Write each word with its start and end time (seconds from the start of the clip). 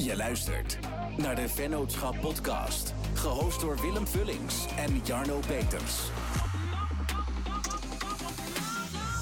Je 0.00 0.16
luistert 0.16 0.78
naar 1.18 1.34
de 1.34 1.48
Vennootschap 1.48 2.20
Podcast, 2.20 2.94
gehost 3.14 3.60
door 3.60 3.80
Willem 3.80 4.06
Vullings 4.06 4.76
en 4.76 4.96
Jarno 4.96 5.38
Peters. 5.38 6.10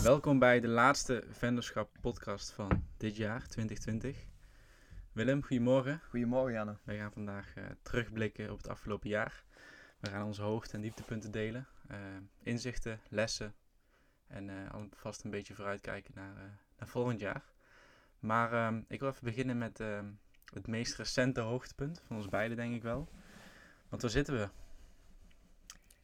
Welkom 0.02 0.38
bij 0.38 0.60
de 0.60 0.68
laatste 0.68 1.24
Vennootschap 1.30 1.90
Podcast 2.00 2.50
van 2.50 2.84
dit 2.96 3.16
jaar, 3.16 3.46
2020. 3.48 4.26
Willem, 5.12 5.42
goedemorgen. 5.42 6.00
Goedemorgen 6.08 6.52
Janne. 6.52 6.76
Wij 6.84 6.98
gaan 6.98 7.12
vandaag 7.12 7.56
uh, 7.56 7.64
terugblikken 7.82 8.50
op 8.50 8.56
het 8.56 8.68
afgelopen 8.68 9.08
jaar. 9.08 9.44
We 10.00 10.10
gaan 10.10 10.26
onze 10.26 10.42
hoogte- 10.42 10.74
en 10.74 10.80
dieptepunten 10.80 11.30
delen, 11.30 11.66
uh, 11.90 11.96
inzichten, 12.42 13.00
lessen 13.08 13.54
en 14.26 14.48
uh, 14.48 14.70
alvast 14.70 15.24
een 15.24 15.30
beetje 15.30 15.54
vooruitkijken 15.54 16.12
naar, 16.14 16.34
naar 16.78 16.88
volgend 16.88 17.20
jaar. 17.20 17.42
Maar 18.18 18.52
ehm, 18.52 18.82
ik 18.88 19.00
wil 19.00 19.08
even 19.08 19.24
beginnen 19.24 19.58
met 19.58 19.80
ehm, 19.80 20.06
het 20.54 20.66
meest 20.66 20.96
recente 20.96 21.40
hoogtepunt 21.40 22.02
van 22.06 22.16
ons 22.16 22.28
beiden, 22.28 22.56
denk 22.56 22.74
ik 22.74 22.82
wel. 22.82 23.08
Want 23.88 24.02
waar 24.02 24.10
zitten 24.10 24.34
we? 24.38 24.48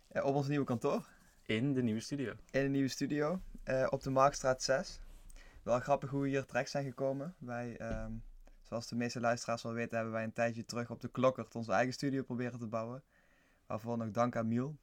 Ja, 0.08 0.22
op 0.22 0.34
ons 0.34 0.48
nieuwe 0.48 0.64
kantoor. 0.64 1.08
In 1.42 1.72
de 1.72 1.82
nieuwe 1.82 2.00
studio. 2.00 2.32
In 2.50 2.62
de 2.62 2.68
nieuwe 2.68 2.88
studio, 2.88 3.40
uh, 3.64 3.86
op 3.90 4.02
de 4.02 4.10
Marktstraat 4.10 4.62
6. 4.62 5.00
Wel 5.62 5.80
grappig 5.80 6.10
hoe 6.10 6.22
we 6.22 6.28
hier 6.28 6.44
terecht 6.44 6.70
zijn 6.70 6.84
gekomen. 6.84 7.34
Wij, 7.38 7.80
um, 8.04 8.22
zoals 8.60 8.88
de 8.88 8.96
meeste 8.96 9.20
luisteraars 9.20 9.62
wel 9.62 9.72
weten, 9.72 9.96
hebben 9.96 10.14
wij 10.14 10.24
een 10.24 10.32
tijdje 10.32 10.64
terug 10.64 10.90
op 10.90 11.00
de 11.00 11.08
Klokkert 11.08 11.54
onze 11.54 11.72
eigen 11.72 11.92
studio 11.92 12.22
proberen 12.22 12.58
te 12.58 12.66
bouwen. 12.66 13.02
Waarvoor 13.66 13.98
nog 13.98 14.10
dank 14.10 14.36
aan 14.36 14.48
Miel. 14.48 14.76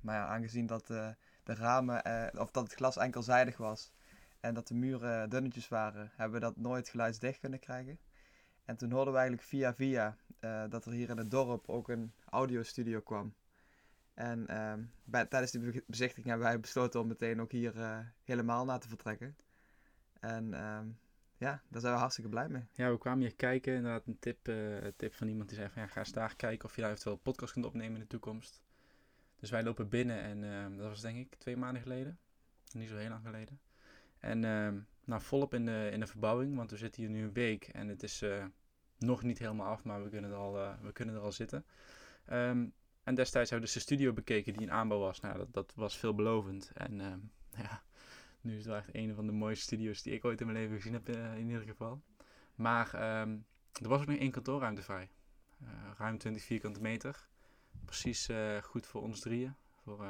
maar 0.00 0.14
ja, 0.14 0.26
aangezien 0.26 0.66
dat 0.66 0.90
uh, 0.90 1.08
de 1.42 1.54
ramen, 1.54 2.02
uh, 2.06 2.40
of 2.40 2.50
dat 2.50 2.64
het 2.64 2.74
glas 2.74 2.96
enkelzijdig 2.96 3.56
was, 3.56 3.92
en 4.40 4.54
dat 4.54 4.68
de 4.68 4.74
muren 4.74 5.30
dunnetjes 5.30 5.68
waren, 5.68 6.10
hebben 6.16 6.40
we 6.40 6.46
dat 6.46 6.56
nooit 6.56 6.88
geluidsdicht 6.88 7.40
kunnen 7.40 7.58
krijgen. 7.58 7.98
En 8.64 8.76
toen 8.76 8.90
hoorden 8.90 9.12
we 9.12 9.18
eigenlijk 9.18 9.48
via 9.48 9.74
via 9.74 10.16
uh, 10.40 10.64
dat 10.68 10.86
er 10.86 10.92
hier 10.92 11.10
in 11.10 11.18
het 11.18 11.30
dorp 11.30 11.68
ook 11.68 11.88
een 11.88 12.12
audiostudio 12.24 13.00
kwam. 13.00 13.34
En 14.14 14.46
uh, 14.50 14.72
bij, 15.04 15.24
tijdens 15.26 15.52
de 15.52 15.82
bezichtiging 15.86 16.26
hebben 16.26 16.46
wij 16.46 16.60
besloten 16.60 17.00
om 17.00 17.06
meteen 17.06 17.40
ook 17.40 17.52
hier 17.52 17.76
uh, 17.76 17.98
helemaal 18.24 18.64
naar 18.64 18.80
te 18.80 18.88
vertrekken. 18.88 19.36
En 20.20 20.44
uh, 20.52 20.80
ja, 21.36 21.62
daar 21.68 21.80
zijn 21.80 21.92
we 21.92 21.98
hartstikke 21.98 22.30
blij 22.30 22.48
mee. 22.48 22.66
Ja, 22.72 22.90
we 22.90 22.98
kwamen 22.98 23.20
hier 23.20 23.34
kijken. 23.34 23.74
Inderdaad, 23.74 24.06
een 24.06 24.18
tip, 24.18 24.48
uh, 24.48 24.86
tip 24.96 25.14
van 25.14 25.28
iemand 25.28 25.48
die 25.48 25.58
zei 25.58 25.70
van 25.70 25.82
ja, 25.82 25.88
ga 25.88 25.98
eens 25.98 26.12
daar 26.12 26.36
kijken 26.36 26.68
of 26.68 26.74
je 26.74 26.80
daar 26.80 26.90
eventueel 26.90 27.14
een 27.14 27.22
podcast 27.22 27.52
kunt 27.52 27.64
opnemen 27.64 27.94
in 27.94 28.00
de 28.00 28.06
toekomst. 28.06 28.62
Dus 29.36 29.50
wij 29.50 29.62
lopen 29.62 29.88
binnen 29.88 30.20
en 30.22 30.44
ehm, 30.44 30.76
dat 30.76 30.88
was 30.88 31.00
denk 31.00 31.16
ik 31.16 31.34
twee 31.34 31.56
maanden 31.56 31.82
geleden. 31.82 32.18
Niet 32.72 32.88
zo 32.88 32.96
heel 32.96 33.08
lang 33.08 33.24
geleden. 33.24 33.60
En 34.18 34.40
nou, 35.04 35.22
volop 35.22 35.54
in 35.54 35.64
de, 35.64 35.88
in 35.92 36.00
de 36.00 36.06
verbouwing, 36.06 36.56
want 36.56 36.70
we 36.70 36.76
zitten 36.76 37.02
hier 37.02 37.10
nu 37.10 37.22
een 37.22 37.32
week 37.32 37.68
en 37.68 37.88
het 37.88 38.02
is 38.02 38.24
nog 39.04 39.22
niet 39.22 39.38
helemaal 39.38 39.66
af, 39.66 39.84
maar 39.84 40.02
we 40.02 40.08
kunnen 40.08 40.30
er 40.30 40.36
al, 40.36 40.56
uh, 40.56 40.72
we 40.82 40.92
kunnen 40.92 41.14
er 41.14 41.20
al 41.20 41.32
zitten. 41.32 41.64
Um, 42.32 42.72
en 43.02 43.14
destijds 43.14 43.50
hebben 43.50 43.68
we 43.68 43.74
dus 43.74 43.84
de 43.84 43.94
studio 43.94 44.12
bekeken 44.12 44.52
die 44.52 44.62
in 44.62 44.72
aanbouw 44.72 44.98
was. 44.98 45.20
Nou, 45.20 45.38
dat, 45.38 45.52
dat 45.52 45.72
was 45.76 45.96
veelbelovend. 45.96 46.70
En 46.74 47.00
um, 47.00 47.30
ja, 47.64 47.82
nu 48.40 48.50
is 48.50 48.58
het 48.58 48.66
wel 48.66 48.76
echt 48.76 48.88
een 48.94 49.14
van 49.14 49.26
de 49.26 49.32
mooiste 49.32 49.64
studio's 49.64 50.02
die 50.02 50.12
ik 50.12 50.24
ooit 50.24 50.40
in 50.40 50.46
mijn 50.46 50.58
leven 50.58 50.76
gezien 50.76 50.92
heb, 50.92 51.08
uh, 51.08 51.36
in 51.36 51.46
ieder 51.46 51.62
geval. 51.62 52.02
Maar 52.54 53.20
um, 53.20 53.46
er 53.82 53.88
was 53.88 54.00
ook 54.00 54.06
nog 54.06 54.18
één 54.18 54.30
kantoorruimte 54.30 54.82
vrij. 54.82 55.10
ruim 55.98 56.18
20 56.18 56.42
vierkante 56.42 56.80
meter. 56.80 57.28
Precies 57.84 58.28
goed 58.62 58.86
voor 58.86 59.02
ons 59.02 59.20
drieën. 59.20 59.54
Voor 59.82 60.06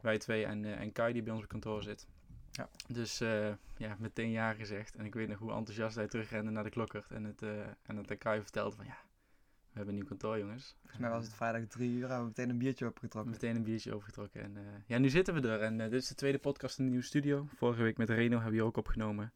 wij 0.00 0.18
twee 0.18 0.44
en, 0.44 0.64
en 0.64 0.92
Kai 0.92 1.12
die 1.12 1.22
bij 1.22 1.32
ons 1.32 1.42
op 1.42 1.48
kantoor 1.48 1.82
zit. 1.82 2.06
Ja. 2.52 2.68
Dus 2.88 3.20
uh, 3.20 3.52
ja, 3.76 3.96
meteen 3.98 4.30
ja 4.30 4.52
gezegd. 4.52 4.94
En 4.94 5.04
ik 5.04 5.14
weet 5.14 5.28
nog 5.28 5.38
hoe 5.38 5.52
enthousiast 5.52 5.96
hij 5.96 6.08
terugrende 6.08 6.50
naar 6.50 6.64
de 6.64 6.70
klokkert. 6.70 7.10
En, 7.10 7.24
het, 7.24 7.42
uh, 7.42 7.60
en 7.82 7.96
dat 7.96 8.18
Kai 8.18 8.42
vertelde 8.42 8.76
van 8.76 8.84
ja, 8.84 8.96
we 9.60 9.72
hebben 9.72 9.88
een 9.88 9.94
nieuw 9.94 10.08
kantoor 10.08 10.38
jongens. 10.38 10.76
Volgens 10.80 11.00
mij 11.00 11.10
was 11.10 11.24
het 11.24 11.34
vrijdag 11.34 11.68
drie 11.68 11.90
uur 11.90 12.10
en 12.10 12.18
we 12.18 12.24
meteen 12.24 12.50
een 12.50 12.58
biertje 12.58 12.86
opgetrokken. 12.86 13.32
Meteen 13.32 13.56
een 13.56 13.62
biertje 13.62 13.94
opgetrokken. 13.94 14.42
En 14.42 14.56
uh, 14.56 14.62
ja, 14.86 14.98
nu 14.98 15.08
zitten 15.08 15.34
we 15.34 15.48
er. 15.48 15.60
En 15.60 15.78
dit 15.78 15.92
is 15.92 16.08
de 16.08 16.14
tweede 16.14 16.38
podcast 16.38 16.78
in 16.78 16.84
de 16.84 16.90
nieuwe 16.90 17.06
studio. 17.06 17.46
Vorige 17.56 17.82
week 17.82 17.96
met 17.96 18.08
Reno 18.08 18.34
hebben 18.34 18.50
we 18.50 18.56
hier 18.56 18.64
ook 18.64 18.76
opgenomen. 18.76 19.32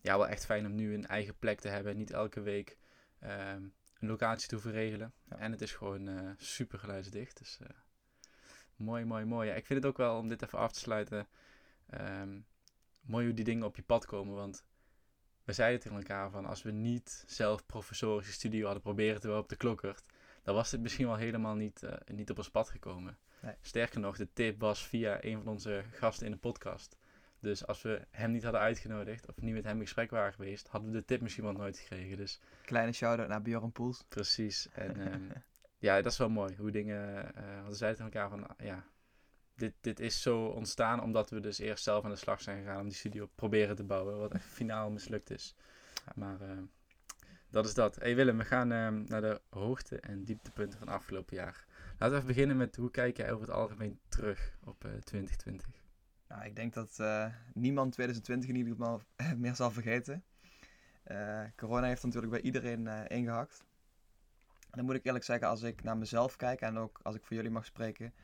ja, 0.00 0.16
wel 0.16 0.28
echt 0.28 0.44
fijn 0.44 0.66
om 0.66 0.74
nu 0.74 0.94
een 0.94 1.06
eigen 1.06 1.38
plek 1.38 1.60
te 1.60 1.68
hebben. 1.68 1.96
Niet 1.96 2.10
elke 2.10 2.40
week 2.40 2.78
een 3.18 4.08
locatie 4.08 4.48
te 4.48 4.54
hoeven 4.54 4.72
regelen. 4.72 5.12
Ja. 5.24 5.38
En 5.38 5.52
het 5.52 5.62
is 5.62 5.72
gewoon 5.72 6.34
super 6.36 6.78
geluidsdicht. 6.78 7.38
Dus 7.38 7.58
mooi, 8.76 9.04
mooi, 9.04 9.24
mooi. 9.24 9.48
Ja, 9.48 9.54
ik 9.54 9.66
vind 9.66 9.82
het 9.82 9.88
ook 9.90 9.96
wel 9.96 10.18
om 10.18 10.28
dit 10.28 10.42
even 10.42 10.58
af 10.58 10.72
te 10.72 10.78
sluiten... 10.78 11.26
Um, 11.94 12.46
mooi 13.00 13.24
hoe 13.24 13.34
die 13.34 13.44
dingen 13.44 13.66
op 13.66 13.76
je 13.76 13.82
pad 13.82 14.06
komen. 14.06 14.34
Want 14.34 14.64
we 15.44 15.52
zeiden 15.52 15.80
tegen 15.80 15.96
elkaar 15.96 16.30
van 16.30 16.46
als 16.46 16.62
we 16.62 16.70
niet 16.70 17.24
zelf 17.26 17.66
professorische 17.66 18.32
studio 18.32 18.64
hadden 18.64 18.82
proberen 18.82 19.20
te 19.20 19.32
op 19.32 19.48
de 19.48 19.56
klokkert, 19.56 20.04
dan 20.42 20.54
was 20.54 20.70
dit 20.70 20.80
misschien 20.80 21.06
wel 21.06 21.16
helemaal 21.16 21.54
niet, 21.54 21.82
uh, 21.82 21.92
niet 22.06 22.30
op 22.30 22.38
ons 22.38 22.50
pad 22.50 22.68
gekomen. 22.68 23.18
Nee. 23.40 23.54
Sterker 23.60 24.00
nog, 24.00 24.16
de 24.16 24.32
tip 24.32 24.60
was 24.60 24.86
via 24.86 25.24
een 25.24 25.36
van 25.36 25.48
onze 25.48 25.84
gasten 25.92 26.26
in 26.26 26.32
de 26.32 26.38
podcast. 26.38 26.96
Dus 27.40 27.66
als 27.66 27.82
we 27.82 28.06
hem 28.10 28.30
niet 28.30 28.42
hadden 28.42 28.60
uitgenodigd 28.60 29.28
of 29.28 29.40
niet 29.40 29.54
met 29.54 29.64
hem 29.64 29.76
in 29.76 29.82
gesprek 29.82 30.10
waren 30.10 30.32
geweest, 30.32 30.68
hadden 30.68 30.90
we 30.90 30.96
de 30.96 31.04
tip 31.04 31.20
misschien 31.20 31.44
wel 31.44 31.52
nooit 31.52 31.78
gekregen. 31.78 32.16
Dus, 32.16 32.40
Kleine 32.64 32.92
shout-out 32.92 33.28
naar 33.28 33.42
Bjorn 33.42 33.72
Poels. 33.72 34.04
Precies. 34.08 34.68
En 34.72 35.12
um, 35.12 35.32
ja, 35.78 36.02
dat 36.02 36.12
is 36.12 36.18
wel 36.18 36.28
mooi. 36.28 36.56
Hoe 36.56 36.70
dingen, 36.70 37.32
uh, 37.36 37.66
we 37.66 37.74
zeiden 37.74 38.04
tegen 38.04 38.20
elkaar 38.20 38.28
van, 38.28 38.66
ja, 38.66 38.84
dit, 39.62 39.74
dit 39.80 40.00
is 40.00 40.22
zo 40.22 40.44
ontstaan 40.46 41.02
omdat 41.02 41.30
we 41.30 41.40
dus 41.40 41.58
eerst 41.58 41.84
zelf 41.84 42.04
aan 42.04 42.10
de 42.10 42.16
slag 42.16 42.40
zijn 42.40 42.58
gegaan 42.58 42.80
om 42.80 42.88
die 42.88 42.96
studio 42.96 43.30
proberen 43.34 43.76
te 43.76 43.84
bouwen, 43.84 44.18
wat 44.18 44.32
echt 44.32 44.44
finaal 44.44 44.90
mislukt 44.90 45.30
is. 45.30 45.54
Maar 46.14 46.40
uh, 46.42 46.58
dat 47.50 47.66
is 47.66 47.74
dat. 47.74 47.96
Hey 47.96 48.14
Willem, 48.14 48.38
we 48.38 48.44
gaan 48.44 48.72
uh, 48.72 48.88
naar 49.08 49.20
de 49.20 49.40
hoogte- 49.50 50.00
en 50.00 50.24
dieptepunten 50.24 50.78
van 50.78 50.88
afgelopen 50.88 51.36
jaar. 51.36 51.66
Laten 51.90 52.08
we 52.08 52.14
even 52.14 52.26
beginnen 52.26 52.56
met 52.56 52.76
hoe 52.76 52.90
kijk 52.90 53.16
jij 53.16 53.32
over 53.32 53.46
het 53.46 53.54
algemeen 53.54 54.00
terug 54.08 54.56
op 54.64 54.84
uh, 54.84 54.92
2020? 54.92 55.66
Nou, 56.28 56.44
ik 56.44 56.56
denk 56.56 56.74
dat 56.74 57.02
niemand 57.52 57.92
2020 57.92 58.48
in 58.48 58.56
ieder 58.56 58.72
geval 58.72 59.02
meer 59.36 59.54
zal 59.54 59.70
vergeten. 59.70 60.24
corona 61.56 61.86
heeft 61.86 62.02
natuurlijk 62.02 62.32
bij 62.32 62.42
iedereen 62.42 62.86
ingehakt. 63.08 63.64
En 64.60 64.78
dan 64.78 64.84
moet 64.84 64.94
ik 64.94 65.04
eerlijk 65.04 65.24
zeggen, 65.24 65.48
als 65.48 65.62
ik 65.62 65.82
naar 65.82 65.96
mezelf 65.96 66.36
kijk 66.36 66.60
en 66.60 66.78
ook 66.78 67.00
als 67.02 67.14
ik 67.14 67.24
voor 67.24 67.36
jullie 67.36 67.50
mag 67.50 67.64
spreken, 67.64 68.14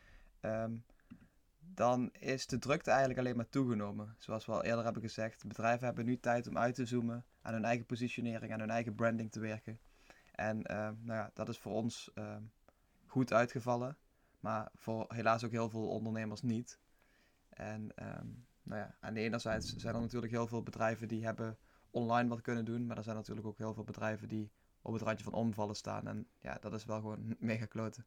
um, 0.41 0.85
dan 1.79 2.11
is 2.13 2.47
de 2.47 2.59
drukte 2.59 2.91
eigenlijk 2.91 3.21
alleen 3.21 3.37
maar 3.37 3.49
toegenomen. 3.49 4.17
Zoals 4.19 4.47
we 4.47 4.53
al 4.53 4.65
eerder 4.65 4.85
hebben 4.85 5.03
gezegd, 5.03 5.47
bedrijven 5.47 5.87
hebben 5.87 6.05
nu 6.05 6.21
tijd 6.21 6.47
om 6.47 6.59
uit 6.59 6.75
te 6.75 6.87
zoomen, 6.87 7.25
aan 7.43 7.53
hun 7.53 7.65
eigen 7.65 7.87
positionering, 7.87 8.53
aan 8.53 8.61
hun 8.61 8.71
eigen 8.71 8.95
branding 8.95 9.33
te 9.33 9.41
werken. 9.41 9.81
En 10.33 10.57
uh, 10.57 10.77
nou 10.77 11.19
ja, 11.19 11.31
dat 11.35 11.49
is 11.49 11.59
voor 11.59 11.73
ons 11.73 12.11
uh, 12.15 12.37
goed 13.07 13.33
uitgevallen, 13.33 13.97
maar 14.41 14.69
voor 14.75 15.05
helaas 15.09 15.45
ook 15.45 15.51
heel 15.51 15.71
veel 15.71 15.89
ondernemers 15.89 16.43
niet. 16.43 16.81
En 17.49 17.83
um, 17.83 18.47
nou 18.63 18.81
ja, 18.81 18.97
aan 19.01 19.15
de 19.15 19.21
ene 19.21 19.39
zijde 19.39 19.67
zijn 19.77 19.95
er 19.95 20.01
natuurlijk 20.01 20.33
heel 20.33 20.47
veel 20.47 20.63
bedrijven 20.63 21.09
die 21.09 21.25
hebben 21.25 21.59
online 21.91 22.29
wat 22.29 22.41
kunnen 22.41 22.65
doen, 22.65 22.87
maar 22.87 22.97
er 22.97 23.03
zijn 23.03 23.17
natuurlijk 23.17 23.47
ook 23.47 23.59
heel 23.59 23.75
veel 23.75 23.85
bedrijven 23.85 24.29
die 24.29 24.53
op 24.83 24.93
het 24.93 25.03
randje 25.03 25.25
van 25.25 25.33
omvallen 25.33 25.77
staan. 25.77 26.07
En 26.07 26.29
ja, 26.39 26.59
dat 26.61 26.73
is 26.73 26.85
wel 26.85 27.01
gewoon 27.01 27.37
mega 27.39 27.67
kloten. 27.67 28.07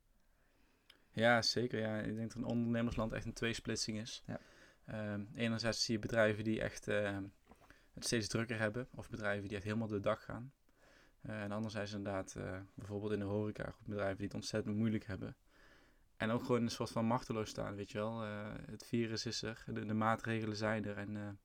Ja, 1.12 1.42
zeker. 1.42 1.80
Ja. 1.80 2.00
Ik 2.00 2.16
denk 2.16 2.34
dat 2.34 2.42
een 2.42 2.50
ondernemersland 2.50 3.14
echt 3.14 3.26
een 3.26 3.34
tweesplitsing 3.34 4.00
is. 4.00 4.24
Ja. 4.26 4.40
Um, 5.14 5.30
enerzijds 5.36 5.84
zie 5.84 5.94
je 5.94 6.00
bedrijven 6.00 6.44
die 6.44 6.62
echt 6.62 6.88
uh, 6.88 7.18
het 7.94 8.06
steeds 8.06 8.28
drukker 8.28 8.60
hebben, 8.60 8.88
of 8.96 9.10
bedrijven 9.10 9.48
die 9.48 9.58
echt 9.58 9.66
helemaal 9.66 9.88
de 9.88 10.00
dag 10.00 10.24
gaan. 10.24 10.52
Uh, 11.26 11.42
en 11.42 11.52
anderzijds 11.52 11.94
inderdaad, 11.94 12.36
uh, 12.38 12.60
bijvoorbeeld 12.74 13.12
in 13.12 13.20
de 13.20 13.26
horeca, 13.26 13.76
bedrijven 13.84 14.18
die 14.18 14.26
het 14.26 14.36
ontzettend 14.36 14.76
moeilijk 14.76 15.06
hebben. 15.06 15.36
En 16.18 16.30
ook 16.30 16.44
gewoon 16.44 16.62
een 16.62 16.72
soort 16.72 16.92
van 16.92 17.06
machteloos 17.06 17.50
staan, 17.50 17.76
weet 17.76 17.92
je 17.92 17.98
wel. 17.98 18.22
het 18.72 18.86
virus 18.86 19.26
is 19.26 19.42
er, 19.42 19.64
de, 19.68 19.86
de 19.86 19.94
maatregelen 19.94 20.56
zijn 20.56 20.86
er 20.86 20.98
en 20.98 21.40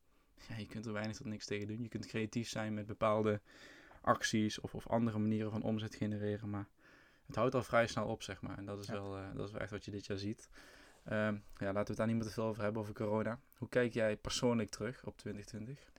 ja, 0.48 0.56
je 0.56 0.66
kunt 0.66 0.86
er 0.86 0.92
weinig 0.92 1.16
tot 1.16 1.26
niks 1.26 1.46
tegen 1.46 1.66
doen. 1.66 1.82
Je 1.82 1.88
kunt 1.88 2.06
creatief 2.06 2.48
zijn 2.48 2.74
met 2.74 2.86
bepaalde 2.86 3.40
acties 4.00 4.60
of, 4.60 4.74
of 4.74 4.88
andere 4.88 5.18
manieren 5.18 5.50
van 5.50 5.62
omzet 5.62 5.94
genereren, 5.94 6.50
maar 6.50 6.68
het 7.26 7.36
houdt 7.36 7.54
al 7.54 7.62
vrij 7.62 7.86
snel 7.86 8.06
op, 8.06 8.22
zeg 8.22 8.40
maar. 8.40 8.58
En 8.58 8.64
dat 8.64 8.78
is, 8.78 8.86
ja. 8.86 8.92
wel, 8.92 9.18
uh, 9.18 9.34
dat 9.34 9.46
is 9.46 9.52
wel 9.52 9.60
echt 9.60 9.70
wat 9.70 9.84
je 9.84 9.90
dit 9.90 10.06
jaar 10.06 10.18
ziet. 10.18 10.48
Um, 11.04 11.44
ja, 11.56 11.72
laten 11.72 11.72
we 11.72 11.78
het 11.78 11.96
daar 11.96 12.06
niet 12.06 12.16
meer 12.16 12.24
te 12.24 12.30
veel 12.30 12.44
over 12.44 12.62
hebben, 12.62 12.82
over 12.82 12.94
corona. 12.94 13.40
Hoe 13.56 13.68
kijk 13.68 13.92
jij 13.92 14.16
persoonlijk 14.16 14.70
terug 14.70 15.04
op 15.04 15.16
2020? 15.16 15.90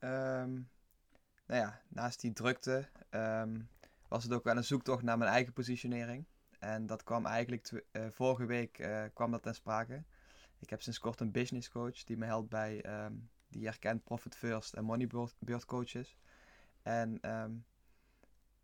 Um, 0.00 0.70
nou 1.46 1.60
ja, 1.60 1.80
naast 1.88 2.20
die 2.20 2.32
drukte 2.32 2.88
um, 3.10 3.68
was 4.08 4.22
het 4.22 4.32
ook 4.32 4.44
wel 4.44 4.56
een 4.56 4.64
zoektocht 4.64 5.02
naar 5.02 5.18
mijn 5.18 5.30
eigen 5.30 5.52
positionering. 5.52 6.24
En 6.58 6.86
dat 6.86 7.04
kwam 7.04 7.26
eigenlijk 7.26 7.70
uh, 7.92 8.06
vorige 8.10 8.46
week 8.46 8.78
uh, 8.78 9.04
kwam 9.14 9.30
dat 9.30 9.42
ten 9.42 9.54
sprake. 9.54 10.04
Ik 10.58 10.70
heb 10.70 10.82
sinds 10.82 10.98
kort 10.98 11.20
een 11.20 11.32
business 11.32 11.68
coach 11.68 12.04
die 12.04 12.16
me 12.16 12.24
helpt 12.24 12.48
bij, 12.48 12.84
die 13.48 13.66
erkent 13.66 14.04
Profit 14.04 14.36
First 14.36 14.74
en 14.74 14.84
Money 14.84 15.06
Bird 15.38 15.64
coaches. 15.64 16.16
En 16.82 17.20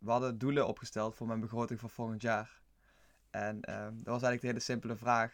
we 0.05 0.11
hadden 0.11 0.37
doelen 0.37 0.67
opgesteld 0.67 1.15
voor 1.15 1.27
mijn 1.27 1.39
begroting 1.39 1.79
voor 1.79 1.89
volgend 1.89 2.21
jaar. 2.21 2.61
En 3.29 3.55
um, 3.55 3.95
dat 3.95 4.13
was 4.13 4.21
eigenlijk 4.23 4.41
de 4.41 4.47
hele 4.47 4.59
simpele 4.59 4.95
vraag. 4.95 5.33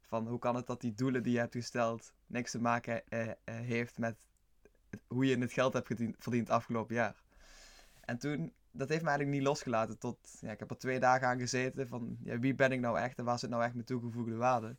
Van 0.00 0.26
hoe 0.26 0.38
kan 0.38 0.56
het 0.56 0.66
dat 0.66 0.80
die 0.80 0.94
doelen 0.94 1.22
die 1.22 1.32
je 1.32 1.38
hebt 1.38 1.54
gesteld 1.54 2.12
niks 2.26 2.50
te 2.50 2.60
maken 2.60 3.02
uh, 3.08 3.26
uh, 3.26 3.32
heeft 3.44 3.98
met 3.98 4.26
hoe 5.06 5.26
je 5.26 5.38
het 5.38 5.52
geld 5.52 5.72
hebt 5.72 5.86
verdiend, 5.86 6.16
verdiend 6.18 6.50
afgelopen 6.50 6.94
jaar. 6.94 7.22
En 8.00 8.18
toen, 8.18 8.52
dat 8.70 8.88
heeft 8.88 9.02
me 9.02 9.08
eigenlijk 9.08 9.38
niet 9.38 9.48
losgelaten 9.48 9.98
tot, 9.98 10.18
ja, 10.40 10.50
ik 10.50 10.58
heb 10.58 10.70
er 10.70 10.78
twee 10.78 11.00
dagen 11.00 11.28
aan 11.28 11.38
gezeten 11.38 11.88
van, 11.88 12.16
ja, 12.22 12.38
wie 12.38 12.54
ben 12.54 12.72
ik 12.72 12.80
nou 12.80 12.98
echt 12.98 13.18
en 13.18 13.24
waar 13.24 13.38
zit 13.38 13.50
nou 13.50 13.62
echt 13.62 13.74
mijn 13.74 13.86
toegevoegde 13.86 14.36
waarde? 14.36 14.76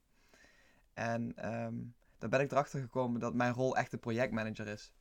En 0.93 1.35
ehm, 1.35 1.75
daar 2.17 2.29
ben 2.29 2.39
ik 2.39 2.51
erachter 2.51 2.79
gekomen 2.79 3.19
dat 3.19 3.33
mijn 3.33 3.53
rol 3.53 3.77
echt 3.77 3.91
de 3.91 3.97
projectmanager 3.97 4.67
is. 4.67 4.91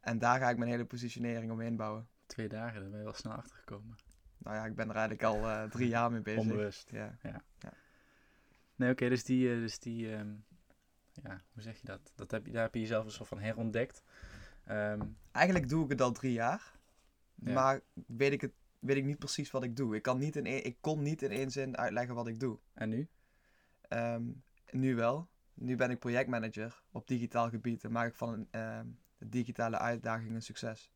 En 0.00 0.18
daar 0.18 0.38
ga 0.38 0.50
ik 0.50 0.56
mijn 0.56 0.70
hele 0.70 0.84
positionering 0.84 1.52
omheen 1.52 1.76
bouwen. 1.76 2.08
Twee 2.26 2.48
dagen, 2.48 2.80
daar 2.80 2.90
ben 2.90 2.98
je 2.98 3.04
wel 3.04 3.14
snel 3.14 3.32
achter 3.32 3.56
gekomen. 3.56 3.96
Nou 4.38 4.56
ja, 4.56 4.64
ik 4.64 4.74
ben 4.74 4.88
er 4.88 4.94
eigenlijk 4.96 5.24
al 5.24 5.48
eh, 5.48 5.62
drie 5.62 5.88
jaar 5.96 6.10
mee 6.10 6.20
bezig. 6.20 6.40
Onbewust. 6.40 6.90
Ja. 6.90 7.18
Nee, 8.76 8.90
oké, 8.90 9.08
dus 9.08 9.24
die, 9.24 9.52
eh, 9.52 9.58
dus 9.58 9.78
die 9.78 10.14
ehm, 10.14 10.32
ja, 11.22 11.42
hoe 11.52 11.62
zeg 11.62 11.80
je 11.80 11.86
dat? 11.86 12.12
dat 12.14 12.30
heb 12.30 12.46
je, 12.46 12.52
daar 12.52 12.62
heb 12.62 12.74
je 12.74 12.80
jezelf 12.80 13.04
een 13.04 13.10
soort 13.10 13.28
van 13.28 13.38
herontdekt. 13.38 14.02
Ehm, 14.64 15.00
Eigenlijk 15.32 15.68
doe 15.68 15.84
ik 15.84 15.90
het 15.90 16.00
al 16.00 16.12
drie 16.12 16.32
jaar, 16.32 16.78
Ja. 17.34 17.52
maar 17.52 17.80
weet 18.06 18.32
ik, 18.32 18.40
het, 18.40 18.52
weet 18.78 18.96
ik 18.96 19.04
niet 19.04 19.18
precies 19.18 19.50
wat 19.50 19.62
ik 19.62 19.76
doe. 19.76 19.94
Ik, 19.96 20.02
kan 20.02 20.18
niet 20.18 20.36
in 20.36 20.46
ik 20.46 20.76
kon 20.80 21.02
niet 21.02 21.22
in 21.22 21.30
één 21.30 21.50
zin 21.50 21.76
uitleggen 21.76 22.14
wat 22.14 22.26
ik 22.28 22.40
doe. 22.40 22.58
en 22.74 22.88
nu? 22.88 23.08
Ehm, 23.80 24.22
nu 24.70 24.94
wel. 24.94 25.28
Nu 25.54 25.76
ben 25.76 25.90
ik 25.90 25.98
projectmanager 25.98 26.82
op 26.90 27.06
digitaal 27.06 27.48
gebied 27.48 27.84
en 27.84 27.92
maak 27.92 28.08
ik 28.08 28.14
van 28.14 28.46
ehm, 28.50 28.86
de 29.20 29.28
digitale 29.28 29.78
uitdaging 29.78 30.34
een 30.34 30.42
succes. 30.42 30.92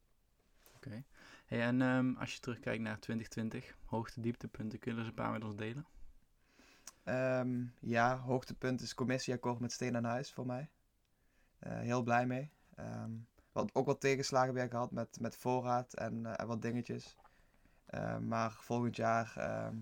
Hey, 1.46 1.62
en 1.62 1.82
ehm, 1.82 2.14
als 2.14 2.34
je 2.34 2.40
terugkijkt 2.40 2.82
naar 2.82 2.98
2020, 2.98 3.76
hoogte, 3.84 4.20
dieptepunten, 4.20 4.78
kun 4.78 4.90
je 4.90 4.96
er 4.96 5.04
eens 5.04 5.14
een 5.16 5.22
paar 5.22 5.32
met 5.32 5.44
ons 5.44 5.56
delen? 5.56 5.86
Ehm, 7.02 7.64
ja, 7.80 8.18
hoogtepunt 8.18 8.80
is 8.80 8.94
commissieakkoord 8.94 9.60
met 9.60 9.72
Steen 9.72 9.96
aan 9.96 10.04
Huis 10.04 10.32
voor 10.32 10.46
mij. 10.46 10.70
Eh, 11.58 11.78
heel 11.78 12.02
blij 12.02 12.26
mee. 12.26 12.50
Ehm, 12.74 13.10
wat, 13.52 13.74
ook 13.74 13.86
wat 13.86 14.00
tegenslagen 14.00 14.54
weer 14.54 14.68
gehad 14.68 14.90
met, 14.90 15.20
met 15.20 15.36
voorraad 15.36 15.94
en, 15.94 16.26
eh, 16.26 16.32
en 16.36 16.46
wat 16.46 16.62
dingetjes. 16.62 17.16
Maar 18.20 18.52
volgend 18.52 18.96
jaar, 18.96 19.34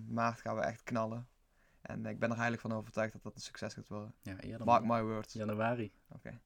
maart, 0.07 0.41
gaan 0.41 0.55
we 0.55 0.61
echt 0.61 0.83
knallen. 0.83 1.27
En 1.81 2.05
ik 2.05 2.19
ben 2.19 2.29
er 2.29 2.37
eigenlijk 2.37 2.61
van 2.61 2.73
overtuigd 2.73 3.13
dat 3.13 3.23
dat 3.23 3.35
een 3.35 3.41
succes 3.41 3.73
gaat 3.73 3.87
worden. 3.87 4.13
Ja, 4.21 4.39
eerder 4.39 4.65
Mark 4.65 4.83
my 4.83 5.03
words. 5.03 5.33
januari. 5.33 5.93
Oké. 6.07 6.39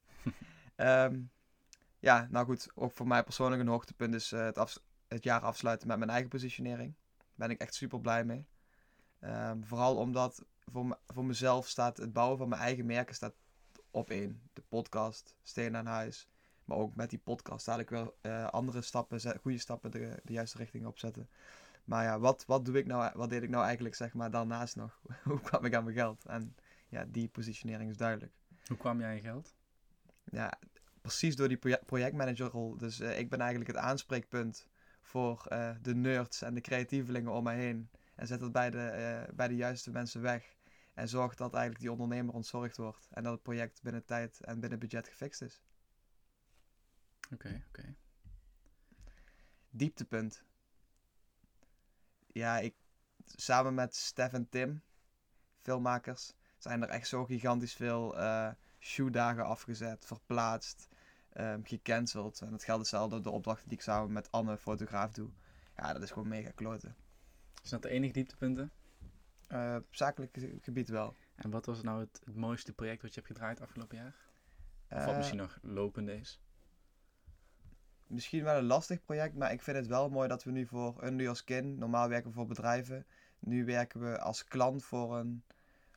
Ja, 1.98 2.28
nou 2.30 2.46
goed, 2.46 2.68
ook 2.74 2.92
voor 2.92 3.06
mij 3.06 3.22
persoonlijk 3.24 3.60
een 3.62 3.68
hoogtepunt 3.68 4.14
is 4.14 4.32
eh, 4.32 4.44
het, 4.44 4.82
het 5.08 5.24
jaar 5.24 5.40
afsluiten 5.40 5.88
met 5.88 5.98
mijn 5.98 6.10
eigen 6.10 6.28
positionering. 6.28 6.94
Daar 7.16 7.48
ben 7.48 7.50
ik 7.50 7.60
echt 7.60 7.74
super 7.74 8.00
blij 8.00 8.24
mee. 8.24 8.46
Ehm, 9.20 9.62
vooral 9.62 9.96
omdat 9.96 10.44
voor, 10.72 10.98
voor 11.06 11.24
mezelf 11.24 11.68
staat 11.68 11.96
het 11.96 12.12
bouwen 12.12 12.38
van 12.38 12.48
mijn 12.48 12.60
eigen 12.60 12.86
merken 12.86 13.14
staat 13.14 13.34
op 13.90 14.10
één. 14.10 14.40
De 14.52 14.62
podcast, 14.68 15.36
Steen 15.42 15.76
aan 15.76 15.86
Huis. 15.86 16.28
Maar 16.64 16.76
ook 16.76 16.94
met 16.94 17.10
die 17.10 17.18
podcast 17.18 17.64
zal 17.64 17.78
ik 17.78 17.90
wel 17.90 18.16
eh, 18.20 18.46
andere 18.46 18.82
stappen, 18.82 19.20
zet- 19.20 19.38
goede 19.40 19.58
stappen 19.58 19.90
de, 19.90 20.20
de 20.24 20.32
juiste 20.32 20.58
richting 20.58 20.86
opzetten. 20.86 21.28
Maar 21.84 22.04
ja, 22.04 22.18
wat, 22.18 22.44
wat, 22.46 22.64
doe 22.64 22.78
ik 22.78 22.86
nou, 22.86 23.10
wat 23.14 23.30
deed 23.30 23.42
ik 23.42 23.48
nou 23.48 23.64
eigenlijk 23.64 23.94
zeg 23.94 24.14
maar 24.14 24.30
daarnaast 24.30 24.76
nog? 24.76 25.00
Hoe 25.24 25.40
kwam 25.40 25.64
ik 25.64 25.74
aan 25.74 25.84
mijn 25.84 25.96
geld? 25.96 26.24
En 26.24 26.56
ja, 26.88 27.04
die 27.08 27.28
positionering 27.28 27.90
is 27.90 27.96
duidelijk 27.96 28.32
Hoe 28.66 28.76
kwam 28.76 28.98
jij 29.00 29.08
aan 29.08 29.14
je 29.14 29.20
geld? 29.20 29.54
ja, 30.24 30.52
precies 31.00 31.36
door 31.36 31.48
die 31.48 31.56
proje- 31.56 31.82
projectmanagerrol. 31.86 32.76
Dus 32.76 33.00
eh, 33.00 33.18
ik 33.18 33.30
ben 33.30 33.40
eigenlijk 33.40 33.70
het 33.70 33.80
aanspreekpunt 33.80 34.68
voor 35.00 35.46
eh, 35.46 35.74
de 35.82 35.94
nerds 35.94 36.42
en 36.42 36.54
de 36.54 36.60
creatievelingen 36.60 37.32
om 37.32 37.44
mij 37.44 37.56
heen. 37.56 37.90
En 38.14 38.26
zet 38.26 38.40
dat 38.40 38.52
bij 38.52 38.70
de, 38.70 38.86
eh, 38.86 39.34
bij 39.34 39.48
de 39.48 39.56
juiste 39.56 39.90
mensen 39.90 40.20
weg. 40.20 40.56
En 40.94 41.08
zorg 41.08 41.34
dat 41.34 41.52
eigenlijk 41.54 41.82
die 41.82 41.92
ondernemer 41.92 42.34
ontzorgd 42.34 42.76
wordt. 42.76 43.08
En 43.10 43.22
dat 43.22 43.32
het 43.32 43.42
project 43.42 43.82
binnen 43.82 44.04
tijd 44.04 44.40
en 44.40 44.60
binnen 44.60 44.78
budget 44.78 45.08
gefixt 45.08 45.42
is. 45.42 45.62
Oké, 47.32 47.64
oké. 47.68 47.94
Dieptepunt. 49.70 50.44
Ja, 52.26 52.58
ik 52.58 52.74
samen 53.24 53.74
met 53.74 53.96
Stef 53.96 54.32
en 54.32 54.48
Tim, 54.48 54.82
filmmakers, 55.62 56.34
zijn 56.58 56.82
er 56.82 56.88
echt 56.88 57.08
zo 57.08 57.24
gigantisch 57.24 57.74
veel 57.74 58.16
eh 58.80 58.86
shootdagen 58.86 59.44
afgezet, 59.44 60.06
verplaatst, 60.06 60.88
ehm, 61.32 61.60
gecanceld. 61.62 62.40
En 62.40 62.52
het 62.52 62.64
geldt 62.64 62.80
hetzelfde 62.80 63.20
de 63.20 63.30
opdrachten 63.30 63.68
die 63.68 63.78
ik 63.78 63.84
samen 63.84 64.12
met 64.12 64.30
Anne, 64.32 64.56
fotograaf, 64.58 65.12
doe. 65.12 65.30
Ja, 65.76 65.92
dat 65.92 66.02
is 66.02 66.10
gewoon 66.10 66.28
mega 66.28 66.50
kloten. 66.50 66.96
Is 67.62 67.70
dat 67.70 67.82
de 67.82 67.88
enige 67.88 68.12
dieptepunten? 68.12 68.72
Eh, 69.48 69.74
op 69.78 69.94
zakelijk 69.94 70.36
ge- 70.38 70.58
gebied 70.60 70.88
wel. 70.88 71.14
En 71.34 71.50
wat 71.50 71.66
was 71.66 71.82
nou 71.82 72.00
het, 72.00 72.20
het 72.24 72.34
mooiste 72.34 72.72
project 72.72 73.02
wat 73.02 73.14
je 73.14 73.20
hebt 73.20 73.32
gedraaid 73.32 73.60
afgelopen 73.60 73.96
jaar? 73.96 74.14
Of 74.90 74.98
Eh, 74.98 75.06
wat 75.06 75.16
misschien 75.16 75.38
nog 75.38 75.58
lopende 75.62 76.16
is? 76.16 76.40
misschien 78.06 78.42
wel 78.44 78.56
een 78.58 78.64
lastig 78.64 79.02
project, 79.04 79.34
maar 79.34 79.52
ik 79.52 79.62
vind 79.62 79.76
het 79.76 79.86
wel 79.86 80.08
mooi 80.08 80.28
dat 80.28 80.44
we 80.44 80.50
nu 80.50 80.66
voor 80.66 81.04
Unreal 81.04 81.34
Skin, 81.34 81.78
normaal 81.78 82.08
werken 82.08 82.28
we 82.28 82.34
voor 82.36 82.46
bedrijven, 82.46 83.06
nu 83.38 83.64
werken 83.64 84.00
we 84.00 84.18
als 84.20 84.44
klant 84.44 84.84
voor 84.84 85.16
een 85.18 85.44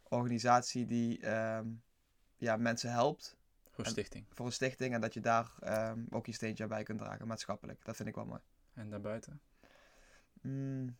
organisatie 0.03 0.85
die 0.85 1.19
ehm, 1.19 1.67
ja, 2.41 2.57
mensen 2.57 2.91
helpt, 2.91 3.37
Voor 3.71 3.83
en- 3.85 3.89
stichting. 3.91 4.25
voor 4.33 4.45
een 4.45 4.51
stichting, 4.51 4.93
en 4.93 5.01
dat 5.01 5.13
je 5.13 5.19
daar 5.19 5.51
ehm, 5.59 5.99
ook 6.09 6.25
je 6.25 6.31
steentje 6.33 6.67
bij 6.67 6.83
kunt 6.83 6.99
dragen, 6.99 7.27
maatschappelijk. 7.27 7.85
Dat 7.85 7.95
vind 7.95 8.09
ik 8.09 8.15
wel 8.15 8.25
mooi. 8.25 8.39
En 8.73 8.89
daarbuiten? 8.89 9.41
Mm, 10.41 10.95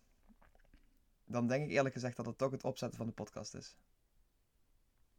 dan 1.25 1.47
denk 1.47 1.65
ik 1.65 1.71
eerlijk 1.71 1.93
gezegd 1.93 2.15
dat 2.17 2.25
het 2.25 2.37
toch 2.37 2.51
het 2.51 2.63
opzetten 2.63 2.97
van 2.97 3.07
de 3.07 3.13
podcast 3.13 3.55
is. 3.55 3.75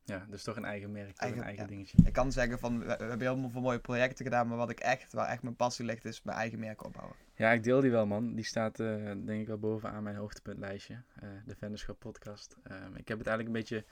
Ja, 0.05 0.27
dus 0.29 0.43
toch 0.43 0.57
een 0.57 0.65
eigen 0.65 0.93
merk, 0.93 1.09
toch 1.11 1.19
Eigen- 1.19 1.39
een 1.39 1.45
eigen 1.45 1.63
ja. 1.65 1.69
dingetje. 1.71 1.99
Ik 2.05 2.13
kan 2.13 2.33
zeggen 2.33 2.59
van, 2.59 2.79
we, 2.79 2.85
we 2.85 2.91
hebben 3.05 3.21
heel 3.21 3.51
veel 3.51 3.61
mooie 3.61 3.81
projecten 3.81 4.25
gedaan, 4.25 4.49
maar 4.49 4.57
wat 4.57 4.71
ik 4.71 4.81
echt, 4.81 5.13
waar 5.13 5.29
echt 5.29 5.43
mijn 5.43 5.57
passie 5.57 5.85
ligt, 5.85 6.05
is 6.05 6.23
mijn 6.23 6.37
eigen 6.37 6.59
merk 6.59 6.85
opbouwen. 6.85 7.17
Ja, 7.35 7.51
ik 7.51 7.63
deel 7.63 7.81
die 7.81 7.91
wel, 7.91 8.07
man. 8.07 8.35
Die 8.35 8.45
staat 8.45 8.81
eh, 8.81 8.87
denk 9.05 9.41
ik 9.41 9.47
wel 9.47 9.59
bovenaan 9.59 10.03
mijn 10.03 10.17
hoogtepuntlijstje. 10.17 11.03
eh, 11.15 11.29
de 11.47 11.57
Venderschap 11.57 11.99
podcast. 11.99 12.57
Ehm, 12.63 12.95
ik 12.97 13.09
heb 13.09 13.19
het 13.19 13.27
eigenlijk 13.27 13.47
een 13.47 13.53
beetje... 13.63 13.85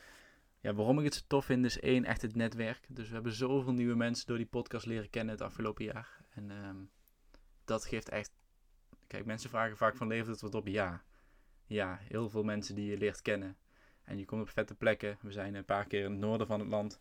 Ja, 0.60 0.74
waarom 0.74 0.98
ik 0.98 1.04
het 1.04 1.14
zo 1.14 1.20
tof 1.26 1.44
vind 1.44 1.64
is 1.64 1.80
één, 1.80 2.04
echt 2.04 2.22
het 2.22 2.34
netwerk. 2.34 2.86
Dus 2.88 3.08
we 3.08 3.14
hebben 3.14 3.32
zoveel 3.32 3.72
nieuwe 3.72 3.94
mensen 3.94 4.26
door 4.26 4.36
die 4.36 4.46
podcast 4.46 4.86
leren 4.86 5.10
kennen 5.10 5.34
het 5.34 5.42
afgelopen 5.42 5.84
jaar. 5.84 6.24
En 6.30 6.50
ehm, 6.50 6.76
dat 7.64 7.84
geeft 7.84 8.08
echt... 8.08 8.32
Kijk, 9.06 9.24
mensen 9.24 9.50
vragen 9.50 9.76
vaak 9.76 9.96
van 9.96 10.06
levert 10.06 10.30
het 10.30 10.40
wat 10.40 10.54
op? 10.54 10.66
Ja. 10.66 11.02
Ja, 11.66 11.98
heel 12.02 12.28
veel 12.28 12.42
mensen 12.42 12.74
die 12.74 12.90
je 12.90 12.98
leert 12.98 13.22
kennen. 13.22 13.56
En 14.04 14.18
je 14.18 14.24
komt 14.24 14.42
op 14.42 14.48
vette 14.48 14.74
plekken. 14.74 15.18
We 15.20 15.32
zijn 15.32 15.54
een 15.54 15.64
paar 15.64 15.86
keer 15.86 16.04
in 16.04 16.10
het 16.10 16.20
noorden 16.20 16.46
van 16.46 16.60
het 16.60 16.68
land. 16.68 17.00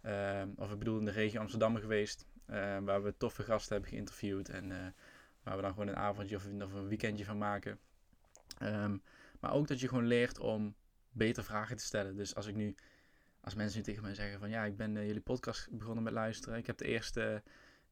ehm, 0.00 0.50
of 0.56 0.72
ik 0.72 0.78
bedoel 0.78 0.98
in 0.98 1.04
de 1.04 1.10
regio 1.10 1.40
Amsterdam 1.40 1.76
geweest. 1.76 2.26
ehm, 2.46 2.84
waar 2.84 3.02
we 3.02 3.16
toffe 3.16 3.42
gasten 3.42 3.72
hebben 3.72 3.90
geïnterviewd. 3.90 4.48
En 4.48 4.72
eh, 4.72 4.86
waar 5.42 5.56
we 5.56 5.62
dan 5.62 5.72
gewoon 5.72 5.88
een 5.88 5.96
avondje 5.96 6.36
of 6.36 6.44
een, 6.44 6.88
weekendje 6.88 7.24
van 7.24 7.38
maken. 7.38 7.78
Maar 9.40 9.52
ook 9.52 9.66
dat 9.66 9.80
je 9.80 9.88
gewoon 9.88 10.06
leert 10.06 10.38
om 10.38 10.74
beter 11.10 11.44
vragen 11.44 11.76
te 11.76 11.84
stellen. 11.84 12.16
Dus 12.16 12.34
als 12.34 12.46
ik 12.46 12.54
nu, 12.54 12.74
als 13.46 13.54
mensen 13.54 13.78
nu 13.78 13.84
tegen 13.84 14.02
mij 14.02 14.14
zeggen 14.14 14.38
van 14.38 14.50
ja, 14.50 14.64
ik 14.64 14.76
ben 14.76 14.96
eh, 14.96 15.06
jullie 15.06 15.20
podcast 15.20 15.68
begonnen 15.70 16.04
met 16.04 16.12
luisteren. 16.12 16.58
Ik 16.58 16.66
heb 16.66 16.78
de 16.78 16.84
eerste, 16.84 17.42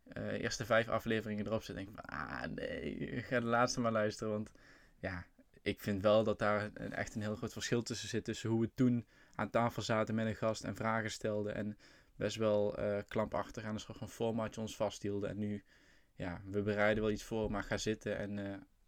eh, 0.04 0.32
eerste 0.32 0.64
vijf 0.64 0.88
afleveringen 0.88 1.46
erop 1.46 1.62
zitten. 1.62 1.84
denk 1.84 1.99
ik 1.99 2.04
van 2.04 2.18
ah 2.18 2.42
nee, 2.42 3.23
ga 3.23 3.40
de 3.40 3.46
laatste 3.46 3.80
maar 3.80 3.92
luisteren. 3.92 4.32
Want 4.32 4.50
ja, 4.99 5.25
ik 5.62 5.80
vind 5.80 6.02
wel 6.02 6.25
dat 6.25 6.38
daar 6.38 6.73
echt 6.73 7.14
een 7.14 7.20
heel 7.20 7.37
groot 7.37 7.52
verschil 7.52 7.82
tussen 7.82 8.08
zit. 8.08 8.25
Tussen 8.25 8.50
hoe 8.50 8.61
we 8.61 8.70
toen 8.75 9.06
aan 9.34 9.50
tafel 9.50 9.82
zaten 9.82 10.14
met 10.14 10.26
een 10.26 10.34
gast 10.34 10.64
en 10.64 10.76
vragen 10.76 11.11
stelden. 11.11 11.54
En 11.54 11.78
best 12.16 12.37
wel 12.37 12.76
eh 12.76 12.99
klampachtig 13.08 13.64
aan 13.64 13.75
een 13.75 13.80
soort 13.80 13.99
van 13.99 14.08
formatje 14.08 14.61
ons 14.61 14.76
vasthielden. 14.76 15.30
En 15.30 15.38
nu 15.38 15.64
ja, 16.14 16.40
we 16.44 16.62
bereiden 16.62 17.02
wel 17.02 17.12
iets 17.12 17.25
voor, 17.25 17.50
maar 17.50 17.62
ga 17.62 17.76
zitten 17.76 18.18
en, 18.18 18.38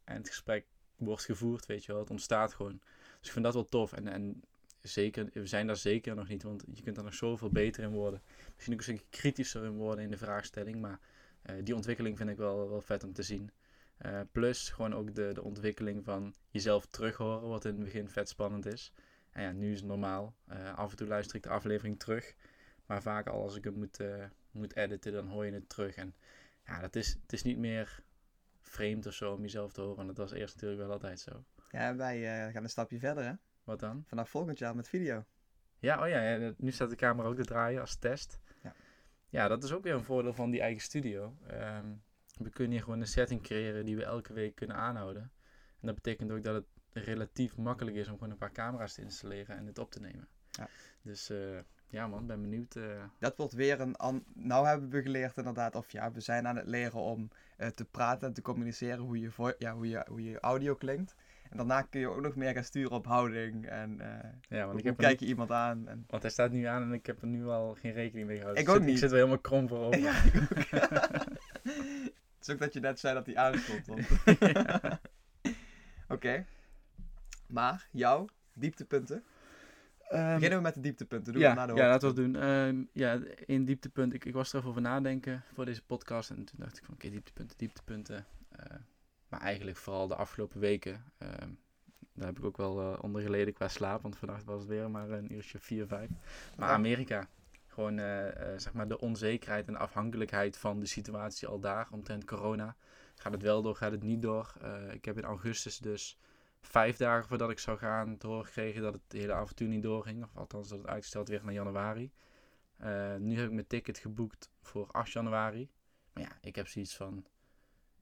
en 0.05 0.17
het 0.17 0.29
gesprek 0.29 0.67
wordt 0.97 1.25
gevoerd, 1.25 1.67
weet 1.67 1.85
je 1.85 1.93
wel. 1.93 2.01
Het 2.01 2.11
ontstaat 2.11 2.55
gewoon. 2.55 2.81
Dus 3.19 3.27
ik 3.27 3.33
vind 3.33 3.45
dat 3.45 3.55
wel 3.55 3.65
tof. 3.65 3.93
En, 3.93 4.09
en 4.09 4.43
zeker, 4.87 5.29
we 5.33 5.47
zijn 5.47 5.67
daar 5.67 5.77
zeker 5.77 6.15
nog 6.15 6.29
niet, 6.29 6.43
want 6.43 6.65
je 6.73 6.83
kunt 6.83 6.97
daar 6.97 7.05
nog 7.05 7.15
zoveel 7.15 7.51
beter 7.51 7.83
in 7.83 7.91
worden. 7.91 8.23
Misschien 8.55 8.73
ook 8.73 8.79
een 8.79 8.85
stukje 8.85 9.07
kritischer 9.11 9.65
in 9.65 9.77
worden 9.77 10.05
in 10.05 10.11
de 10.11 10.17
vraagstelling, 10.17 10.81
maar 10.81 11.01
eh, 11.43 11.57
die 11.63 11.75
ontwikkeling 11.75 12.17
vind 12.17 12.31
ik 12.31 12.37
wel, 12.37 12.69
wel 12.69 12.81
vet 12.81 13.05
om 13.05 13.13
te 13.13 13.23
zien. 13.23 13.51
Eh, 13.97 14.21
plus 14.33 14.69
gewoon 14.69 14.95
ook 14.95 15.15
de, 15.15 15.31
de 15.35 15.43
ontwikkeling 15.43 16.05
van 16.05 16.35
jezelf 16.51 16.87
terughoren, 16.87 17.49
wat 17.49 17.65
in 17.65 17.75
het 17.75 17.85
begin 17.85 18.09
vet 18.09 18.29
spannend 18.29 18.67
is. 18.67 18.93
En 19.31 19.43
ja, 19.43 19.53
nu 19.53 19.73
is 19.73 19.79
het 19.79 19.89
normaal. 19.89 20.35
Eh, 20.47 20.75
af 20.75 20.91
en 20.91 20.97
toe 20.97 21.07
luister 21.07 21.37
ik 21.37 21.43
de 21.43 21.49
aflevering 21.49 21.99
terug. 21.99 22.35
Maar 22.87 23.03
vaak 23.03 23.27
al 23.27 23.43
als 23.43 23.57
ik 23.57 23.65
het 23.65 23.77
moet, 23.77 23.99
moet 24.51 24.77
editen, 24.77 25.13
dan 25.13 25.29
hoor 25.29 25.47
je 25.47 25.53
het 25.53 25.69
terug. 25.69 25.95
En 25.97 26.15
ja, 26.65 26.81
dat 26.81 26.97
is, 26.97 27.17
het 27.23 27.33
is 27.33 27.43
niet 27.43 27.59
meer 27.59 28.03
vreemd 28.61 29.07
of 29.07 29.15
zo 29.15 29.33
om 29.33 29.43
jezelf 29.43 29.73
te 29.73 29.81
horen. 29.81 29.99
En 29.99 30.07
dat 30.07 30.17
was 30.17 30.33
eerst 30.33 30.55
natuurlijk 30.55 30.81
wel 30.81 30.93
altijd 30.93 31.21
zo. 31.21 31.45
Ja, 31.71 31.97
wij 31.97 32.51
gaan 32.53 32.63
een 32.63 32.69
stapje 32.69 32.99
verder, 32.99 33.25
hè? 33.25 33.33
Wat 33.67 33.81
dan? 33.81 34.05
Vanaf 34.07 34.29
volgend 34.31 34.59
jaar 34.59 34.77
met 34.77 34.89
video. 34.89 35.25
Ja, 35.79 36.03
oh 36.03 36.09
ja, 36.09 36.23
ja, 36.23 36.53
nu 36.57 36.71
staat 36.73 36.91
de 36.91 36.97
camera 36.97 37.29
ook 37.29 37.37
te 37.37 37.45
draaien 37.45 37.81
als 37.81 37.97
test. 37.97 38.39
Ja. 38.63 38.75
Ja, 39.29 39.49
dat 39.49 39.65
is 39.65 39.73
ook 39.73 39.83
weer 39.83 39.95
een 39.95 40.05
voordeel 40.05 40.33
van 40.35 40.51
die 40.51 40.61
eigen 40.61 40.83
studio. 40.83 41.37
Ehm, 41.47 41.87
we 42.39 42.51
kunnen 42.51 42.73
hier 42.73 42.83
gewoon 42.83 43.01
een 43.01 43.07
setting 43.07 43.43
creëren 43.43 43.85
die 43.85 43.97
we 43.97 44.05
elke 44.05 44.33
week 44.33 44.55
kunnen 44.55 44.77
aanhouden. 44.77 45.23
En 45.81 45.87
dat 45.87 45.95
betekent 45.95 46.31
ook 46.33 46.45
dat 46.45 46.55
het 46.55 46.67
relatief 47.05 47.57
makkelijk 47.57 47.97
is 47.97 48.09
om 48.09 48.15
gewoon 48.15 48.31
een 48.31 48.39
paar 48.39 48.53
camera's 48.53 48.95
te 48.95 49.03
installeren 49.03 49.57
en 49.57 49.67
het 49.67 49.79
op 49.79 49.91
te 49.91 50.01
nemen. 50.01 50.29
Ja. 50.51 50.69
Dus 51.03 51.31
eh, 51.31 51.59
ja 51.89 52.07
man, 52.07 52.27
ben 52.27 52.41
benieuwd. 52.43 52.77
eh. 52.77 53.05
Dat 53.19 53.37
wordt 53.37 53.53
weer 53.53 53.81
een... 53.81 53.97
An... 53.97 54.25
Nou 54.35 54.67
hebben 54.67 54.91
we 54.91 55.03
geleerd 55.03 55.37
inderdaad, 55.37 55.75
of 55.75 55.91
ja, 55.93 56.13
we 56.13 56.21
zijn 56.21 56.47
aan 56.47 56.57
het 56.57 56.67
leren 56.67 57.01
om 57.01 57.31
eh, 57.57 57.69
te 57.69 57.85
praten 57.85 58.29
en 58.29 58.35
te 58.35 58.43
communiceren 58.43 58.99
hoe 59.05 59.21
je, 59.21 59.31
vo- 59.31 59.55
ja, 59.59 59.75
hoe, 59.75 59.89
je, 59.89 60.05
hoe 60.09 60.23
je 60.23 60.41
audio 60.41 60.75
klinkt. 60.75 61.15
En 61.51 61.57
daarna 61.57 61.83
kun 61.83 62.01
je 62.01 62.09
ook 62.09 62.23
nog 62.23 62.37
meer 62.37 62.53
gaan 62.53 62.65
sturen 62.65 62.91
op 62.91 63.07
houding 63.07 63.67
en 63.67 64.01
eh, 64.01 64.31
ja, 64.49 64.67
want 64.67 64.79
ik 64.79 64.85
heb 64.85 64.97
kijk 64.97 65.21
je 65.21 65.27
iemand 65.27 65.51
aan. 65.51 65.89
En... 65.89 66.05
want 66.07 66.23
hij 66.23 66.31
staat 66.31 66.51
nu 66.51 66.65
aan 66.65 66.83
en 66.83 66.93
ik 66.93 67.07
heb 67.07 67.21
er 67.21 67.27
nu 67.27 67.47
al 67.47 67.75
geen 67.75 67.93
rekening 67.93 68.27
mee 68.27 68.37
gehouden. 68.37 68.63
Ik 68.63 68.69
zit, 68.69 68.79
ook 68.79 68.85
niet. 68.85 68.95
Ik 68.95 68.99
zit 68.99 69.11
wel 69.11 69.19
helemaal 69.19 69.41
krom 69.41 69.69
voor 69.69 69.87
op. 69.87 69.95
Ja, 69.95 70.23
ik 70.23 70.35
ook. 70.37 70.49
Het 72.39 72.49
is 72.49 72.51
ook 72.51 72.59
dat 72.59 72.73
je 72.73 72.81
net 72.81 73.01
zei 73.01 73.15
dat 73.15 73.27
hij 73.27 73.37
aanstond. 73.37 73.87
Want... 73.87 74.07
Oké. 76.09 76.47
Maar, 77.47 77.89
jouw 77.91 78.29
dieptepunten? 78.55 79.25
Ehm, 80.09 80.35
Beginnen 80.35 80.59
we 80.59 80.65
met 80.65 80.75
de 80.75 80.81
dieptepunten. 80.81 81.33
Doen 81.33 81.43
ja, 81.43 81.51
we 81.51 81.57
na 81.57 81.67
de 81.67 81.75
ja, 81.75 81.89
laten 81.89 82.09
we 82.09 82.15
dat 82.15 82.25
doen. 82.25 82.43
Ehm, 82.43 82.85
ja, 82.93 83.21
in 83.47 83.65
dieptepunt. 83.65 84.15
Ik, 84.15 84.25
ik 84.25 84.35
was 84.35 84.53
er 84.53 84.59
even 84.59 84.71
over 84.71 84.83
nadenken 84.83 85.45
voor 85.55 85.65
deze 85.65 85.85
podcast. 85.85 86.31
En 86.31 86.45
toen 86.45 86.59
dacht 86.59 86.79
ik 86.79 86.85
van, 86.85 86.95
oké, 86.95 87.11
dieptepunten, 87.11 87.57
dieptepunten. 87.59 88.27
Eh, 88.49 88.77
maar 89.37 89.47
eigenlijk 89.47 89.77
vooral 89.77 90.09
de 90.09 90.15
afgelopen 90.15 90.61
weken. 90.61 91.05
ehm, 91.19 91.51
daar 92.13 92.27
heb 92.27 92.39
ik 92.39 92.45
ook 92.45 92.57
wel 92.57 92.81
eh, 92.81 93.03
onder 93.03 93.23
geleden 93.23 93.55
qua 93.55 93.69
slaap. 93.69 94.03
Want 94.03 94.17
vannacht 94.17 94.45
was 94.45 94.61
het 94.61 94.69
weer 94.69 94.91
maar 94.91 95.11
een 95.11 95.33
uurtje 95.33 95.59
4, 95.59 95.87
5. 95.87 96.11
Maar. 96.57 96.69
Amerika. 96.69 97.29
Gewoon, 97.67 97.99
eh, 97.99 98.53
eh, 98.53 98.59
zeg 98.59 98.73
maar, 98.73 98.89
de 98.89 99.01
onzekerheid 99.01 99.69
en 99.69 99.77
afhankelijkheid 99.77 100.57
van 100.57 100.81
de 100.81 100.87
situatie 100.87 101.49
al 101.49 101.61
daar 101.61 101.89
omtrent 101.91 102.25
corona. 102.25 102.77
Gaat 103.15 103.33
het 103.33 103.43
wel 103.43 103.63
door, 103.63 103.77
gaat 103.77 103.93
het 103.93 104.03
niet 104.03 104.23
door? 104.23 104.53
Ik 104.93 105.05
heb 105.05 105.17
in 105.17 105.25
augustus 105.25 105.79
dus 105.79 106.19
vijf 106.61 106.97
dagen 106.97 107.29
voordat 107.29 107.51
ik 107.51 107.59
zou 107.59 107.79
gaan 107.79 108.17
te 108.17 108.27
horen 108.27 108.45
gekregen 108.45 108.83
dat 108.83 108.93
het 108.93 109.03
hele 109.09 109.33
avontuur 109.33 109.69
niet 109.69 109.83
doorging. 109.83 110.25
Of 110.25 110.37
althans 110.37 110.69
dat 110.69 110.79
het 110.79 110.87
uitgesteld 110.87 111.29
werd 111.29 111.43
naar 111.43 111.53
januari. 111.53 112.13
Nu 113.19 113.37
heb 113.37 113.47
ik 113.47 113.53
mijn 113.53 113.67
ticket 113.67 113.99
geboekt 113.99 114.51
voor 114.63 114.87
8 114.91 115.13
januari. 115.13 115.71
Maar 116.13 116.23
ja, 116.23 116.39
ik 116.41 116.57
heb 116.57 116.69
zoiets 116.69 116.97
van... 116.97 117.27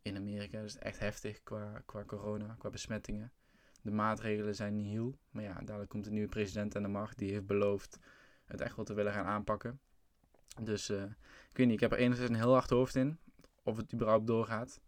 In 0.05 0.17
Amerika 0.17 0.61
is 0.61 0.73
het 0.73 0.83
echt 0.83 0.99
heftig 0.99 1.43
qua, 1.43 1.83
qua 1.87 2.05
corona, 2.05 2.55
qua 2.59 2.71
besmettingen. 2.71 3.33
De 3.83 3.91
maatregelen 3.91 4.55
zijn 4.55 4.75
niet 4.75 4.87
heel. 4.87 5.19
Maar 5.31 5.43
ja, 5.43 5.61
dadelijk 5.61 5.91
komt 5.91 6.07
een 6.07 6.13
nieuwe 6.13 6.29
president 6.29 6.77
aan 6.77 6.83
de 6.83 6.89
macht. 6.89 7.19
Die 7.19 7.33
heeft 7.33 7.47
beloofd 7.47 7.99
het 8.45 8.61
echt 8.61 8.77
wel 8.77 8.85
te 8.85 8.95
willen 8.95 9.13
gaan 9.13 9.25
aanpakken. 9.25 9.81
Dus 10.63 10.89
eh, 10.89 11.03
ik 11.51 11.57
weet 11.57 11.67
niet, 11.67 11.75
ik 11.75 11.81
heb 11.81 11.93
er 11.93 11.99
enerzijds 11.99 12.31
een 12.31 12.37
heel 12.37 12.53
hard 12.53 12.71
hoofd 12.71 12.95
in. 12.95 13.19
Of 13.63 13.77
het 13.77 13.93
überhaupt 13.95 14.27
doorgaat. 14.27 14.81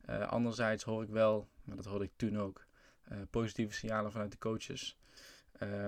Eh, 0.00 0.28
anderzijds 0.28 0.84
hoor 0.84 1.02
ik 1.02 1.08
wel, 1.08 1.48
maar 1.64 1.76
dat 1.76 1.84
hoorde 1.84 2.04
ik 2.04 2.12
toen 2.16 2.38
ook, 2.38 2.66
eh, 3.02 3.18
positieve 3.30 3.74
signalen 3.74 4.12
vanuit 4.12 4.32
de 4.32 4.38
coaches. 4.38 4.98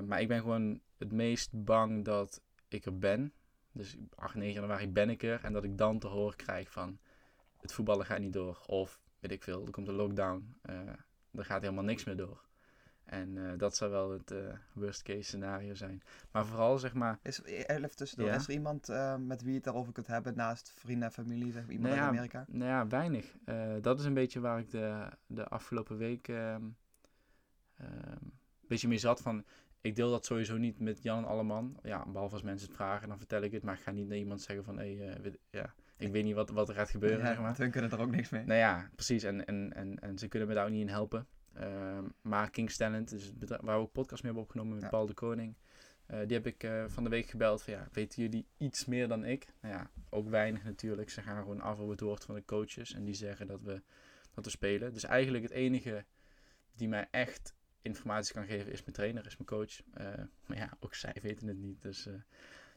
Maar 0.06 0.20
ik 0.20 0.28
ben 0.28 0.40
gewoon 0.40 0.80
het 0.98 1.12
meest 1.12 1.64
bang 1.64 2.04
dat 2.04 2.42
ik 2.68 2.84
er 2.84 2.98
ben. 2.98 3.32
Dus 3.72 3.96
8, 4.14 4.34
9 4.34 4.54
januari 4.60 4.88
ben 4.88 5.10
ik 5.10 5.22
er. 5.22 5.44
En 5.44 5.52
dat 5.52 5.64
ik 5.64 5.78
dan 5.78 5.98
te 5.98 6.06
horen 6.06 6.36
krijg 6.36 6.70
van 6.70 6.98
het 7.64 7.72
voetballen 7.72 8.06
gaat 8.06 8.18
niet 8.18 8.32
door. 8.32 8.62
Of 8.66 9.00
weet 9.20 9.30
ik 9.32 9.42
veel, 9.42 9.64
er 9.66 9.70
komt 9.72 9.88
een 9.88 9.94
lockdown. 9.94 10.54
eh 10.62 10.78
er 11.32 11.44
gaat 11.44 11.60
helemaal 11.62 11.84
niks 11.84 12.04
meer 12.04 12.16
door. 12.16 12.44
En 13.04 13.46
eh, 13.50 13.58
dat 13.58 13.76
zou 13.76 13.90
wel 13.90 14.10
het 14.10 14.30
eh, 14.30 14.38
worst 14.72 15.02
case 15.02 15.22
scenario 15.22 15.74
zijn. 15.74 16.02
Maar 16.30 16.46
vooral 16.46 16.78
zeg 16.78 16.94
maar. 16.94 17.18
Is, 17.22 17.38
er- 17.38 17.44
even 17.70 17.96
tussendoor, 17.96 18.28
Ja. 18.28 18.34
is 18.34 18.46
er 18.46 18.52
iemand 18.52 18.88
met 19.18 19.40
wie 19.40 19.48
je 19.50 19.54
het 19.54 19.64
daarover 19.64 19.92
kunt 19.92 20.06
hebben 20.06 20.36
naast 20.36 20.72
vrienden 20.76 21.06
en 21.08 21.12
familie? 21.14 21.52
Zeg 21.52 21.62
maar, 21.62 21.72
iemand 21.72 21.94
Nou 21.94 22.06
uit 22.06 22.14
ja, 22.14 22.18
Amerika? 22.18 22.44
Nou 22.48 22.70
ja, 22.70 22.86
weinig. 22.86 23.34
Dat 23.82 23.98
is 23.98 24.04
een 24.04 24.14
beetje 24.14 24.40
waar 24.40 24.58
ik 24.58 24.70
de, 24.70 25.08
de 25.26 25.48
afgelopen 25.48 25.96
week 25.96 26.28
ehm, 26.28 26.62
ehm, 27.76 27.90
een 28.22 28.68
beetje 28.68 28.88
mee 28.88 28.98
zat 28.98 29.20
van... 29.20 29.44
Ik 29.80 29.96
deel 29.96 30.10
dat 30.10 30.24
sowieso 30.24 30.56
niet 30.56 30.78
met 30.80 31.02
Jan 31.02 31.18
en 31.18 31.24
Alleman. 31.24 31.78
Ja, 31.82 32.06
behalve 32.06 32.34
als 32.34 32.42
mensen 32.42 32.66
het 32.68 32.76
vragen, 32.76 33.08
dan 33.08 33.18
vertel 33.18 33.42
ik 33.42 33.52
het. 33.52 33.62
Maar 33.62 33.74
ik 33.74 33.80
ga 33.82 33.90
niet 33.90 34.08
naar 34.08 34.18
iemand 34.18 34.42
zeggen 34.42 34.64
van... 34.64 34.76
Hey, 34.76 35.08
eh, 35.10 35.20
weet- 35.20 35.38
ja, 35.50 35.74
ik 35.96 36.12
weet 36.12 36.24
niet 36.24 36.34
wat, 36.34 36.50
wat 36.50 36.68
er 36.68 36.74
gaat 36.74 36.90
gebeuren, 36.90 37.18
Ja, 37.18 37.26
zeg 37.26 37.38
maar. 37.40 37.56
hun 37.56 37.70
kunnen 37.70 37.90
er 37.90 38.00
ook 38.00 38.10
niks 38.10 38.28
mee. 38.28 38.44
Nou 38.44 38.58
ja, 38.58 38.90
precies. 38.94 39.22
En, 39.22 39.44
en, 39.46 39.72
en, 39.72 39.98
en 39.98 40.18
ze 40.18 40.28
kunnen 40.28 40.48
me 40.48 40.54
daar 40.54 40.64
ook 40.64 40.70
niet 40.70 40.80
in 40.80 40.88
helpen. 40.88 41.26
Ehm, 41.54 42.04
maar 42.22 42.50
King's 42.50 42.76
Talent, 42.76 43.08
dus 43.10 43.32
waar 43.48 43.60
we 43.64 43.70
ook 43.70 43.92
podcast 43.92 44.22
mee 44.22 44.32
hebben 44.32 44.42
opgenomen 44.42 44.74
met 44.74 44.82
Ja. 44.82 44.88
Paul 44.88 45.06
de 45.06 45.14
Koning. 45.14 45.56
eh, 46.06 46.18
die 46.26 46.36
heb 46.36 46.46
ik 46.46 46.62
eh, 46.62 46.84
van 46.86 47.04
de 47.04 47.10
week 47.10 47.26
gebeld 47.26 47.62
van 47.62 47.72
ja, 47.72 47.88
weten 47.92 48.22
jullie 48.22 48.46
iets 48.56 48.84
meer 48.84 49.08
dan 49.08 49.24
ik? 49.24 49.46
Nou 49.60 49.74
ja, 49.74 49.90
ook 50.10 50.28
weinig 50.28 50.64
natuurlijk. 50.64 51.10
Ze 51.10 51.22
gaan 51.22 51.42
gewoon 51.42 51.60
af 51.60 51.78
op 51.78 51.88
het 51.88 52.00
woord 52.00 52.24
van 52.24 52.34
de 52.34 52.44
coaches. 52.44 52.94
En 52.94 53.04
die 53.04 53.14
zeggen 53.14 53.46
dat 53.46 53.62
we, 53.62 53.82
dat 54.34 54.44
we 54.44 54.50
spelen. 54.50 54.92
Dus 54.92 55.04
eigenlijk 55.04 55.42
het 55.44 55.52
enige 55.52 56.04
die 56.76 56.88
mij 56.88 57.08
echt 57.10 57.54
informatie 57.82 58.34
kan 58.34 58.46
geven 58.46 58.72
is 58.72 58.80
mijn 58.80 58.92
trainer, 58.92 59.26
is 59.26 59.36
mijn 59.36 59.48
coach. 59.48 59.80
Eh, 59.94 60.24
maar 60.46 60.56
ja, 60.56 60.76
ook 60.80 60.94
zij 60.94 61.16
weten 61.22 61.48
het 61.48 61.58
niet. 61.58 61.82
Dus, 61.82 62.08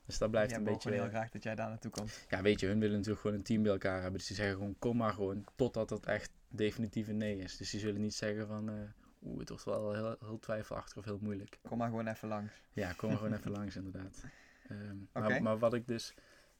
dus 0.08 0.18
dat 0.18 0.32
blijft 0.32 0.50
Jij 0.50 0.60
een 0.60 0.66
beetje... 0.66 0.82
gewoon 0.82 1.00
heel 1.00 1.10
graag 1.10 1.30
dat 1.30 1.44
jij 1.44 1.56
daar 1.56 1.70
naartoe 1.70 1.92
komt. 1.92 2.26
Ja, 2.30 2.42
weet 2.42 2.60
je, 2.60 2.68
hun 2.68 2.80
willen 2.80 2.96
natuurlijk 2.96 3.22
gewoon 3.22 3.38
een 3.38 3.44
team 3.44 3.64
bij 3.64 3.72
elkaar 3.72 4.02
hebben. 4.02 4.18
Dus 4.18 4.28
die 4.28 4.36
zeggen 4.36 4.56
gewoon, 4.56 4.76
kom 4.80 4.98
maar 4.98 5.14
gewoon, 5.14 5.44
totdat 5.56 5.90
het 5.90 6.06
echt 6.06 6.32
definitief 6.48 7.08
een 7.08 7.18
nee 7.18 7.38
is. 7.38 7.58
Dus 7.58 7.70
die 7.70 7.80
zullen 7.80 8.02
niet 8.02 8.14
zeggen 8.14 8.48
van, 8.48 8.70
eh 8.70 8.76
oeh, 9.22 9.40
het 9.40 9.50
wordt 9.50 9.64
wel 9.64 9.94
heel, 9.94 10.16
heel 10.20 10.40
twijfelachtig 10.40 10.98
of 10.98 11.06
heel 11.06 11.20
moeilijk. 11.22 11.60
Kom 11.62 11.78
maar 11.78 11.90
gewoon 11.90 12.08
even 12.08 12.28
langs. 12.28 12.54
Ja, 12.74 12.94
kom 12.94 13.10
er 13.10 13.18
gewoon 13.18 13.34
even 13.38 13.52
langs 13.52 13.76
inderdaad. 13.76 14.24
Ehm, 14.68 14.98
maar, 15.12 15.42
maar 15.42 15.58
wat 15.58 15.74
ik 15.74 15.88
dus, 15.88 16.14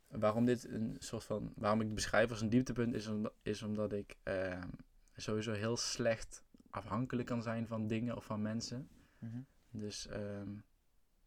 waarom 0.08 0.46
dit 0.46 0.68
een 0.70 0.96
soort 1.00 1.24
van, 1.24 1.54
waarom 1.56 1.80
ik 1.80 1.86
het 1.86 1.96
beschrijf 1.96 2.30
als 2.30 2.42
een 2.42 2.50
dieptepunt, 2.50 2.94
is, 2.94 3.08
omdat 3.08 3.34
is 3.42 3.64
omdat 3.64 3.94
ik 3.94 4.16
ehm, 4.24 4.68
sowieso 5.16 5.52
heel 5.52 5.78
slecht 5.78 6.44
afhankelijk 6.70 7.28
kan 7.28 7.42
zijn 7.42 7.68
van 7.68 7.88
dingen 7.88 8.16
of 8.16 8.26
van 8.26 8.42
mensen. 8.42 8.90
Mhm. 9.20 9.40
Dus 9.70 10.08
ehm, 10.08 10.50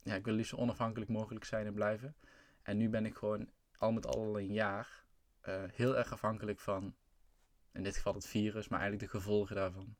ja, 0.03 0.15
ik 0.15 0.25
wil 0.25 0.33
liefst 0.33 0.49
zo 0.49 0.55
onafhankelijk 0.55 1.11
mogelijk 1.11 1.45
zijn 1.45 1.65
en 1.65 1.73
blijven. 1.73 2.15
En 2.61 2.77
nu 2.77 2.89
ben 2.89 3.05
ik 3.05 3.15
gewoon 3.15 3.49
al 3.77 3.91
met 3.91 4.05
al 4.05 4.39
een 4.39 4.53
jaar 4.53 5.03
eh, 5.41 5.63
heel 5.71 5.97
erg 5.97 6.11
afhankelijk 6.11 6.59
van, 6.59 6.95
in 7.71 7.83
dit 7.83 7.95
geval 7.95 8.13
het 8.13 8.27
virus, 8.27 8.67
maar 8.67 8.79
eigenlijk 8.79 9.11
de 9.11 9.17
gevolgen 9.19 9.55
daarvan. 9.55 9.95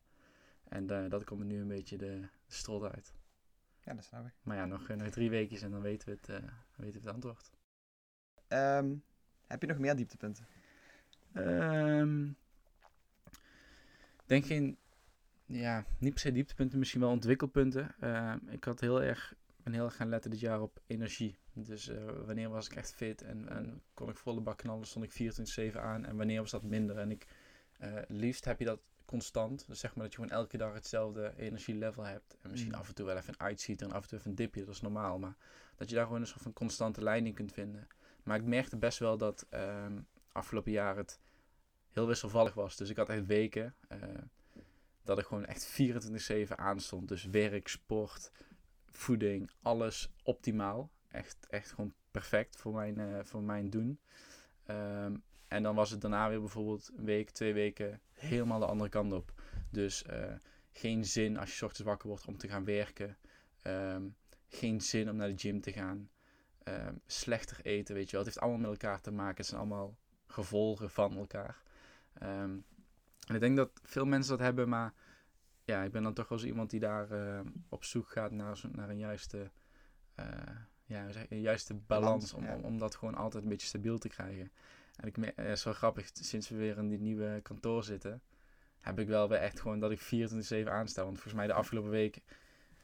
En 0.68 0.90
eh, 0.90 1.10
dat 1.10 1.24
komt 1.24 1.44
nu 1.44 1.60
een 1.60 1.68
beetje 1.68 1.96
de, 1.96 2.20
de 2.46 2.54
strot 2.54 2.82
uit. 2.82 3.14
Ja, 3.84 3.94
dat 3.94 4.04
snap 4.04 4.26
ik. 4.26 4.34
Maar 4.42 4.56
ja, 4.56 4.64
nog, 4.64 4.88
eh, 4.88 4.96
nog 4.96 5.08
drie 5.08 5.30
weekjes 5.30 5.62
en 5.62 5.70
dan 5.70 5.80
weten 5.80 6.08
we 6.08 6.14
het, 6.14 6.28
eh, 6.28 6.50
weten 6.76 7.00
we 7.00 7.06
het 7.06 7.14
antwoord. 7.14 7.50
Ehm, 8.48 8.94
heb 9.46 9.60
je 9.60 9.66
nog 9.66 9.78
meer 9.78 9.96
dieptepunten? 9.96 10.46
Ehm, 11.32 12.28
denk 14.26 14.44
geen, 14.46 14.78
ja, 15.44 15.84
niet 15.98 16.12
per 16.12 16.20
se 16.20 16.32
dieptepunten, 16.32 16.78
misschien 16.78 17.00
wel 17.00 17.10
ontwikkelpunten. 17.10 17.94
Ehm, 18.00 18.38
ik 18.48 18.64
had 18.64 18.80
heel 18.80 19.02
erg, 19.02 19.34
ben 19.62 19.72
heel 19.72 19.84
erg 19.84 19.96
gaan 19.96 20.08
letten 20.08 20.30
dit 20.30 20.40
jaar 20.40 20.60
op 20.60 20.80
energie. 20.86 21.38
Dus 21.52 21.88
eh, 21.88 22.04
wanneer 22.26 22.48
was 22.48 22.66
ik 22.66 22.76
echt 22.76 22.94
fit 22.94 23.22
en, 23.22 23.48
en 23.48 23.82
kon 23.94 24.08
ik 24.08 24.16
volle 24.16 24.40
bak 24.40 24.58
knallen, 24.58 24.86
stond 24.86 25.04
ik 25.04 25.72
24-7 25.72 25.76
aan. 25.76 26.04
En 26.04 26.16
wanneer 26.16 26.40
was 26.40 26.50
dat 26.50 26.62
minder? 26.62 26.98
En 26.98 27.10
ik, 27.10 27.26
eh, 27.78 27.92
liefst 28.08 28.44
heb 28.44 28.58
je 28.58 28.64
dat 28.64 28.80
constant. 29.04 29.66
Dus 29.66 29.80
zeg 29.80 29.94
maar 29.94 30.04
dat 30.04 30.14
je 30.14 30.20
gewoon 30.20 30.38
elke 30.38 30.56
dag 30.56 30.74
hetzelfde 30.74 31.32
energielevel 31.36 32.04
hebt. 32.04 32.36
En 32.42 32.50
misschien 32.50 32.72
Mm. 32.72 32.78
af 32.78 32.88
en 32.88 32.94
toe 32.94 33.06
wel 33.06 33.16
even 33.16 33.28
een 33.32 33.40
uitziet 33.40 33.82
en 33.82 33.92
af 33.92 34.02
en 34.02 34.08
toe 34.08 34.18
even 34.18 34.30
een 34.30 34.36
dipje, 34.36 34.64
dat 34.64 34.74
is 34.74 34.80
normaal. 34.80 35.18
Maar 35.18 35.36
dat 35.76 35.88
je 35.88 35.94
daar 35.94 36.04
gewoon 36.04 36.20
een 36.20 36.26
soort 36.26 36.42
van 36.42 36.52
constante 36.52 37.02
lijn 37.02 37.26
in 37.26 37.34
kunt 37.34 37.52
vinden. 37.52 37.86
Maar 38.22 38.36
ik 38.36 38.44
merkte 38.44 38.76
best 38.76 38.98
wel 38.98 39.18
dat 39.18 39.46
ehm, 39.50 40.00
afgelopen 40.32 40.72
jaar 40.72 40.96
het 40.96 41.20
heel 41.90 42.06
wisselvallig 42.06 42.54
was. 42.54 42.76
Dus 42.76 42.90
ik 42.90 42.96
had 42.96 43.08
echt 43.08 43.26
weken 43.26 43.74
eh, 43.88 43.98
dat 45.02 45.18
ik 45.18 45.24
gewoon 45.24 45.44
echt 45.44 45.64
24-7 45.64 46.56
aanstond. 46.56 47.08
Dus 47.08 47.24
werk, 47.24 47.68
sport, 47.68 48.30
voeding, 48.92 49.50
alles 49.62 50.12
optimaal. 50.22 50.90
Echt, 51.08 51.46
echt 51.48 51.70
gewoon 51.70 51.94
perfect 52.10 52.56
voor 52.56 52.74
mijn, 52.74 52.98
eh, 52.98 53.24
voor 53.24 53.42
mijn 53.42 53.70
doen. 53.70 54.00
Ehm, 54.64 55.16
en 55.48 55.62
dan 55.62 55.74
was 55.74 55.90
het 55.90 56.00
daarna 56.00 56.28
weer 56.28 56.40
bijvoorbeeld 56.40 56.90
een 56.96 57.04
week, 57.04 57.30
twee 57.30 57.52
weken 57.52 58.00
helemaal 58.12 58.58
de 58.58 58.66
andere 58.66 58.90
kant 58.90 59.12
op. 59.12 59.32
Dus 59.70 60.02
eh, 60.02 60.34
geen 60.70 61.04
zin 61.04 61.36
als 61.36 61.58
je 61.58 61.64
ochtends 61.64 61.88
wakker 61.88 62.08
wordt 62.08 62.26
om 62.26 62.36
te 62.36 62.48
gaan 62.48 62.64
werken. 62.64 63.16
Ehm, 63.62 64.08
geen 64.48 64.80
zin 64.80 65.10
om 65.10 65.16
naar 65.16 65.28
de 65.28 65.38
gym 65.38 65.60
te 65.60 65.72
gaan. 65.72 66.10
Ehm, 66.62 66.94
slechter 67.06 67.60
eten, 67.62 67.94
weet 67.94 68.10
je 68.10 68.16
wel. 68.16 68.24
Het 68.24 68.34
heeft 68.34 68.44
allemaal 68.44 68.70
met 68.70 68.82
elkaar 68.82 69.00
te 69.00 69.10
maken. 69.10 69.36
Het 69.36 69.46
zijn 69.46 69.60
allemaal 69.60 69.96
gevolgen 70.26 70.90
van 70.90 71.16
elkaar. 71.16 71.62
En 73.26 73.34
ik 73.34 73.40
denk 73.40 73.56
dat 73.56 73.70
veel 73.82 74.04
mensen 74.04 74.30
dat 74.30 74.46
hebben, 74.46 74.68
maar 74.68 74.94
ja, 75.64 75.82
ik 75.82 75.92
ben 75.92 76.02
dan 76.02 76.14
toch 76.14 76.28
wel 76.28 76.38
zo 76.38 76.46
iemand 76.46 76.70
die 76.70 76.80
daar 76.80 77.10
eh, 77.10 77.40
op 77.68 77.84
zoek 77.84 78.10
gaat 78.10 78.30
naar, 78.30 78.60
naar 78.72 78.88
een 78.88 78.98
juiste, 78.98 79.50
eh, 80.14 80.26
ja, 80.84 81.06
een 81.28 81.40
juiste 81.40 81.74
balans, 81.74 82.32
om, 82.34 82.44
om, 82.48 82.64
om 82.64 82.78
dat 82.78 82.94
gewoon 82.96 83.14
altijd 83.14 83.42
een 83.42 83.48
beetje 83.48 83.66
stabiel 83.66 83.98
te 83.98 84.08
krijgen. 84.08 84.50
En 84.96 85.08
ik, 85.08 85.16
me- 85.16 85.32
het 85.36 85.46
is 85.48 85.64
wel 85.64 85.72
grappig, 85.74 86.10
sinds 86.12 86.48
we 86.48 86.56
weer 86.56 86.78
in 86.78 86.88
die 86.88 87.00
nieuwe 87.00 87.40
kantoor 87.42 87.84
zitten, 87.84 88.22
heb 88.80 88.98
ik 88.98 89.08
wel 89.08 89.28
weer 89.28 89.38
echt 89.38 89.60
gewoon 89.60 89.80
dat 89.80 89.90
ik 89.90 90.00
24-7 90.00 90.68
aansta. 90.68 91.02
Want 91.02 91.14
volgens 91.14 91.34
mij 91.34 91.46
de 91.46 91.52
afgelopen 91.52 91.90
week 91.90 92.20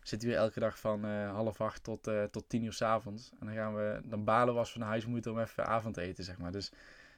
zitten 0.03 0.29
we 0.29 0.35
weer 0.35 0.43
elke 0.45 0.61
dag 0.61 0.79
van 0.81 1.05
eh, 1.05 1.31
half 1.31 1.61
acht 1.61 1.83
tot, 1.83 2.07
eh, 2.07 2.25
tot 2.25 2.49
tien 2.49 2.63
uur 2.65 2.73
s 2.73 2.83
avonds. 2.83 3.31
En 3.41 3.47
dan 3.47 3.55
gaan 3.55 3.75
we, 3.75 4.01
dan 4.05 4.25
balen 4.25 4.53
we 4.55 4.61
als 4.61 4.73
we 4.73 4.79
naar 4.79 4.89
huis 4.89 5.07
moeten 5.07 5.33
om 5.33 5.39
even 5.39 5.67
avond 5.67 5.95
te 5.95 6.01
eten, 6.01 6.25
zeg 6.25 6.39
maar. 6.39 6.53
Dus 6.53 6.73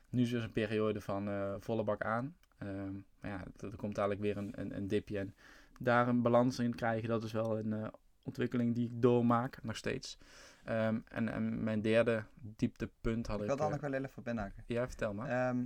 nu 0.09 0.23
is 0.23 0.31
dus 0.31 0.43
een 0.43 0.53
periode 0.53 1.01
van 1.01 1.29
eh, 1.29 1.55
volle 1.59 1.83
bak 1.85 2.03
aan. 2.03 2.37
Ehm, 2.61 2.93
maar 3.21 3.31
ja, 3.31 3.45
er 3.57 3.71
er 3.71 3.77
komt 3.77 3.95
dadelijk 3.95 4.21
weer 4.21 4.37
een, 4.37 4.61
een, 4.61 4.77
een 4.77 4.89
dipje. 4.89 5.19
En 5.19 5.35
daar 5.79 6.09
een 6.09 6.23
balans 6.23 6.59
in 6.59 6.75
krijgen, 6.75 7.09
dat 7.09 7.25
is 7.25 7.33
wel 7.33 7.59
een 7.59 7.73
eh, 7.73 7.89
ontwikkeling 8.23 8.75
die 8.75 8.87
ik 8.87 9.03
doormaak, 9.03 9.63
nog 9.63 9.77
steeds. 9.77 10.19
Ehm, 10.65 10.99
en, 11.09 11.29
en 11.29 11.65
mijn 11.65 11.81
derde 11.81 12.25
dieptepunt 12.35 13.27
had 13.27 13.37
Ik 13.37 13.43
ik... 13.43 13.49
wil 13.49 13.57
daar 13.57 13.67
eh, 13.67 13.73
nog 13.73 13.81
wel 13.81 13.93
even 13.93 14.11
voor 14.11 14.23
binnenhaken. 14.23 14.65
Ja, 14.67 14.87
vertel 14.87 15.15
maar. 15.15 15.29
Ehm, 15.29 15.65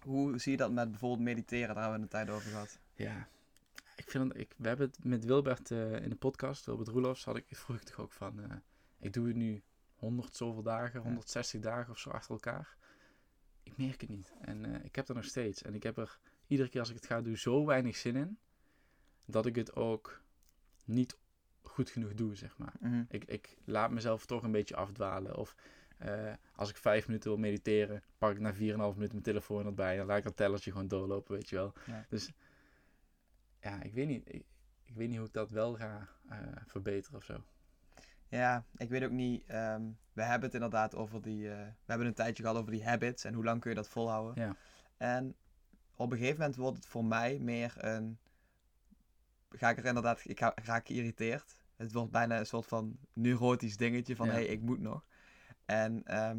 hoe 0.00 0.38
zie 0.38 0.52
je 0.52 0.58
dat 0.58 0.72
met 0.72 0.90
bijvoorbeeld 0.90 1.22
mediteren? 1.22 1.74
Daar 1.74 1.82
hebben 1.82 1.94
we 1.94 2.02
een 2.02 2.24
tijd 2.24 2.30
over 2.30 2.50
gehad. 2.50 2.78
Ja, 2.94 3.28
ik 3.96 4.10
vind 4.10 4.36
ik, 4.36 4.54
we 4.56 4.68
hebben 4.68 4.86
het 4.86 5.04
met 5.04 5.24
Wilbert 5.24 5.70
eh, 5.70 6.02
in 6.02 6.08
de 6.08 6.16
podcast, 6.16 6.66
Wilbert 6.66 6.88
Roelofs, 6.88 7.24
had 7.24 7.36
ik, 7.36 7.44
vroeg 7.50 7.76
ik 7.76 7.82
toch 7.82 8.00
ook 8.00 8.12
van, 8.12 8.62
ik 8.98 9.12
doe 9.12 9.26
het 9.26 9.36
nu 9.36 9.62
100 9.96 10.36
zoveel 10.36 10.62
dagen, 10.62 11.00
160 11.00 11.60
dagen 11.60 11.92
of 11.92 11.98
zo 11.98 12.10
achter 12.10 12.30
elkaar. 12.30 12.76
Ik 13.70 13.76
merk 13.86 14.00
het 14.00 14.10
niet. 14.10 14.32
En 14.40 14.64
eh, 14.64 14.84
ik 14.84 14.96
heb 14.96 15.08
er 15.08 15.14
nog 15.14 15.24
steeds. 15.24 15.62
En 15.62 15.74
ik 15.74 15.82
heb 15.82 15.96
er 15.96 16.18
iedere 16.46 16.68
keer 16.68 16.80
als 16.80 16.88
ik 16.88 16.96
het 16.96 17.06
ga 17.06 17.20
doen 17.20 17.36
zo 17.36 17.66
weinig 17.66 17.96
zin 17.96 18.16
in, 18.16 18.38
dat 19.24 19.46
ik 19.46 19.56
het 19.56 19.76
ook 19.76 20.22
niet 20.84 21.18
goed 21.62 21.90
genoeg 21.90 22.14
doe, 22.14 22.36
zeg 22.36 22.58
maar. 22.58 22.74
Mhm. 22.80 23.04
Ik, 23.08 23.24
ik 23.24 23.56
laat 23.64 23.90
mezelf 23.90 24.26
toch 24.26 24.42
een 24.42 24.52
beetje 24.52 24.76
afdwalen. 24.76 25.36
Of 25.36 25.56
eh, 25.98 26.32
als 26.54 26.70
ik 26.70 26.76
vijf 26.76 27.06
minuten 27.06 27.30
wil 27.30 27.38
mediteren, 27.38 28.02
pak 28.18 28.32
ik 28.32 28.40
na 28.40 28.54
4,5 28.54 28.58
minuten 28.58 28.96
mijn 28.96 29.22
telefoon 29.22 29.66
erbij. 29.66 29.96
Dan 29.96 30.06
laat 30.06 30.18
ik 30.18 30.24
dat 30.24 30.36
tellertje 30.36 30.70
gewoon 30.70 30.88
doorlopen, 30.88 31.34
weet 31.34 31.48
je 31.48 31.56
wel. 31.56 31.72
Ja. 31.86 32.06
Dus 32.08 32.32
ja, 33.60 33.82
ik 33.82 33.94
weet 33.94 34.06
niet. 34.06 34.34
Ik, 34.34 34.44
ik 34.84 34.94
weet 34.94 35.08
niet 35.08 35.16
hoe 35.16 35.26
ik 35.26 35.32
dat 35.32 35.50
wel 35.50 35.74
ga 35.74 36.08
eh, 36.28 36.38
verbeteren 36.66 37.18
of 37.18 37.24
zo. 37.24 37.44
Ja, 38.30 38.64
ik 38.76 38.88
weet 38.88 39.04
ook 39.04 39.10
niet. 39.10 39.44
ehm, 39.46 39.82
we 40.12 40.22
hebben 40.22 40.44
het 40.44 40.54
inderdaad 40.54 40.94
over 40.94 41.22
die. 41.22 41.50
eh, 41.50 41.56
we 41.58 41.72
hebben 41.86 42.06
een 42.06 42.14
tijdje 42.14 42.42
gehad 42.42 42.58
over 42.58 42.70
die 42.72 42.84
habits 42.84 43.24
en 43.24 43.34
hoe 43.34 43.44
lang 43.44 43.60
kun 43.60 43.70
je 43.70 43.76
dat 43.76 43.88
volhouden. 43.88 44.44
Ja. 44.44 44.56
En 44.96 45.34
op 45.94 46.10
een 46.12 46.18
gegeven 46.18 46.38
moment 46.38 46.56
wordt 46.56 46.76
het 46.76 46.86
voor 46.86 47.04
mij 47.04 47.38
meer 47.38 47.74
een. 47.76 48.18
Ga 49.50 49.70
ik 49.70 49.78
er 49.78 49.84
inderdaad. 49.84 50.20
Ik 50.24 50.38
ga, 50.38 50.52
raak 50.64 50.86
geïrriteerd. 50.86 51.54
Het 51.76 51.92
wordt 51.92 52.10
bijna 52.10 52.38
een 52.38 52.46
soort 52.46 52.66
van 52.66 52.98
neurotisch 53.12 53.76
dingetje 53.76 54.16
van 54.16 54.26
Ja. 54.26 54.32
hé, 54.32 54.38
hey, 54.38 54.48
ik 54.48 54.60
moet 54.60 54.80
nog. 54.80 55.04
En 55.64 56.02
ehm, 56.04 56.38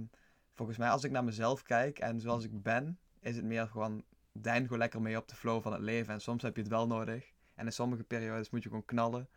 volgens 0.54 0.78
mij, 0.78 0.90
als 0.90 1.04
ik 1.04 1.12
naar 1.12 1.24
mezelf 1.24 1.62
kijk 1.64 2.00
en 2.00 2.20
zoals 2.20 2.44
ik 2.44 2.62
ben, 2.62 3.00
is 3.20 3.36
het 3.36 3.46
meer 3.46 3.68
gewoon. 3.68 4.04
Dein 4.34 4.62
gewoon 4.64 4.78
lekker 4.78 5.02
mee 5.02 5.18
op 5.18 5.28
de 5.28 5.36
flow 5.36 5.62
van 5.62 5.72
het 5.74 5.82
leven. 5.82 6.14
En 6.14 6.22
soms 6.22 6.44
heb 6.44 6.56
je 6.56 6.62
het 6.62 6.72
wel 6.72 6.88
nodig. 6.88 7.34
En 7.56 7.66
in 7.66 7.72
sommige 7.72 8.04
periodes 8.04 8.50
moet 8.50 8.64
je 8.64 8.70
gewoon 8.70 8.86
knallen. 8.86 9.30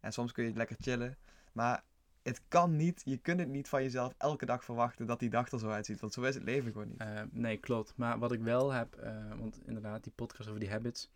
En 0.00 0.12
soms 0.12 0.32
kun 0.32 0.44
je 0.44 0.52
lekker 0.54 0.76
chillen. 0.80 1.16
Maar 1.52 1.82
het 2.22 2.40
kan 2.48 2.76
niet, 2.76 3.02
je 3.04 3.16
kunt 3.16 3.40
het 3.40 3.48
niet 3.48 3.68
van 3.68 3.82
jezelf 3.82 4.14
elke 4.18 4.46
dag 4.46 4.64
verwachten 4.64 5.06
dat 5.06 5.18
die 5.18 5.30
dag 5.30 5.50
er 5.50 5.58
zo 5.58 5.68
uitziet. 5.68 6.00
Want 6.00 6.12
zo 6.12 6.22
is 6.22 6.34
het 6.34 6.44
leven 6.44 6.72
gewoon 6.72 6.88
niet. 6.88 6.98
Eh, 7.00 7.20
nee, 7.30 7.56
klopt. 7.56 7.92
Maar 7.96 8.18
wat 8.18 8.32
ik 8.32 8.40
wel 8.40 8.72
heb, 8.72 8.94
eh, 8.96 9.14
want 9.38 9.60
inderdaad, 9.66 10.02
die 10.04 10.12
podcast 10.12 10.48
over 10.48 10.60
die 10.60 10.70
habits. 10.70 11.10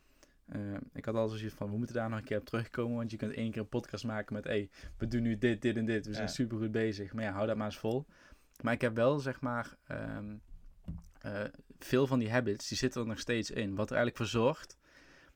eh, 0.46 0.60
ik 0.92 1.04
had 1.04 1.14
al 1.14 1.28
zoiets 1.28 1.54
van, 1.54 1.70
we 1.70 1.76
moeten 1.76 1.94
daar 1.94 2.08
nog 2.08 2.18
een 2.18 2.24
keer 2.24 2.38
op 2.38 2.44
terugkomen. 2.44 2.96
Want 2.96 3.10
je 3.10 3.16
kunt 3.16 3.32
één 3.32 3.50
keer 3.50 3.60
een 3.60 3.68
podcast 3.68 4.04
maken 4.04 4.34
met, 4.34 4.44
hé, 4.44 4.50
hey, 4.50 4.70
we 4.98 5.08
doen 5.08 5.22
nu 5.22 5.38
dit, 5.38 5.62
dit 5.62 5.76
en 5.76 5.84
dit. 5.86 6.06
We 6.06 6.12
zijn 6.12 6.26
Ja. 6.26 6.32
super 6.32 6.58
goed 6.58 6.70
bezig. 6.70 7.12
Maar 7.12 7.24
ja, 7.24 7.32
hou 7.32 7.46
dat 7.46 7.56
maar 7.56 7.66
eens 7.66 7.78
vol. 7.78 8.06
Maar 8.62 8.72
ik 8.72 8.80
heb 8.80 8.94
wel, 8.94 9.18
zeg 9.18 9.40
maar, 9.40 9.76
ehm, 9.86 10.36
eh, 11.20 11.44
veel 11.78 12.06
van 12.06 12.18
die 12.18 12.30
habits, 12.30 12.68
die 12.68 12.78
zitten 12.78 13.00
er 13.00 13.06
nog 13.06 13.18
steeds 13.18 13.50
in. 13.50 13.74
Wat 13.74 13.90
er 13.90 13.96
eigenlijk 13.96 14.16
voor 14.16 14.40
zorgt, 14.40 14.78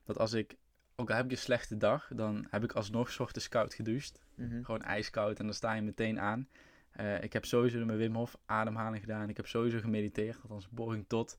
dat 0.03 0.17
als 0.17 0.33
ik, 0.33 0.55
ook 1.01 1.09
al 1.09 1.15
heb 1.15 1.25
ik 1.25 1.31
een 1.31 1.37
slechte 1.37 1.77
dag, 1.77 2.11
dan 2.15 2.47
heb 2.49 2.63
ik 2.63 2.71
alsnog 2.71 3.19
ochtends 3.19 3.49
koud 3.49 3.73
gedoucht. 3.73 4.19
Mhm. 4.35 4.63
Gewoon 4.63 4.81
ijskoud 4.81 5.39
en 5.39 5.45
dan 5.45 5.53
sta 5.53 5.73
je 5.73 5.81
meteen 5.81 6.19
aan. 6.19 6.47
Eh, 6.91 7.23
ik 7.23 7.33
heb 7.33 7.45
sowieso 7.45 7.85
mijn 7.85 7.97
Wim 7.97 8.15
Hof 8.15 8.37
ademhaling 8.45 9.01
gedaan. 9.01 9.29
Ik 9.29 9.37
heb 9.37 9.47
sowieso 9.47 9.79
gemediteerd, 9.79 10.41
althans 10.41 10.67
poging 10.73 11.05
tot. 11.07 11.37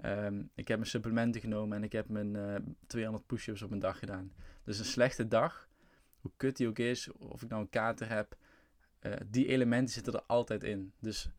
Ehm, 0.00 0.42
ik 0.54 0.68
heb 0.68 0.78
mijn 0.78 0.90
supplementen 0.90 1.40
genomen 1.40 1.76
en 1.76 1.84
ik 1.84 1.92
heb 1.92 2.08
mijn 2.08 2.36
eh, 2.36 2.54
200 2.86 3.26
push-ups 3.26 3.62
op 3.62 3.70
een 3.70 3.78
dag 3.78 3.98
gedaan. 3.98 4.32
Dus 4.64 4.78
een 4.78 4.84
slechte 4.84 5.28
dag, 5.28 5.68
hoe 6.20 6.30
kut 6.36 6.56
die 6.56 6.68
ook 6.68 6.78
is, 6.78 7.12
of 7.12 7.42
ik 7.42 7.48
nou 7.48 7.62
een 7.62 7.70
kater 7.70 8.08
heb, 8.08 8.36
eh, 8.98 9.12
die 9.26 9.46
elementen 9.46 9.94
zitten 9.94 10.12
er 10.12 10.22
altijd 10.26 10.62
in. 10.62 10.92
Dus 10.98 11.30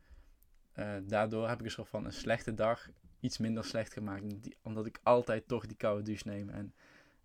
daardoor 1.04 1.50
heb 1.50 1.60
ik 1.60 1.66
een 1.66 1.72
soort 1.72 1.90
van 1.90 2.06
een 2.06 2.14
slechte 2.14 2.54
dag 2.54 2.90
iets 3.20 3.38
minder 3.38 3.64
slecht 3.64 3.94
gemaakt. 3.94 4.24
Omdat 4.62 4.86
ik 4.86 5.00
altijd 5.04 5.48
toch 5.48 5.66
die 5.66 5.78
koude 5.78 6.04
douche 6.04 6.28
neem 6.28 6.50
en, 6.50 6.74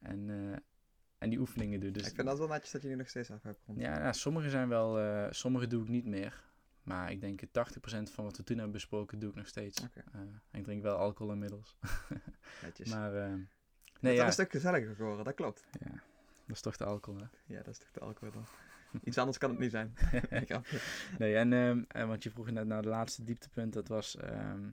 en, 0.06 0.30
eh, 0.30 0.58
en 1.18 1.30
die 1.30 1.38
oefeningen 1.38 1.80
doe. 1.80 1.90
Dus 1.90 2.08
ik 2.08 2.14
vind 2.14 2.26
dat 2.26 2.38
wel 2.38 2.48
netjes 2.48 2.70
dat 2.70 2.82
je 2.82 2.88
nu 2.88 2.94
nog 2.94 3.08
steeds 3.08 3.30
af 3.30 3.42
hebt. 3.42 3.62
rond. 3.66 3.80
ja, 3.80 3.98
ja, 3.98 4.12
sommige 4.12 4.50
zijn 4.50 4.68
wel, 4.68 4.98
eh, 4.98 5.26
sommige 5.30 5.66
doe 5.66 5.82
ik 5.82 5.88
niet 5.88 6.06
meer. 6.06 6.44
Maar 6.86 7.10
ik 7.10 7.20
denk 7.20 7.40
80% 7.40 8.10
van 8.10 8.24
wat 8.24 8.36
we 8.36 8.42
toen 8.42 8.56
hebben 8.56 8.74
besproken, 8.74 9.18
doe 9.18 9.30
ik 9.30 9.36
nog 9.36 9.46
steeds. 9.46 9.80
Eh, 9.80 10.20
ik 10.52 10.64
drink 10.64 10.82
wel 10.82 10.96
alcohol 10.96 11.32
inmiddels. 11.32 11.76
Netjes. 12.62 12.88
maar 12.88 13.14
eh, 13.14 13.28
nee, 13.28 13.46
dat 14.00 14.12
ja, 14.14 14.20
is 14.20 14.26
een 14.26 14.32
stuk 14.32 14.50
gezelliger 14.50 14.94
geworden, 14.94 15.24
dat 15.24 15.34
klopt. 15.34 15.64
ja, 15.80 16.02
dat 16.46 16.56
is 16.56 16.60
toch 16.60 16.76
de 16.76 16.84
alcohol, 16.84 17.20
hè? 17.20 17.54
Ja, 17.54 17.62
dat 17.62 17.68
is 17.68 17.78
toch 17.78 17.90
de 17.90 18.00
alcohol 18.00 18.32
dan. 18.32 18.46
Iets 19.04 19.18
anders 19.18 19.38
kan 19.38 19.50
het 19.50 19.58
niet 19.58 19.70
zijn. 19.70 19.94
Nee, 20.30 20.46
nee, 21.18 21.36
en, 21.36 21.52
ehm, 21.52 21.82
en 21.88 22.08
want 22.08 22.22
je 22.22 22.30
vroeg 22.30 22.50
net 22.50 22.66
naar 22.66 22.82
de 22.82 22.88
laatste 22.88 23.24
dieptepunt, 23.24 23.72
dat 23.72 23.88
was 23.88 24.16
ehm, 24.16 24.70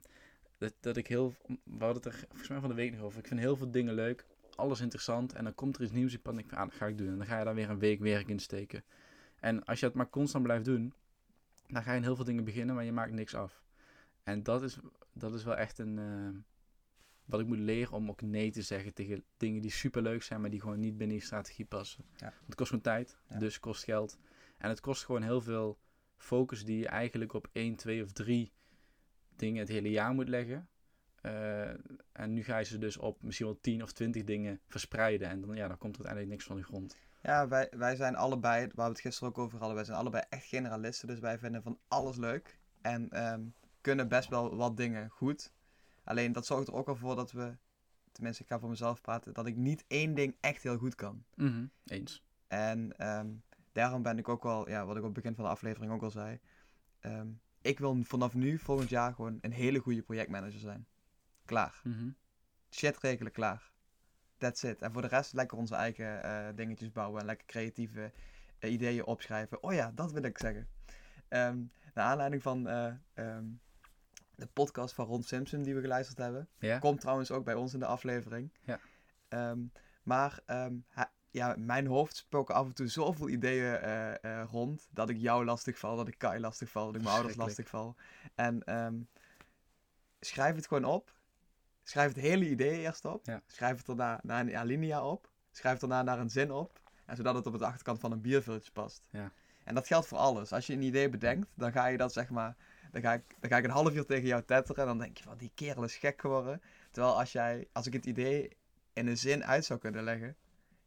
dat, 0.58 0.74
dat 0.80 0.96
ik 0.96 1.06
heel, 1.06 1.34
we 1.46 1.84
hadden 1.84 2.02
het 2.02 2.04
er 2.04 2.24
volgens 2.28 2.48
mij 2.48 2.60
van 2.60 2.68
de 2.68 2.74
week 2.74 2.92
nog 2.92 3.00
over. 3.00 3.18
Ik 3.18 3.26
vind 3.26 3.40
heel 3.40 3.56
veel 3.56 3.70
dingen 3.70 3.94
leuk, 3.94 4.26
alles 4.56 4.80
interessant 4.80 5.32
en 5.32 5.44
dan 5.44 5.54
komt 5.54 5.76
er 5.76 5.82
iets 5.82 5.92
nieuws 5.92 6.12
in 6.12 6.20
en 6.22 6.38
ik 6.38 6.48
van, 6.48 6.58
ah, 6.58 6.64
dat 6.64 6.74
ga 6.74 6.86
ik 6.86 6.98
doen. 6.98 7.08
En 7.08 7.16
dan 7.16 7.26
ga 7.26 7.38
je 7.38 7.44
daar 7.44 7.54
weer 7.54 7.70
een 7.70 7.78
week 7.78 8.00
werk 8.00 8.28
in 8.28 8.38
steken. 8.38 8.84
En 9.40 9.64
als 9.64 9.80
je 9.80 9.86
het 9.86 9.94
maar 9.94 10.10
constant 10.10 10.44
blijft 10.44 10.64
doen, 10.64 10.94
dan 11.66 11.82
ga 11.82 11.90
je 11.90 11.96
in 11.96 12.02
heel 12.02 12.16
veel 12.16 12.24
dingen 12.24 12.44
beginnen, 12.44 12.74
maar 12.74 12.84
je 12.84 12.92
maakt 12.92 13.12
niks 13.12 13.34
af. 13.34 13.62
En 14.22 14.42
dat 14.42 14.62
is, 14.62 14.78
dat 15.12 15.34
is 15.34 15.44
wel 15.44 15.56
echt 15.56 15.78
een, 15.78 15.98
ehm, 15.98 16.34
wat 17.24 17.40
ik 17.40 17.46
moet 17.46 17.58
leren 17.58 17.92
om 17.92 18.08
ook 18.10 18.22
nee 18.22 18.50
te 18.50 18.62
zeggen 18.62 18.94
tegen 18.94 19.24
dingen 19.36 19.62
die 19.62 19.70
super 19.70 20.02
leuk 20.02 20.22
zijn, 20.22 20.40
maar 20.40 20.50
die 20.50 20.60
gewoon 20.60 20.80
niet 20.80 20.96
binnen 20.96 21.16
je 21.16 21.22
strategie 21.22 21.64
passen. 21.64 22.04
Ja. 22.16 22.26
Want 22.26 22.46
het 22.46 22.54
kost 22.54 22.68
gewoon 22.68 22.84
tijd, 22.84 23.18
Ja. 23.28 23.38
dus 23.38 23.60
kost 23.60 23.84
geld. 23.84 24.18
En 24.58 24.68
het 24.68 24.80
kost 24.80 25.04
gewoon 25.04 25.22
heel 25.22 25.40
veel 25.40 25.78
focus 26.16 26.64
die 26.64 26.78
je 26.78 26.88
eigenlijk 26.88 27.32
op 27.32 27.48
één, 27.52 27.76
twee 27.76 28.02
of 28.02 28.12
drie 28.12 28.52
dingen 29.36 29.58
het 29.58 29.68
hele 29.68 29.90
jaar 29.90 30.12
moet 30.14 30.28
leggen. 30.28 30.68
Eh, 31.24 31.68
en 32.12 32.32
nu 32.32 32.42
ga 32.42 32.58
je 32.58 32.64
ze 32.64 32.78
dus 32.78 32.96
op 32.96 33.22
misschien 33.22 33.46
wel 33.46 33.60
10 33.60 33.82
of 33.82 33.92
20 33.92 34.24
dingen 34.24 34.60
verspreiden. 34.68 35.28
En 35.28 35.40
dan, 35.40 35.54
ja, 35.56 35.68
dan 35.68 35.78
komt 35.78 35.96
er 35.96 36.04
uiteindelijk 36.06 36.30
niks 36.30 36.44
van 36.44 36.56
de 36.56 36.62
grond. 36.62 36.96
Ja, 37.22 37.48
wij, 37.48 37.68
wij 37.76 37.96
zijn 37.96 38.16
allebei, 38.16 38.68
waar 38.74 38.86
we 38.86 38.92
het 38.92 39.00
gisteren 39.00 39.28
ook 39.28 39.38
over 39.38 39.58
hadden, 39.58 39.76
wij 39.76 39.84
zijn 39.84 39.98
allebei 39.98 40.24
echt 40.28 40.44
generalisten. 40.46 41.08
Dus 41.08 41.18
wij 41.18 41.38
vinden 41.38 41.62
van 41.62 41.78
alles 41.88 42.16
leuk. 42.16 42.58
En 42.80 43.10
ehm, 43.10 43.42
kunnen 43.80 44.08
best 44.08 44.28
wel 44.28 44.56
wat 44.56 44.76
dingen 44.76 45.08
goed. 45.10 45.52
Alleen 46.04 46.32
dat 46.32 46.46
zorgt 46.46 46.68
er 46.68 46.74
ook 46.74 46.88
al 46.88 46.96
voor 46.96 47.16
dat 47.16 47.32
we, 47.32 47.56
tenminste 48.12 48.42
ik 48.42 48.48
ga 48.48 48.58
voor 48.58 48.68
mezelf 48.68 49.00
praten, 49.00 49.34
dat 49.34 49.46
ik 49.46 49.56
niet 49.56 49.84
één 49.88 50.14
ding 50.14 50.36
echt 50.40 50.62
heel 50.62 50.76
goed 50.78 50.94
kan. 50.94 51.24
Eens. 51.84 52.22
En 52.46 52.96
ehm, 52.98 53.28
daarom 53.72 54.02
ben 54.02 54.18
ik 54.18 54.28
ook 54.28 54.42
wel, 54.42 54.68
ja, 54.68 54.86
wat 54.86 54.96
ik 54.96 55.02
op 55.02 55.14
het 55.14 55.22
begin 55.22 55.34
van 55.34 55.44
de 55.44 55.50
aflevering 55.50 55.92
ook 55.92 56.02
al 56.02 56.10
zei. 56.10 56.38
ehm, 57.00 57.28
ik 57.60 57.78
wil 57.78 58.02
vanaf 58.02 58.34
nu, 58.34 58.58
volgend 58.58 58.88
jaar, 58.88 59.14
gewoon 59.14 59.38
een 59.40 59.52
hele 59.52 59.78
goede 59.78 60.02
projectmanager 60.02 60.60
zijn. 60.60 60.86
Klaar. 61.44 61.80
Mhm. 61.84 62.08
Shit 62.70 62.98
regelen, 62.98 63.32
klaar. 63.32 63.72
That's 64.38 64.62
it. 64.62 64.82
En 64.82 64.92
voor 64.92 65.02
de 65.02 65.08
rest 65.08 65.32
lekker 65.32 65.58
onze 65.58 65.74
eigen 65.74 66.22
eh, 66.22 66.56
dingetjes 66.56 66.92
bouwen. 66.92 67.20
En 67.20 67.26
lekker 67.26 67.46
creatieve 67.46 68.12
eh, 68.58 68.72
ideeën 68.72 69.04
opschrijven. 69.04 69.62
Oh 69.62 69.72
ja, 69.72 69.92
dat 69.94 70.12
wil 70.12 70.22
ik 70.22 70.38
zeggen. 70.38 70.68
Ehm 71.28 71.58
naar 71.94 72.04
aanleiding 72.04 72.42
van 72.42 72.68
eh, 72.68 72.92
ehm, 73.14 73.44
de 74.34 74.46
podcast 74.46 74.94
van 74.94 75.06
Ron 75.06 75.22
Simpson 75.22 75.62
die 75.62 75.74
we 75.74 75.80
geluisterd 75.80 76.18
hebben. 76.18 76.48
Komt 76.80 77.00
trouwens 77.00 77.30
ook 77.30 77.44
bij 77.44 77.54
ons 77.54 77.72
in 77.72 77.78
de 77.78 77.86
aflevering. 77.86 78.52
Ja. 78.62 78.80
Ehm, 79.28 79.60
maar 80.02 80.40
ehm, 80.46 80.74
ja, 81.30 81.54
mijn 81.58 81.86
hoofd 81.86 82.16
spoken 82.16 82.54
af 82.54 82.66
en 82.66 82.74
toe 82.74 82.88
zoveel 82.88 83.28
ideeën 83.28 84.16
rond. 84.50 84.88
Dat 84.90 85.08
ik 85.08 85.16
jou 85.16 85.44
lastig 85.44 85.78
val, 85.78 85.96
dat 85.96 86.08
ik 86.08 86.18
Kai 86.18 86.40
lastig 86.40 86.70
val, 86.70 86.86
dat 86.86 86.94
ik 86.94 87.02
mijn 87.02 87.14
ouders 87.14 87.36
lastig 87.36 87.68
val. 87.68 87.96
En 88.34 88.62
schrijf 90.20 90.54
het 90.54 90.66
gewoon 90.66 90.84
op. 90.84 91.13
Schrijf 91.84 92.08
het 92.08 92.22
hele 92.22 92.48
idee 92.48 92.80
eerst 92.80 93.04
op. 93.04 93.26
Ja. 93.26 93.42
Schrijf 93.46 93.76
het 93.76 93.86
daarna 93.86 94.20
naar 94.22 94.40
een 94.40 94.56
alinea 94.56 95.06
op. 95.06 95.30
Schrijf 95.50 95.78
daarna 95.78 96.02
naar 96.02 96.18
een 96.18 96.30
zin 96.30 96.50
op. 96.50 96.80
En 97.06 97.16
zodat 97.16 97.34
het 97.34 97.46
op 97.46 97.58
de 97.58 97.66
achterkant 97.66 98.00
van 98.00 98.12
een 98.12 98.20
bierviltje 98.20 98.72
past. 98.72 99.08
Ja. 99.10 99.32
En 99.64 99.74
dat 99.74 99.86
geldt 99.86 100.06
voor 100.06 100.18
alles. 100.18 100.52
Als 100.52 100.66
je 100.66 100.72
een 100.72 100.82
idee 100.82 101.08
bedenkt, 101.08 101.48
dan 101.54 101.72
ga 101.72 101.86
je 101.86 101.96
dat 101.96 102.12
zeg 102.12 102.30
maar... 102.30 102.56
Dan 102.92 103.02
ga, 103.02 103.12
ik, 103.12 103.22
dan 103.40 103.50
ga 103.50 103.56
ik 103.56 103.64
een 103.64 103.70
half 103.70 103.94
uur 103.94 104.04
tegen 104.04 104.26
jou 104.26 104.42
tetteren 104.42 104.82
en 104.82 104.88
dan 104.88 104.98
denk 104.98 105.18
je 105.18 105.24
van 105.24 105.36
die 105.36 105.50
kerel 105.54 105.84
is 105.84 105.96
gek 105.96 106.20
geworden. 106.20 106.62
Terwijl 106.90 107.18
als, 107.18 107.32
jij, 107.32 107.68
als 107.72 107.86
ik 107.86 107.92
het 107.92 108.06
idee 108.06 108.56
in 108.92 109.06
een 109.06 109.18
zin 109.18 109.44
uit 109.44 109.64
zou 109.64 109.78
kunnen 109.78 110.04
leggen, 110.04 110.36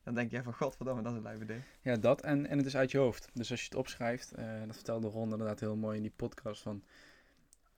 dan 0.04 0.14
denk 0.14 0.32
je 0.32 0.44
van 0.44 0.54
godverdomme, 0.54 1.02
dat 1.02 1.12
is 1.12 1.18
een 1.18 1.24
lijf 1.24 1.42
idee. 1.42 1.62
Ja, 1.82 1.96
dat 1.96 2.22
en, 2.22 2.46
en 2.46 2.58
het 2.58 2.66
is 2.66 2.76
uit 2.76 2.92
je 2.92 2.98
hoofd. 2.98 3.30
Dus 3.34 3.52
als 3.52 3.60
je 3.60 3.66
het 3.66 3.76
opschrijft, 3.76 4.32
eh, 4.32 4.46
dat 4.66 4.76
vertelde 4.76 5.08
Ron 5.08 5.32
inderdaad 5.32 5.60
heel 5.60 5.76
mooi 5.76 5.96
in 5.96 6.02
die 6.02 6.14
podcast 6.16 6.62
van... 6.62 6.84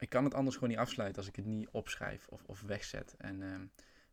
Ik 0.00 0.08
kan 0.08 0.24
het 0.24 0.34
anders 0.34 0.54
gewoon 0.54 0.70
niet 0.70 0.78
afsluiten 0.78 1.18
als 1.18 1.28
ik 1.28 1.36
het 1.36 1.44
niet 1.46 1.68
opschrijf 1.70 2.26
of, 2.28 2.42
of 2.46 2.60
wegzet. 2.60 3.14
En 3.18 3.42
ehm, 3.42 3.66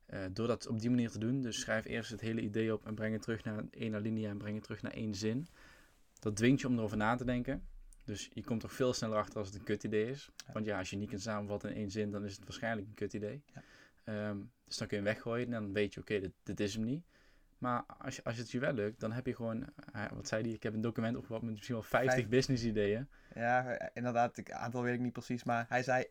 eh, 0.06 0.26
door 0.34 0.48
dat 0.48 0.68
op 0.68 0.80
die 0.80 0.90
manier 0.90 1.10
te 1.10 1.20
doen, 1.20 1.42
dus 1.42 1.60
schrijf 1.60 1.86
eerst 1.86 2.12
het 2.12 2.22
hele 2.22 2.42
idee 2.42 2.74
op 2.74 2.86
en 2.86 2.96
breng 2.96 3.14
het 3.14 3.22
terug 3.22 3.44
naar 3.44 3.64
één 3.70 3.96
alinea 3.96 4.30
en 4.30 4.38
breng 4.38 4.56
het 4.56 4.64
terug 4.64 4.82
naar 4.82 4.94
één 4.94 5.16
zin. 5.16 5.48
Dat 6.20 6.36
dwingt 6.36 6.62
je 6.62 6.68
om 6.68 6.78
erover 6.78 6.98
na 6.98 7.16
te 7.16 7.26
denken. 7.26 7.68
Dus 8.04 8.30
je 8.34 8.44
komt 8.44 8.64
er 8.64 8.70
veel 8.70 8.94
sneller 8.94 9.18
achter 9.18 9.38
als 9.38 9.48
het 9.48 9.58
een 9.58 9.64
kut 9.64 9.84
idee 9.84 10.10
is. 10.10 10.30
Ja. 10.46 10.54
Want 10.54 10.66
ja, 10.66 10.78
als 10.78 10.90
je 10.90 10.98
niet 10.98 11.10
kunt 11.10 11.22
samenvatten 11.22 11.70
in 11.70 11.76
één 11.76 11.92
zin, 11.92 12.12
dan 12.12 12.26
is 12.26 12.36
het 12.36 12.44
waarschijnlijk 12.44 12.88
een 12.88 12.94
kut 12.94 13.14
idee. 13.14 13.44
Ja. 13.54 13.64
Ehm, 14.04 14.38
dus 14.66 14.78
dan 14.78 14.88
kun 14.88 14.98
je 14.98 15.04
hem 15.04 15.14
weggooien 15.14 15.46
en 15.46 15.52
dan 15.52 15.74
weet 15.74 15.94
je, 15.94 16.00
oké, 16.00 16.20
dit, 16.20 16.32
dit 16.44 16.60
is 16.60 16.74
hem 16.74 16.84
niet. 16.84 17.06
Maar 17.58 17.84
als, 17.98 18.16
je, 18.16 18.24
als 18.24 18.38
het 18.38 18.52
je 18.52 18.60
wel 18.60 18.74
lukt, 18.74 19.00
dan 19.00 19.12
heb 19.12 19.26
je 19.26 19.36
gewoon, 19.36 19.66
eh, 19.94 20.06
wat 20.12 20.28
zei 20.28 20.44
die, 20.44 20.54
ik 20.54 20.64
heb 20.64 20.74
een 20.74 20.82
document 20.82 21.16
opgebouwd 21.16 21.42
met 21.42 21.52
misschien 21.52 21.74
wel 21.76 21.84
50 21.84 22.14
Vijf- 22.14 22.28
business 22.28 22.64
ideeën. 22.64 23.08
Ja, 23.38 23.90
inderdaad, 23.94 24.36
het 24.36 24.52
aantal 24.52 24.82
weet 24.82 24.94
ik 24.94 25.00
niet 25.00 25.14
precies, 25.14 25.44
maar 25.44 25.66
hij 25.70 25.84
zei, 25.84 26.06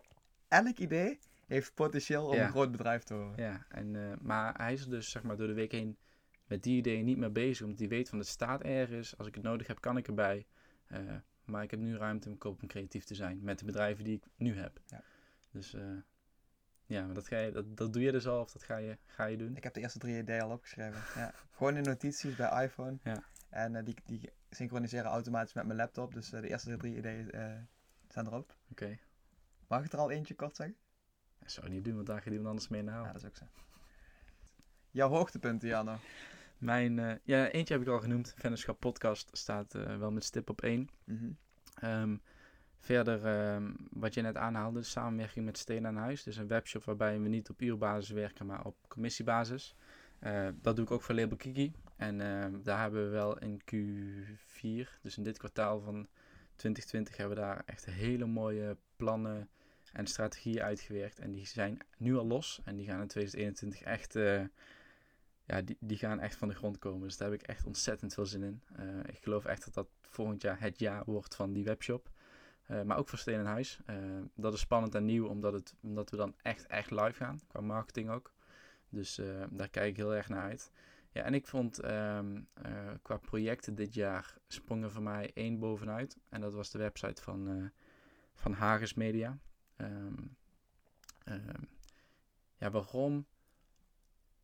elk 0.48 0.78
idee 0.78 1.18
heeft 1.46 1.74
potentieel 1.74 2.26
om 2.26 2.34
Ja. 2.34 2.44
een 2.44 2.50
groot 2.50 2.70
bedrijf 2.70 3.02
te 3.02 3.14
worden. 3.14 3.44
Ja, 3.44 3.66
en, 3.68 3.96
eh, 3.96 4.16
maar 4.20 4.54
hij 4.56 4.72
is 4.72 4.82
er 4.82 4.90
dus 4.90 5.10
zeg 5.10 5.22
maar 5.22 5.36
door 5.36 5.46
de 5.46 5.52
week 5.52 5.72
heen 5.72 5.96
met 6.46 6.62
die 6.62 6.76
ideeën 6.76 7.04
niet 7.04 7.16
meer 7.16 7.32
bezig. 7.32 7.64
Omdat 7.64 7.78
hij 7.78 7.88
weet 7.88 8.08
van 8.08 8.18
het 8.18 8.28
staat 8.28 8.62
ergens. 8.62 9.18
Als 9.18 9.26
ik 9.26 9.34
het 9.34 9.44
nodig 9.44 9.66
heb, 9.66 9.80
kan 9.80 9.96
ik 9.96 10.06
erbij. 10.06 10.46
Eh, 10.86 11.00
maar 11.44 11.62
ik 11.62 11.70
heb 11.70 11.80
nu 11.80 11.96
ruimte 11.96 12.28
om 12.28 12.36
om 12.60 12.66
creatief 12.66 13.04
te 13.04 13.14
zijn 13.14 13.38
met 13.42 13.58
de 13.58 13.64
bedrijven 13.64 14.04
die 14.04 14.16
ik 14.16 14.24
nu 14.36 14.56
heb. 14.56 14.80
Ja. 14.86 15.02
Dus 15.50 15.74
eh, 15.74 15.82
ja, 16.86 17.04
maar 17.04 17.14
dat, 17.14 17.28
ga 17.28 17.38
je, 17.38 17.50
dat, 17.50 17.76
dat 17.76 17.92
doe 17.92 18.02
je 18.02 18.12
dus 18.12 18.26
al 18.26 18.40
of 18.40 18.52
dat 18.52 18.62
ga 18.62 18.76
je, 18.76 18.98
ga 19.06 19.24
je 19.24 19.36
doen. 19.36 19.56
Ik 19.56 19.62
heb 19.62 19.74
de 19.74 19.80
eerste 19.80 19.98
drie 19.98 20.18
ideeën 20.18 20.42
al 20.42 20.50
opgeschreven. 20.50 21.00
Ja. 21.20 21.32
Gewoon 21.50 21.76
in 21.76 21.82
notities 21.82 22.36
bij 22.36 22.64
iPhone. 22.64 22.98
Ja. 23.02 23.22
En 23.50 23.84
die, 23.84 23.94
die 24.04 24.30
synchroniseren 24.56 25.10
automatisch 25.10 25.52
met 25.52 25.66
mijn 25.66 25.78
laptop. 25.78 26.14
Dus 26.14 26.32
eh, 26.32 26.40
de 26.40 26.48
eerste 26.48 26.76
drie 26.76 26.96
ideeën 26.96 27.30
eh, 27.30 27.52
staan 28.08 28.26
erop. 28.26 28.56
Oké. 28.70 28.98
Mag 29.68 29.84
ik 29.84 29.92
er 29.92 29.98
al 29.98 30.10
eentje 30.10 30.34
kort 30.34 30.56
zeggen? 30.56 30.76
Dat 31.38 31.50
zou 31.50 31.66
ik 31.66 31.72
niet 31.72 31.84
doen, 31.84 31.94
want 31.94 32.06
daar 32.06 32.22
gaat 32.22 32.32
iemand 32.32 32.48
anders 32.48 32.68
mee 32.68 32.82
naar 32.82 33.00
Ja, 33.00 33.12
dat 33.12 33.22
is 33.22 33.28
ook 33.28 33.36
zo. 33.36 33.44
Jouw 34.90 35.08
hoogtepunten, 35.08 35.68
Janno. 35.68 35.96
Mijn, 36.58 36.98
eh, 36.98 37.14
ja, 37.24 37.48
eentje 37.48 37.74
heb 37.74 37.82
ik 37.82 37.88
al 37.88 38.00
genoemd. 38.00 38.34
Vennerschap 38.36 38.80
podcast 38.80 39.36
staat 39.36 39.72
wel 39.72 40.10
met 40.10 40.24
stip 40.24 40.50
op 40.50 40.62
één. 40.62 40.88
Mhm. 41.04 41.30
Ehm, 41.74 42.16
verder, 42.78 43.26
ehm, 43.26 43.72
wat 43.90 44.14
je 44.14 44.20
net 44.20 44.36
aanhaalde, 44.36 44.78
de 44.78 44.84
samenwerking 44.84 45.44
met 45.44 45.58
Steen 45.58 45.86
aan 45.86 45.96
Huis. 45.96 46.22
Dus 46.22 46.36
een 46.36 46.46
webshop 46.46 46.84
waarbij 46.84 47.20
we 47.20 47.28
niet 47.28 47.50
op 47.50 47.60
uurbasis 47.60 48.10
werken, 48.10 48.46
maar 48.46 48.64
op 48.64 48.76
commissiebasis. 48.88 49.74
Eh, 50.18 50.48
dat 50.54 50.76
doe 50.76 50.84
ik 50.84 50.90
ook 50.90 51.02
voor 51.02 51.14
Label 51.14 51.36
Kiki. 51.36 51.72
En 51.96 52.20
ehm, 52.20 52.62
daar 52.62 52.80
hebben 52.80 53.04
we 53.04 53.10
wel 53.10 53.38
in 53.38 53.60
Q4, 53.60 55.00
dus 55.02 55.16
in 55.16 55.22
dit 55.22 55.38
kwartaal 55.38 55.80
van 55.80 56.08
2020, 56.56 57.16
hebben 57.16 57.36
we 57.36 57.42
daar 57.42 57.62
echt 57.66 57.84
hele 57.84 58.26
mooie 58.26 58.76
plannen 58.96 59.48
en 59.92 60.06
strategieën 60.06 60.62
uitgewerkt. 60.62 61.18
En 61.18 61.32
die 61.32 61.46
zijn 61.46 61.78
nu 61.96 62.16
al 62.16 62.26
los 62.26 62.60
en 62.64 62.76
die 62.76 62.86
gaan 62.86 63.00
in 63.00 63.06
2021 63.06 63.82
echt, 63.82 64.16
eh, 64.16 64.42
ja, 65.44 65.62
die, 65.62 65.76
die 65.80 65.98
gaan 65.98 66.20
echt 66.20 66.36
van 66.36 66.48
de 66.48 66.54
grond 66.54 66.78
komen. 66.78 67.00
Dus 67.00 67.16
daar 67.16 67.30
heb 67.30 67.40
ik 67.40 67.46
echt 67.46 67.66
ontzettend 67.66 68.14
veel 68.14 68.26
zin 68.26 68.42
in. 68.42 68.62
Eh, 68.76 68.98
ik 69.06 69.22
geloof 69.22 69.44
echt 69.44 69.64
dat 69.64 69.74
dat 69.74 69.88
volgend 70.02 70.42
jaar 70.42 70.60
het 70.60 70.78
jaar 70.78 71.02
wordt 71.04 71.34
van 71.34 71.52
die 71.52 71.64
webshop. 71.64 72.10
Eh, 72.66 72.82
maar 72.82 72.96
ook 72.98 73.08
voor 73.08 73.18
Steen 73.18 73.38
en 73.38 73.46
Huis. 73.46 73.80
Dat 74.34 74.54
is 74.54 74.60
spannend 74.60 74.94
en 74.94 75.04
nieuw, 75.04 75.26
omdat, 75.26 75.52
het, 75.52 75.74
omdat 75.82 76.10
we 76.10 76.16
dan 76.16 76.34
echt, 76.42 76.66
echt 76.66 76.90
live 76.90 77.12
gaan. 77.12 77.40
Qua 77.46 77.60
marketing 77.60 78.10
ook. 78.10 78.34
Dus 78.88 79.20
daar 79.50 79.68
kijk 79.68 79.88
ik 79.88 79.96
heel 79.96 80.14
erg 80.14 80.28
naar 80.28 80.42
uit. 80.42 80.70
Ja, 81.16 81.22
en 81.22 81.34
ik 81.34 81.46
vond 81.46 81.78
ehm, 81.78 82.40
eh, 82.52 82.90
qua 83.02 83.16
projecten 83.16 83.74
dit 83.74 83.94
jaar 83.94 84.36
sprong 84.48 84.84
er 84.84 84.90
voor 84.90 85.02
mij 85.02 85.30
één 85.34 85.58
bovenuit. 85.58 86.16
En 86.28 86.40
dat 86.40 86.52
was 86.54 86.70
de 86.70 86.78
website 86.78 87.22
van, 87.22 87.48
eh 87.48 87.64
van 88.34 88.52
Hagens 88.52 88.94
Media. 88.94 89.38
Ehm, 89.76 90.22
ehm, 91.24 91.62
ja, 92.56 92.70
waarom? 92.70 93.26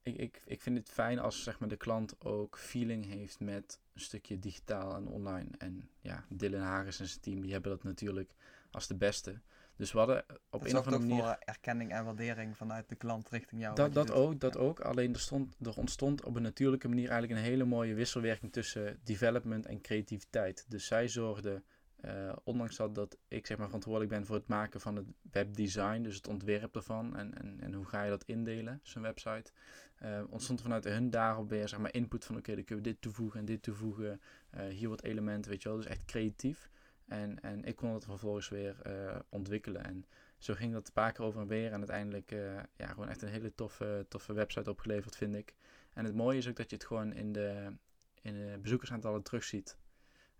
Ik, 0.02 0.16
ik, 0.16 0.42
ik 0.44 0.60
vind 0.60 0.78
het 0.78 0.90
fijn 0.90 1.18
als 1.18 1.42
zeg 1.42 1.58
maar, 1.58 1.68
de 1.68 1.76
klant 1.76 2.20
ook 2.20 2.58
feeling 2.58 3.04
heeft 3.04 3.40
met 3.40 3.80
een 3.94 4.00
stukje 4.00 4.38
digitaal 4.38 4.94
en 4.96 5.06
online. 5.06 5.50
En 5.58 5.90
ja, 6.00 6.24
Dylan 6.28 6.60
Hagens 6.60 7.00
en 7.00 7.06
zijn 7.06 7.20
team 7.20 7.40
die 7.40 7.52
hebben 7.52 7.70
dat 7.70 7.82
natuurlijk 7.82 8.34
als 8.70 8.86
de 8.86 8.96
beste. 8.96 9.40
Dus 9.76 9.92
we 9.92 9.98
hadden 9.98 10.24
op 10.50 10.64
een 10.64 10.76
of 10.76 10.84
andere 10.86 10.98
manier... 10.98 11.22
voor 11.22 11.36
erkenning 11.38 11.92
en 11.92 12.04
waardering 12.04 12.56
vanuit 12.56 12.88
de 12.88 12.94
klant 12.94 13.28
richting 13.28 13.60
jou. 13.60 13.74
Dat, 13.74 13.94
dat 13.94 14.06
doet. 14.06 14.16
ook, 14.16 14.40
dat 14.40 14.56
ook. 14.56 14.80
Alleen 14.80 15.12
er, 15.12 15.20
stond, 15.20 15.56
er 15.60 15.76
ontstond 15.76 16.24
op 16.24 16.36
een 16.36 16.42
natuurlijke 16.42 16.88
manier 16.88 17.10
eigenlijk 17.10 17.40
een 17.40 17.46
hele 17.46 17.64
mooie 17.64 17.94
wisselwerking 17.94 18.52
tussen 18.52 19.00
development 19.04 19.66
en 19.66 19.80
creativiteit. 19.80 20.64
Dus 20.68 20.86
zij 20.86 21.08
zorgde, 21.08 21.62
eh, 21.96 22.32
ondanks 22.44 22.76
dat, 22.76 22.94
dat 22.94 23.16
ik 23.28 23.46
zeg 23.46 23.56
maar 23.56 23.66
verantwoordelijk 23.66 24.12
ben 24.12 24.26
voor 24.26 24.36
het 24.36 24.48
maken 24.48 24.80
van 24.80 24.96
het 24.96 25.06
webdesign, 25.30 26.02
dus 26.02 26.16
het 26.16 26.28
ontwerp 26.28 26.76
ervan 26.76 27.16
en, 27.16 27.34
en, 27.38 27.60
en 27.60 27.72
hoe 27.72 27.84
ga 27.84 28.02
je 28.02 28.10
dat 28.10 28.24
indelen, 28.24 28.80
zo'n 28.82 29.02
website, 29.02 29.52
eh, 29.96 30.22
ontstond 30.30 30.62
vanuit 30.62 30.84
hun 30.84 31.10
daarop 31.10 31.48
weer 31.48 31.68
zeg 31.68 31.78
maar 31.78 31.94
input 31.94 32.24
van 32.24 32.36
oké, 32.36 32.54
dan 32.54 32.64
kunnen 32.64 32.84
we 32.84 32.90
dit 32.90 33.00
toevoegen 33.00 33.40
en 33.40 33.46
dit 33.46 33.62
toevoegen, 33.62 34.20
eh, 34.50 34.66
hier 34.66 34.88
wat 34.88 35.02
elementen, 35.02 35.50
weet 35.50 35.62
je 35.62 35.68
wel, 35.68 35.78
dus 35.78 35.86
echt 35.86 36.04
creatief. 36.04 36.70
En, 37.12 37.40
en 37.40 37.64
ik 37.64 37.76
kon 37.76 37.94
het 37.94 38.04
vervolgens 38.04 38.48
weer 38.48 38.80
eh, 38.82 39.18
ontwikkelen. 39.28 39.84
En 39.84 40.04
zo 40.38 40.54
ging 40.54 40.72
dat 40.72 40.86
een 40.86 40.92
paar 40.92 41.12
keer 41.12 41.24
over 41.24 41.40
en 41.40 41.46
weer. 41.46 41.72
En 41.72 41.78
uiteindelijk 41.78 42.32
eh, 42.32 42.56
ja, 42.76 42.86
gewoon 42.86 43.08
echt 43.08 43.22
een 43.22 43.28
hele 43.28 43.54
toffe, 43.54 44.06
toffe 44.08 44.32
website 44.32 44.70
opgeleverd, 44.70 45.16
vind 45.16 45.34
ik. 45.34 45.54
En 45.92 46.04
het 46.04 46.14
mooie 46.14 46.38
is 46.38 46.48
ook 46.48 46.56
dat 46.56 46.70
je 46.70 46.76
het 46.76 46.84
gewoon 46.84 47.12
in 47.12 47.32
de, 47.32 47.76
in 48.22 48.32
de 48.34 48.58
bezoekersaantallen 48.62 49.22
terugziet. 49.22 49.76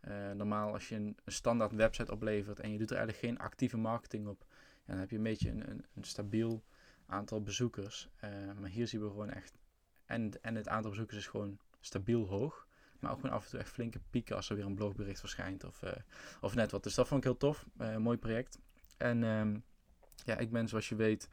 Eh 0.01 0.31
normaal 0.31 0.73
als 0.73 0.89
je 0.89 0.95
een, 0.95 1.17
standaard 1.27 1.73
website 1.73 2.13
oplevert 2.13 2.61
en 2.61 2.73
je 2.73 2.79
doet 2.79 2.91
er 2.91 2.97
eigenlijk 2.97 3.27
geen 3.27 3.39
actieve 3.39 3.77
marketing 3.77 4.27
op, 4.29 4.45
dan 4.85 4.97
heb 4.97 5.11
je 5.11 5.17
een 5.17 5.23
beetje 5.23 5.51
een, 5.51 5.71
een, 5.71 5.85
een 5.95 6.05
stabiel 6.05 6.65
aantal 7.07 7.43
bezoekers. 7.43 8.09
Maar 8.61 8.71
hier 8.71 8.87
zien 8.89 9.01
we 9.01 9.09
gewoon 9.09 9.31
echt, 9.31 9.59
en, 10.05 10.43
en 10.43 10.55
het 10.55 10.69
aantal 10.69 10.91
bezoekers 10.91 11.19
is 11.19 11.27
gewoon 11.27 11.59
stabiel 11.81 12.27
hoog. 12.27 12.67
Maar 13.03 13.13
ook 13.13 13.21
gewoon 13.21 13.37
af 13.37 13.45
en 13.45 13.51
toe 13.51 13.59
echt 13.59 13.71
flinke 13.71 14.01
pieken 14.11 14.37
als 14.37 14.51
er 14.51 14.57
weer 14.57 14.65
een 14.65 14.75
blogbericht 14.75 15.21
verschijnt 15.21 15.65
of, 15.65 15.83
eh, 15.83 15.93
of 16.41 16.55
net 16.55 16.71
wat. 16.71 16.83
Dus 16.83 16.95
dat 16.95 17.09
vond 17.09 17.21
ik 17.21 17.27
heel 17.27 17.37
tof. 17.37 17.67
Eh, 17.79 17.97
mooi 17.97 18.19
project. 18.19 18.59
En 18.97 19.25
ehm, 19.25 19.59
ja, 20.25 20.39
ik 20.39 20.51
ben 20.51 20.69
zoals 20.69 20.89
je 20.89 20.97
weet 20.97 21.29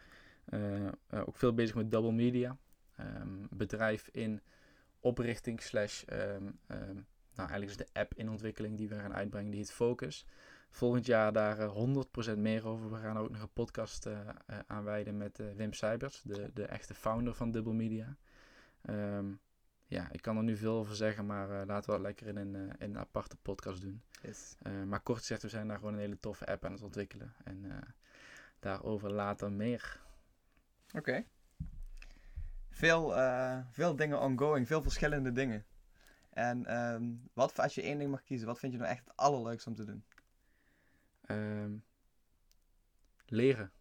eh, 0.46 0.88
ook 1.10 1.36
veel 1.36 1.54
bezig 1.54 1.76
met 1.76 1.92
double 1.92 2.12
media. 2.12 2.58
Ehm, 2.96 3.46
bedrijf 3.50 4.10
in 4.12 4.42
oprichting 5.00 5.62
slash, 5.62 6.04
ehm, 6.04 6.44
nou 7.36 7.50
eigenlijk 7.50 7.70
is 7.70 7.78
de 7.78 8.00
app 8.00 8.14
in 8.14 8.30
ontwikkeling 8.30 8.78
die 8.78 8.90
we 8.90 8.96
gaan 8.96 9.14
uitbrengen, 9.14 9.50
die 9.50 9.60
heet 9.60 9.72
Focus. 9.72 10.26
Volgend 10.70 11.06
jaar 11.06 11.34
daar 11.34 11.60
eh, 11.60 11.72
100% 12.36 12.38
meer 12.38 12.68
over. 12.68 12.92
We 12.92 12.98
gaan 12.98 13.18
ook 13.18 13.30
nog 13.30 13.42
een 13.42 13.54
podcast 13.54 14.06
eh, 14.06 14.20
aanwijden 14.68 15.18
met 15.18 15.42
Wim 15.56 15.74
Seibers, 15.74 16.22
de, 16.22 16.52
de 16.54 16.66
echte 16.66 16.94
founder 16.94 17.34
van 17.34 17.52
Double 17.52 17.74
Media. 17.74 18.18
Ehm, 18.82 19.26
ja, 19.90 20.12
ik 20.12 20.22
kan 20.22 20.38
er 20.38 20.44
nu 20.44 20.58
veel 20.58 20.74
over 20.74 20.96
zeggen, 20.96 21.26
maar 21.26 21.50
eh, 21.50 21.68
laten 21.68 21.86
we 21.86 21.96
dat 21.96 22.02
lekker 22.02 22.28
in 22.28 22.36
een, 22.36 22.56
eh, 22.56 22.62
in 22.62 22.90
een 22.90 22.98
aparte 22.98 23.36
podcast 23.36 23.82
doen. 23.82 24.02
Yes. 24.22 24.56
Eh, 24.62 24.84
maar 24.84 25.00
kort 25.00 25.20
gezegd, 25.20 25.42
we 25.42 25.50
zijn 25.50 25.68
daar 25.68 25.78
gewoon 25.78 25.94
een 25.94 26.00
hele 26.00 26.20
toffe 26.20 26.46
app 26.46 26.66
aan 26.66 26.72
het 26.72 26.82
ontwikkelen. 26.82 27.34
En 27.44 27.84
daarover 28.60 29.12
later 29.12 29.52
meer. 29.52 30.02
Oké. 30.94 31.26
Veel, 32.70 33.14
veel 33.72 33.96
dingen 33.96 34.20
ongoing, 34.20 34.68
veel 34.68 34.82
verschillende 34.82 35.32
dingen. 35.32 35.66
En 36.30 36.66
ehm, 36.66 37.04
wat, 37.34 37.60
als 37.60 37.76
je 37.76 37.82
één 37.82 37.98
ding 37.98 38.12
mag 38.12 38.24
kiezen, 38.24 38.48
wat 38.48 38.60
vind 38.60 38.74
je 38.74 38.80
nou 38.80 38.92
echt 38.92 39.08
het 39.08 39.18
allerleukste 39.18 39.70
om 39.70 39.76
te 39.76 39.86
doen? 39.86 40.04
Ehm, 41.26 41.72
leren. 43.26 43.72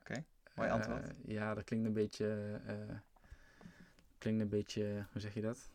Oké, 0.00 0.24
mooi 0.54 0.70
antwoord. 0.70 1.14
ja, 1.24 1.54
dat 1.54 1.64
klinkt 1.64 1.86
een 1.86 1.92
beetje... 1.92 2.60
klinkt 4.18 4.40
een 4.40 4.48
beetje... 4.48 5.06
Hoe 5.12 5.20
zeg 5.20 5.34
je 5.34 5.40
dat? 5.40 5.70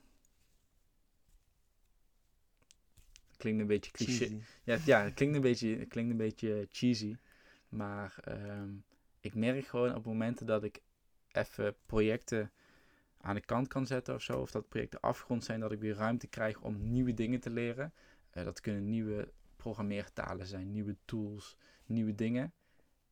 Klinkt 3.38 3.62
een 3.62 3.67
beetje 3.67 3.91
cliché. 3.91 4.25
Cheesy. 4.25 4.41
Ja, 4.63 4.77
ja 4.86 5.03
het, 5.03 5.13
klinkt 5.13 5.36
een 5.36 5.41
beetje, 5.41 5.77
het 5.77 5.88
klinkt 5.88 6.12
een 6.12 6.17
beetje 6.17 6.67
cheesy. 6.71 7.15
Maar 7.69 8.15
ehm, 8.23 8.69
ik 9.19 9.36
merk 9.36 9.65
gewoon 9.65 9.95
op 9.95 10.06
momenten 10.06 10.45
dat 10.45 10.63
ik 10.63 10.82
even 11.32 11.75
projecten 11.86 12.51
aan 13.17 13.36
de 13.36 13.41
kant 13.41 13.67
kan 13.67 13.86
zetten 13.86 14.15
of 14.15 14.21
zo. 14.21 14.39
Of 14.39 14.51
dat 14.51 14.69
projecten 14.69 14.99
afgerond 14.99 15.43
zijn, 15.43 15.60
dat 15.60 15.71
ik 15.71 15.79
weer 15.79 15.95
ruimte 15.95 16.27
krijg 16.27 16.62
om 16.62 16.91
nieuwe 16.91 17.13
dingen 17.13 17.39
te 17.39 17.49
leren. 17.49 17.93
Eh, 18.29 18.43
dat 18.43 18.60
kunnen 18.60 18.89
nieuwe 18.89 19.32
programmeertalen 19.56 20.47
zijn, 20.47 20.71
nieuwe 20.71 20.95
tools, 21.06 21.58
nieuwe 21.86 22.15
dingen. 22.15 22.53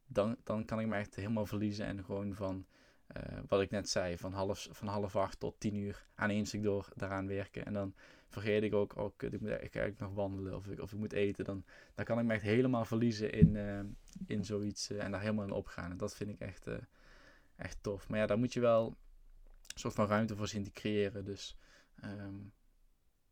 Dan, 0.07 0.37
dan 0.43 0.65
kan 0.65 0.79
ik 0.79 0.87
me 0.87 0.95
echt 0.95 1.15
helemaal 1.15 1.45
verliezen 1.45 1.85
en 1.85 2.03
gewoon 2.03 2.35
van, 2.35 2.65
eh, 3.13 3.39
wat 3.47 3.62
ik 3.62 3.69
net 3.69 3.89
zei, 3.89 4.17
van 4.17 4.34
half, 4.34 4.67
van 4.71 4.88
half 4.88 5.15
acht 5.15 5.39
tot 5.39 5.60
tien 5.60 5.76
uur 5.76 6.06
aan 6.15 6.30
één 6.30 6.45
stuk 6.45 6.63
door 6.63 6.88
daaraan 6.95 7.28
werken. 7.28 7.65
En 7.65 7.74
dan 7.74 7.95
vergeet 8.28 8.63
ik 8.63 8.74
ook, 8.74 8.97
oh 8.97 9.13
ik 9.17 9.41
moet 9.41 9.50
eigenlijk 9.50 10.00
nog 10.00 10.13
wandelen 10.13 10.56
of 10.56 10.67
ik, 10.67 10.80
of 10.80 10.91
ik 10.91 11.00
moet 11.00 11.13
eten. 11.13 11.45
Dan, 11.45 11.63
dan 11.95 12.06
kan 12.06 12.19
ik 12.19 12.26
me 12.26 12.34
echt 12.34 12.43
helemaal 12.43 12.86
verliezen 12.86 13.32
in, 13.32 13.56
eh, 13.56 13.80
in 14.26 14.45
zoiets 14.45 14.89
en 14.89 15.12
daar 15.12 15.21
helemaal 15.21 15.45
in 15.45 15.52
opgaan. 15.52 15.91
En 15.91 15.97
dat 15.97 16.15
vind 16.15 16.30
ik 16.30 16.39
echt, 16.39 16.67
echt 17.56 17.78
tof. 17.82 18.10
Maar 18.10 18.19
ja, 18.19 18.26
daar 18.26 18.39
moet 18.39 18.54
je 18.54 18.60
wel 18.60 18.88
een 19.74 19.80
soort 19.80 19.93
van 19.93 20.08
ruimte 20.08 20.36
voor 20.36 20.47
zien 20.47 20.63
te 20.63 20.71
creëren. 20.71 21.26
Dus 21.26 21.58
ehm, 21.95 22.36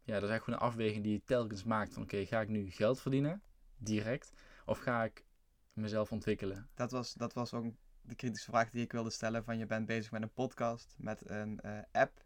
ja, 0.09 0.13
dat 0.15 0.23
is 0.23 0.29
eigenlijk 0.29 0.43
gewoon 0.43 0.59
een 0.59 0.65
afweging 0.65 1.03
die 1.03 1.13
je 1.13 1.23
telkens 1.23 1.63
maakt. 1.63 1.93
Van 1.93 2.03
oké, 2.03 2.25
ga 2.25 2.41
ik 2.41 2.49
nu 2.49 2.71
geld 2.71 3.01
verdienen, 3.01 3.41
direct, 3.77 4.31
of 4.65 4.79
ga 4.79 5.03
ik 5.03 5.23
mezelf 5.73 6.11
ontwikkelen? 6.11 6.69
Dat 6.73 6.91
was, 6.91 7.13
dat 7.13 7.33
was 7.33 7.53
ook 7.53 7.65
de 8.09 8.15
kritische 8.15 8.49
vraag 8.49 8.69
die 8.69 8.83
ik 8.83 8.91
wilde 8.91 9.09
stellen. 9.09 9.43
Van 9.43 9.57
je 9.57 9.65
bent 9.65 9.85
bezig 9.85 10.11
met 10.11 10.21
een 10.21 10.33
podcast, 10.33 10.95
met 10.97 11.29
een 11.29 11.59
eh, 11.61 11.77
app, 11.91 12.23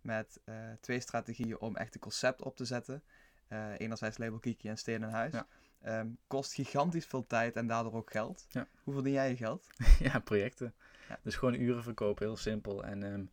met 0.00 0.40
eh, 0.44 0.54
twee 0.80 1.00
strategieën 1.00 1.60
om 1.60 1.76
echt 1.76 1.94
een 1.94 2.00
concept 2.00 2.42
op 2.42 2.56
te 2.56 2.64
zetten. 2.64 3.02
Eh, 3.48 3.78
enerzijds 3.78 4.18
Label 4.18 4.38
Kiki 4.38 4.68
en 4.68 4.78
Steen 4.78 5.02
in 5.02 5.08
Huis. 5.08 5.32
Ja. 5.32 5.46
Ehm, 5.80 6.08
kost 6.26 6.54
gigantisch 6.54 7.06
veel 7.06 7.26
tijd 7.26 7.56
en 7.56 7.66
daardoor 7.66 7.94
ook 7.94 8.10
geld. 8.10 8.46
Ja. 8.48 8.66
Hoe 8.82 8.94
verdien 8.94 9.12
jij 9.12 9.28
je 9.28 9.36
geld? 9.36 9.66
ja, 9.98 10.18
projecten. 10.18 10.74
Ja. 11.08 11.18
Dus 11.22 11.36
gewoon 11.36 11.54
uren 11.54 11.82
verkopen, 11.82 12.26
heel 12.26 12.36
simpel. 12.36 12.84
En 12.84 13.02
ehm, 13.02 13.24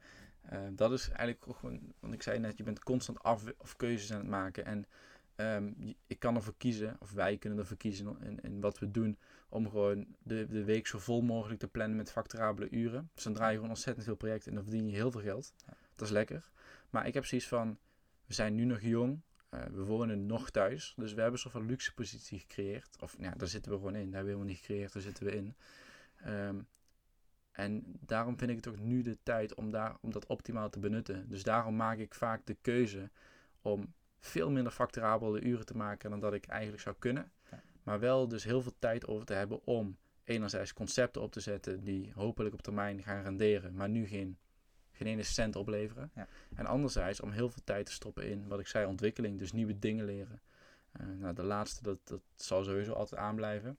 Eh, 0.49 0.59
dat 0.71 0.91
is 0.91 1.07
eigenlijk 1.07 1.47
ook 1.47 1.55
gewoon, 1.55 1.79
want 1.99 2.13
ik 2.13 2.23
zei 2.23 2.39
net, 2.39 2.57
je 2.57 2.63
bent 2.63 2.83
constant 2.83 3.23
af 3.23 3.43
of 3.57 3.75
keuzes 3.75 4.11
aan 4.11 4.19
het 4.19 4.27
maken. 4.27 4.65
En 4.65 4.85
ehm, 5.37 5.73
ik 6.07 6.19
kan 6.19 6.35
ervoor 6.35 6.57
kiezen, 6.57 6.95
of 6.99 7.11
wij 7.11 7.37
kunnen 7.37 7.59
ervoor 7.59 7.77
kiezen 7.77 8.17
in, 8.21 8.39
in 8.41 8.61
wat 8.61 8.79
we 8.79 8.91
doen, 8.91 9.17
om 9.49 9.69
gewoon 9.69 10.07
de, 10.23 10.47
de 10.47 10.63
week 10.63 10.87
zo 10.87 10.99
vol 10.99 11.21
mogelijk 11.21 11.59
te 11.59 11.67
plannen 11.67 11.97
met 11.97 12.11
facturabele 12.11 12.69
uren. 12.69 13.09
Dus 13.13 13.23
dan 13.23 13.33
draai 13.33 13.49
je 13.49 13.55
gewoon 13.55 13.71
ontzettend 13.71 14.05
veel 14.05 14.15
projecten 14.15 14.49
en 14.49 14.55
dan 14.55 14.63
verdien 14.63 14.87
je 14.87 14.95
heel 14.95 15.11
veel 15.11 15.21
geld. 15.21 15.53
Dat 15.95 16.07
is 16.07 16.13
lekker. 16.13 16.49
Maar 16.89 17.07
ik 17.07 17.13
heb 17.13 17.25
zoiets 17.25 17.47
van, 17.47 17.77
we 18.25 18.33
zijn 18.33 18.55
nu 18.55 18.63
nog 18.63 18.81
jong, 18.81 19.21
eh, 19.49 19.65
we 19.65 19.83
wonen 19.83 20.25
nog 20.25 20.49
thuis, 20.49 20.93
dus 20.97 21.13
we 21.13 21.21
hebben 21.21 21.33
een 21.33 21.39
soort 21.39 21.53
van 21.53 21.65
luxe 21.65 21.93
positie 21.93 22.39
gecreëerd. 22.39 22.97
Of 23.01 23.15
ja, 23.19 23.31
daar 23.31 23.47
zitten 23.47 23.71
we 23.71 23.77
gewoon 23.77 23.95
in, 23.95 24.11
daar 24.11 24.13
hebben 24.13 24.23
we 24.23 24.29
helemaal 24.29 24.53
niet 24.53 24.57
gecreëerd, 24.57 24.93
daar 24.93 25.01
zitten 25.01 25.25
we 25.25 25.35
in. 25.35 25.55
Ehm, 26.15 26.59
en 27.51 27.83
daarom 27.99 28.37
vind 28.37 28.49
ik 28.49 28.55
het 28.55 28.67
ook 28.67 28.79
nu 28.79 29.01
de 29.01 29.17
tijd 29.23 29.55
om, 29.55 29.71
daar, 29.71 29.97
om 30.01 30.11
dat 30.11 30.25
optimaal 30.25 30.69
te 30.69 30.79
benutten. 30.79 31.29
Dus 31.29 31.43
daarom 31.43 31.75
maak 31.75 31.97
ik 31.97 32.13
vaak 32.13 32.45
de 32.45 32.57
keuze 32.61 33.09
om 33.61 33.93
veel 34.19 34.51
minder 34.51 34.71
facturabele 34.71 35.41
uren 35.41 35.65
te 35.65 35.77
maken 35.77 36.09
dan 36.09 36.19
dat 36.19 36.33
ik 36.33 36.45
eigenlijk 36.45 36.81
zou 36.81 36.95
kunnen. 36.99 37.31
Ja. 37.51 37.61
Maar 37.83 37.99
wel 37.99 38.27
dus 38.27 38.43
heel 38.43 38.61
veel 38.61 38.75
tijd 38.79 39.07
over 39.07 39.25
te 39.25 39.33
hebben 39.33 39.65
om 39.65 39.97
enerzijds 40.23 40.73
concepten 40.73 41.21
op 41.21 41.31
te 41.31 41.39
zetten 41.39 41.83
die 41.83 42.11
hopelijk 42.15 42.53
op 42.53 42.61
termijn 42.61 43.03
gaan 43.03 43.23
renderen, 43.23 43.75
maar 43.75 43.89
nu 43.89 44.07
geen, 44.07 44.37
geen 44.91 45.07
ene 45.07 45.23
cent 45.23 45.55
opleveren. 45.55 46.11
Ja. 46.15 46.27
En 46.55 46.65
anderzijds 46.65 47.19
om 47.19 47.31
heel 47.31 47.49
veel 47.49 47.63
tijd 47.63 47.85
te 47.85 47.91
stoppen 47.91 48.29
in 48.29 48.47
wat 48.47 48.59
ik 48.59 48.67
zei, 48.67 48.85
ontwikkeling, 48.85 49.39
dus 49.39 49.51
nieuwe 49.51 49.79
dingen 49.79 50.05
leren. 50.05 50.41
Eh, 50.91 51.05
nou, 51.07 51.33
de 51.33 51.43
laatste, 51.43 51.83
dat, 51.83 52.07
dat 52.07 52.21
zal 52.35 52.63
sowieso 52.63 52.93
altijd 52.93 53.21
aanblijven. 53.21 53.77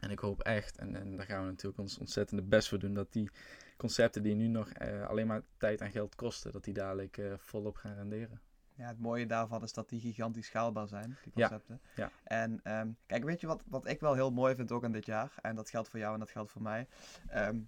En 0.00 0.10
ik 0.10 0.18
hoop 0.18 0.40
echt, 0.40 0.76
en, 0.76 0.96
en 0.96 1.16
daar 1.16 1.26
gaan 1.26 1.42
we 1.42 1.50
natuurlijk 1.50 1.78
ons 1.78 1.98
ontzettende 1.98 2.42
best 2.42 2.68
voor 2.68 2.78
doen, 2.78 2.94
dat 2.94 3.12
die 3.12 3.30
concepten 3.76 4.22
die 4.22 4.34
nu 4.34 4.46
nog 4.46 4.68
eh, 4.68 5.06
alleen 5.06 5.26
maar 5.26 5.42
tijd 5.56 5.80
en 5.80 5.90
geld 5.90 6.14
kosten, 6.14 6.52
dat 6.52 6.64
die 6.64 6.74
dadelijk 6.74 7.18
eh, 7.18 7.32
volop 7.36 7.76
gaan 7.76 7.94
renderen. 7.94 8.40
Ja, 8.76 8.86
het 8.86 8.98
mooie 8.98 9.26
daarvan 9.26 9.62
is 9.62 9.72
dat 9.72 9.88
die 9.88 10.00
gigantisch 10.00 10.46
schaalbaar 10.46 10.88
zijn, 10.88 11.16
die 11.22 11.32
Ja, 11.34 11.48
concepten. 11.48 11.80
ja. 11.94 12.10
En 12.24 12.60
ehm, 12.62 12.90
kijk, 13.06 13.24
weet 13.24 13.40
je 13.40 13.46
wat, 13.46 13.62
wat 13.66 13.86
ik 13.88 14.00
wel 14.00 14.14
heel 14.14 14.30
mooi 14.32 14.54
vind 14.54 14.72
ook 14.72 14.84
aan 14.84 14.92
dit 14.92 15.06
jaar? 15.06 15.32
En 15.42 15.54
dat 15.56 15.70
geldt 15.70 15.88
voor 15.88 15.98
jou 15.98 16.12
en 16.12 16.18
dat 16.18 16.30
geldt 16.30 16.50
voor 16.50 16.62
mij. 16.62 16.88
Ehm, 17.28 17.60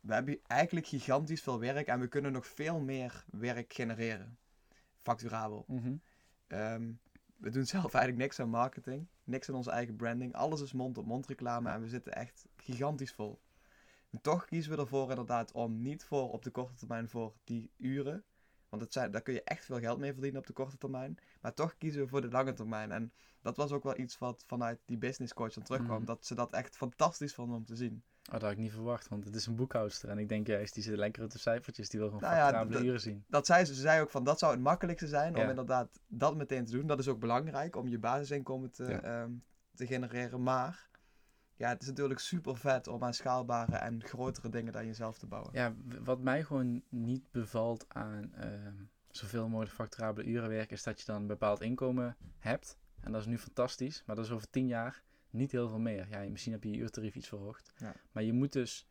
we 0.00 0.14
hebben 0.14 0.38
eigenlijk 0.46 0.86
gigantisch 0.86 1.42
veel 1.42 1.60
werk 1.60 1.86
en 1.86 2.00
we 2.00 2.08
kunnen 2.08 2.32
nog 2.32 2.46
veel 2.46 2.80
meer 2.80 3.24
werk 3.30 3.72
genereren. 3.72 4.38
Facturabel. 5.02 5.64
Ehm, 6.46 6.92
we 7.36 7.50
doen 7.50 7.64
zelf 7.76 7.94
eigenlijk 7.94 8.16
niks 8.24 8.40
aan 8.40 8.48
marketing, 8.48 9.08
niks 9.24 9.48
aan 9.48 9.54
onze 9.54 9.70
eigen 9.70 9.96
branding. 9.96 10.34
Alles 10.34 10.60
is 10.60 10.72
mond-op-mond 10.72 11.26
reclame 11.26 11.70
en 11.70 11.80
we 11.80 11.88
zitten 11.88 12.12
echt 12.14 12.46
gigantisch 12.56 13.12
vol. 13.12 13.40
En 14.10 14.20
toch 14.20 14.44
kiezen 14.44 14.72
we 14.72 14.78
ervoor 14.78 15.10
inderdaad 15.10 15.52
om 15.52 15.82
niet 15.82 16.04
voor 16.04 16.30
op 16.32 16.42
de 16.42 16.50
korte 16.50 16.74
termijn 16.74 17.08
voor 17.08 17.34
die 17.44 17.70
uren. 17.76 18.24
Want 18.68 18.82
het 18.82 18.92
zijn, 18.92 19.10
daar 19.10 19.22
kun 19.22 19.34
je 19.34 19.42
echt 19.42 19.64
veel 19.64 19.78
geld 19.78 19.98
mee 19.98 20.12
verdienen 20.12 20.40
op 20.40 20.46
de 20.46 20.52
korte 20.52 20.76
termijn. 20.76 21.18
Maar 21.40 21.54
toch 21.54 21.76
kiezen 21.78 22.02
we 22.02 22.08
voor 22.08 22.20
de 22.20 22.30
lange 22.30 22.52
termijn. 22.52 22.92
En 22.92 23.12
dat 23.42 23.56
was 23.56 23.72
ook 23.72 23.82
wel 23.82 23.98
iets 23.98 24.18
wat 24.18 24.44
vanuit 24.46 24.78
die 24.84 24.98
business 24.98 25.34
coach 25.34 25.52
dan 25.52 25.62
terugkwam. 25.62 25.96
Mhm. 25.96 26.06
Dat 26.06 26.26
ze 26.26 26.34
dat 26.34 26.52
echt 26.52 26.76
fantastisch 26.76 27.34
vonden 27.34 27.56
om 27.56 27.64
te 27.64 27.76
zien. 27.76 28.02
Oh, 28.24 28.32
dat 28.34 28.42
had 28.42 28.50
ik 28.50 28.58
niet 28.58 28.72
verwacht, 28.72 29.08
want 29.08 29.24
het 29.24 29.34
is 29.34 29.46
een 29.46 29.54
boekhoudster. 29.54 30.08
En 30.08 30.18
ik 30.18 30.28
denk 30.28 30.46
juist, 30.46 30.74
die 30.74 30.82
zit 30.82 30.96
lekker 30.96 31.24
op 31.24 31.30
de 31.30 31.38
cijfertjes, 31.38 31.88
die 31.88 32.00
wil 32.00 32.08
gewoon 32.08 32.22
Nou 32.22 32.36
ja, 32.70 32.80
uren 32.80 33.00
zien. 33.00 33.24
Dat 33.28 33.46
zei 33.46 33.64
ze, 33.64 33.74
ze 33.74 33.80
zei 33.80 34.00
ook 34.00 34.10
van 34.10 34.24
dat 34.24 34.38
zou 34.38 34.52
het 34.52 34.60
makkelijkste 34.60 35.08
zijn 35.08 35.36
om 35.36 35.48
inderdaad 35.48 36.00
dat 36.06 36.36
meteen 36.36 36.64
te 36.64 36.72
doen. 36.72 36.86
Dat 36.86 36.98
is 36.98 37.08
ook 37.08 37.20
belangrijk 37.20 37.76
om 37.76 37.88
je 37.88 37.98
basisinkomen 37.98 38.70
te, 38.70 38.84
Ja. 38.84 39.00
ehm, 39.00 39.30
te 39.74 39.86
genereren. 39.86 40.42
Maar 40.42 40.87
ja, 41.58 41.68
het 41.68 41.82
is 41.82 41.88
natuurlijk 41.88 42.20
super 42.20 42.56
vet 42.56 42.86
om 42.86 43.02
aan 43.02 43.14
schaalbare 43.14 43.76
en 43.76 44.04
grotere 44.04 44.48
dingen 44.48 44.72
dan 44.72 44.86
jezelf 44.86 45.18
te 45.18 45.26
bouwen. 45.26 45.52
Ja, 45.52 45.74
wat 46.02 46.20
mij 46.20 46.44
gewoon 46.44 46.82
niet 46.88 47.30
bevalt 47.30 47.84
aan 47.88 48.34
ehm, 48.34 48.74
zoveel 49.10 49.48
mogelijk 49.48 49.74
facturabele 49.74 50.28
uren 50.28 50.48
werken, 50.48 50.76
is 50.76 50.82
dat 50.82 51.00
je 51.00 51.06
dan 51.06 51.20
een 51.20 51.26
bepaald 51.26 51.60
inkomen 51.60 52.16
hebt. 52.38 52.78
En 53.00 53.12
dat 53.12 53.20
is 53.20 53.26
nu 53.26 53.38
fantastisch, 53.38 54.02
maar 54.06 54.16
dat 54.16 54.24
is 54.24 54.30
over 54.30 54.50
tien 54.50 54.66
jaar 54.66 55.02
niet 55.30 55.52
heel 55.52 55.68
veel 55.68 55.78
meer. 55.78 56.08
Ja, 56.10 56.30
misschien 56.30 56.52
heb 56.52 56.62
je 56.62 56.70
je 56.70 56.76
uurtarief 56.76 57.14
iets 57.14 57.28
verhoogd. 57.28 57.72
Ja. 57.76 57.94
Maar 58.12 58.22
je 58.22 58.32
moet 58.32 58.52
dus, 58.52 58.88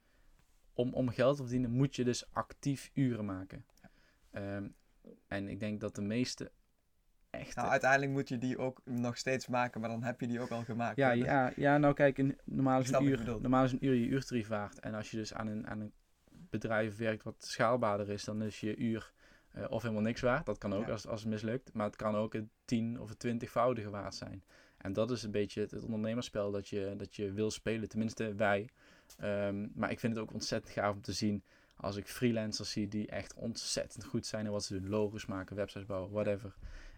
om, 0.74 0.94
om 0.94 1.10
geld 1.10 1.36
te 1.36 1.42
verdienen, 1.42 1.72
moet 1.72 1.96
je 1.96 2.04
dus 2.04 2.34
actief 2.34 2.92
uren 2.94 3.26
maken. 3.26 3.66
Ehm, 4.32 4.68
en 5.28 5.48
ik 5.48 5.60
denk 5.60 5.80
dat 5.80 5.96
de 5.96 6.02
meeste 6.02 6.52
echt... 7.38 7.56
Nou, 7.56 7.70
uiteindelijk 7.70 8.12
moet 8.12 8.30
je 8.30 8.38
die 8.38 8.58
ook 8.58 8.82
nog 8.86 9.18
steeds 9.18 9.48
maken, 9.48 9.82
maar 9.82 9.90
dan 9.90 10.04
heb 10.04 10.20
je 10.20 10.28
die 10.28 10.40
ook 10.40 10.50
al 10.50 10.64
gemaakt. 10.64 10.98
Ja, 10.98 11.12
ja, 11.12 11.52
ja, 11.56 11.78
nou 11.78 11.94
kijk, 11.94 12.18
een, 12.18 12.38
normaal, 12.44 12.80
is 12.80 12.92
een 12.92 13.04
uur, 13.04 13.38
normaal 13.42 13.64
is 13.64 13.72
een 13.72 13.86
uur 13.86 13.94
je 13.94 14.08
uurtarief 14.08 14.48
waard. 14.48 14.80
En 14.80 14.94
als 14.94 15.12
je 15.12 15.18
dus 15.18 15.34
aan 15.34 15.48
een, 15.48 15.68
aan 15.68 15.80
een 15.80 15.94
bedrijf 16.50 16.98
werkt 16.98 17.24
wat 17.24 17.36
schaalbaarder 17.38 18.10
is, 18.10 18.24
dan 18.24 18.42
is 18.42 18.60
je 18.60 18.76
uur 18.76 19.12
eh, 19.52 19.66
of 19.70 19.82
helemaal 19.82 20.04
niks 20.04 20.22
waard. 20.22 20.46
Dat 20.46 20.58
kan 20.58 20.74
ook 20.74 20.86
Ja. 20.86 20.92
als, 20.92 21.08
als 21.08 21.22
het 21.22 21.30
mislukt. 21.30 21.74
Maar 21.74 21.86
het 21.86 21.96
kan 21.96 22.16
ook 22.16 22.34
een 22.34 22.50
tien 22.66 23.00
of 23.00 23.10
een 23.10 23.18
twintigvoudige 23.18 23.90
waard 23.90 24.16
zijn. 24.16 24.44
En 24.78 24.94
dat 24.94 25.12
is 25.12 25.24
een 25.24 25.32
beetje 25.32 25.62
het, 25.62 25.72
het 25.72 25.84
ondernemerspel 25.84 26.52
dat 26.52 26.68
je, 26.68 26.94
dat 26.98 27.16
je 27.16 27.32
wil 27.32 27.52
spelen. 27.52 27.90
Tenminste, 27.90 28.36
wij. 28.36 28.70
Ehm, 29.18 29.68
maar 29.74 29.92
ik 29.92 30.00
vind 30.00 30.16
het 30.16 30.24
ook 30.24 30.34
ontzettend 30.34 30.74
gaaf 30.74 30.96
om 30.96 31.02
te 31.02 31.14
zien 31.14 31.44
als 31.76 31.96
ik 31.96 32.08
freelancers 32.08 32.72
zie 32.72 32.88
die 32.88 33.08
echt 33.08 33.34
ontzettend 33.34 34.06
goed 34.06 34.26
zijn 34.26 34.46
in 34.46 34.52
wat 34.52 34.64
ze 34.64 34.80
doen. 34.80 34.90
Logos 34.90 35.26
maken, 35.26 35.56
websites 35.56 35.88
bouwen, 35.88 36.12
whatever. 36.12 36.56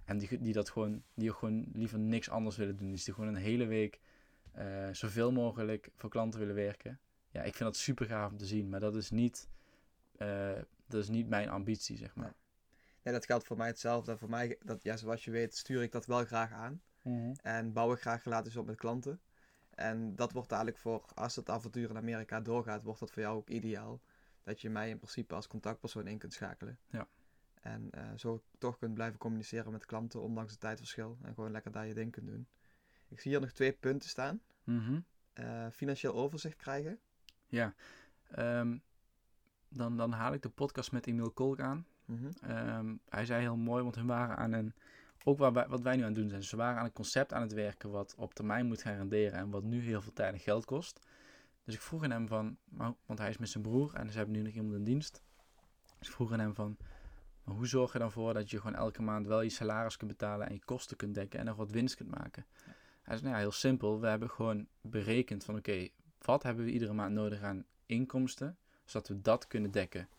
En 0.09 0.17
die, 0.17 0.41
die 0.41 0.53
dat 0.53 0.69
gewoon, 0.69 1.03
die 1.13 1.29
ook 1.31 1.37
gewoon 1.37 1.65
liever 1.73 1.99
niks 1.99 2.29
anders 2.29 2.57
willen 2.57 2.77
doen. 2.77 2.91
Dus 2.91 3.03
die 3.03 3.13
gewoon 3.13 3.29
een 3.29 3.41
hele 3.41 3.65
week 3.65 3.99
eh, 4.51 4.89
zoveel 4.91 5.31
mogelijk 5.31 5.89
voor 5.95 6.09
klanten 6.09 6.39
willen 6.39 6.55
werken. 6.55 6.99
Ja, 7.31 7.39
ik 7.39 7.55
vind 7.55 7.69
dat 7.69 7.77
super 7.77 8.05
gaaf 8.05 8.31
om 8.31 8.37
te 8.37 8.45
zien. 8.45 8.69
Maar 8.69 8.79
dat 8.79 8.95
is 8.95 9.09
niet, 9.09 9.49
eh, 10.17 10.51
dat 10.87 11.01
is 11.01 11.09
niet 11.09 11.27
mijn 11.27 11.49
ambitie, 11.49 11.97
zeg 11.97 12.15
maar. 12.15 12.33
Nee, 13.03 13.13
dat 13.13 13.25
geldt 13.25 13.45
voor 13.45 13.57
mij 13.57 13.67
hetzelfde. 13.67 14.17
Voor 14.17 14.29
mij, 14.29 14.57
dat, 14.63 14.83
ja, 14.83 14.97
zoals 14.97 15.25
je 15.25 15.31
weet, 15.31 15.55
stuur 15.55 15.81
ik 15.81 15.91
dat 15.91 16.05
wel 16.05 16.25
graag 16.25 16.51
aan. 16.51 16.81
En 17.41 17.73
bouw 17.73 17.93
ik 17.93 17.99
graag 17.99 18.23
relaties 18.23 18.55
op 18.55 18.65
met 18.65 18.75
klanten. 18.75 19.21
En 19.69 20.15
dat 20.15 20.31
wordt 20.31 20.51
eigenlijk 20.51 20.81
voor, 20.81 21.05
als 21.13 21.35
het 21.35 21.49
avontuur 21.49 21.89
in 21.89 21.97
Amerika 21.97 22.41
doorgaat, 22.41 22.83
wordt 22.83 22.99
dat 22.99 23.11
voor 23.11 23.21
jou 23.21 23.37
ook 23.37 23.49
ideaal. 23.49 24.01
Dat 24.43 24.61
je 24.61 24.69
mij 24.69 24.89
in 24.89 24.97
principe 24.97 25.35
als 25.35 25.47
contactpersoon 25.47 26.07
in 26.07 26.17
kunt 26.17 26.33
schakelen. 26.33 26.79
Ja. 26.89 27.07
En 27.59 27.91
eh, 27.91 28.03
zo 28.15 28.41
toch 28.57 28.77
kunt 28.77 28.93
blijven 28.93 29.19
communiceren 29.19 29.71
met 29.71 29.85
klanten, 29.85 30.21
ondanks 30.21 30.51
het 30.51 30.59
tijdverschil. 30.59 31.17
En 31.21 31.33
gewoon 31.33 31.51
lekker 31.51 31.71
daar 31.71 31.87
je 31.87 31.93
ding 31.93 32.11
kunt 32.11 32.27
doen. 32.27 32.47
Ik 33.07 33.19
zie 33.19 33.31
hier 33.31 33.41
nog 33.41 33.51
twee 33.51 33.71
punten 33.71 34.09
staan. 34.09 34.41
Mhm. 34.63 34.99
Eh, 35.33 35.67
financieel 35.71 36.13
overzicht 36.13 36.55
krijgen. 36.55 36.99
Ja. 37.47 37.73
Ehm, 38.31 38.77
dan, 39.69 39.97
dan 39.97 40.11
haal 40.11 40.33
ik 40.33 40.41
de 40.41 40.49
podcast 40.49 40.91
met 40.91 41.07
Emiel 41.07 41.31
Kolk 41.31 41.59
aan. 41.59 41.85
Mhm. 42.05 42.31
Ehm, 42.41 42.95
hij 43.09 43.25
zei 43.25 43.41
heel 43.41 43.57
mooi, 43.57 43.83
want 43.83 43.95
hun 43.95 44.07
waren 44.07 44.37
aan 44.37 44.51
een. 44.51 44.73
Ook 45.23 45.37
waar 45.37 45.53
wij, 45.53 45.67
wat 45.67 45.81
wij 45.81 45.95
nu 45.95 46.01
aan 46.01 46.07
het 46.07 46.15
doen 46.15 46.29
zijn. 46.29 46.43
Ze 46.43 46.55
waren 46.55 46.79
aan 46.79 46.85
een 46.85 46.93
concept 46.93 47.33
aan 47.33 47.41
het 47.41 47.53
werken 47.53 47.89
wat 47.89 48.15
op 48.17 48.33
termijn 48.33 48.65
moet 48.65 48.81
gaan 48.81 48.95
renderen 48.95 49.39
en 49.39 49.49
wat 49.49 49.63
nu 49.63 49.81
heel 49.81 50.01
veel 50.01 50.13
tijd 50.13 50.33
en 50.33 50.39
geld 50.39 50.65
kost. 50.65 50.99
Dus 51.63 51.75
ik 51.75 51.81
vroeg 51.81 52.03
aan 52.03 52.11
hem 52.11 52.27
van, 52.27 52.57
want 53.05 53.19
hij 53.19 53.29
is 53.29 53.37
met 53.37 53.49
zijn 53.49 53.63
broer 53.63 53.93
en 53.93 54.11
ze 54.11 54.17
hebben 54.17 54.35
nu 54.35 54.41
nog 54.41 54.53
iemand 54.53 54.75
in 54.75 54.83
dienst. 54.83 55.21
Dus 55.97 56.07
ik 56.07 56.13
vroeg 56.13 56.31
aan 56.31 56.39
hem 56.39 56.55
van, 56.55 56.77
maar 57.49 57.57
hoe 57.57 57.67
zorg 57.67 57.93
je 57.93 57.99
dan 57.99 58.11
voor 58.11 58.33
dat 58.33 58.49
je 58.49 58.57
gewoon 58.57 58.75
elke 58.75 59.01
maand 59.01 59.27
wel 59.27 59.41
je 59.41 59.49
salaris 59.49 59.97
kunt 59.97 60.11
betalen 60.11 60.47
en 60.47 60.53
je 60.53 60.65
kosten 60.65 60.97
kunt 60.97 61.15
dekken 61.15 61.39
en 61.39 61.45
nog 61.45 61.55
wat 61.55 61.71
winst 61.71 61.95
kunt 61.95 62.09
maken? 62.09 62.45
Hij 63.01 63.17
zei, 63.17 63.21
nou 63.21 63.33
ja, 63.33 63.37
heel 63.37 63.51
simpel. 63.51 63.99
We 63.99 64.07
hebben 64.07 64.29
gewoon 64.29 64.67
berekend 64.81 65.43
van, 65.43 65.57
oké, 65.57 65.87
wat 66.21 66.43
hebben 66.43 66.65
we 66.65 66.71
iedere 66.71 66.93
maand 66.93 67.13
nodig 67.13 67.41
aan 67.41 67.65
inkomsten, 67.85 68.57
zodat 68.85 69.07
we 69.07 69.21
dat 69.21 69.47
kunnen 69.47 69.71
dekken. 69.71 70.09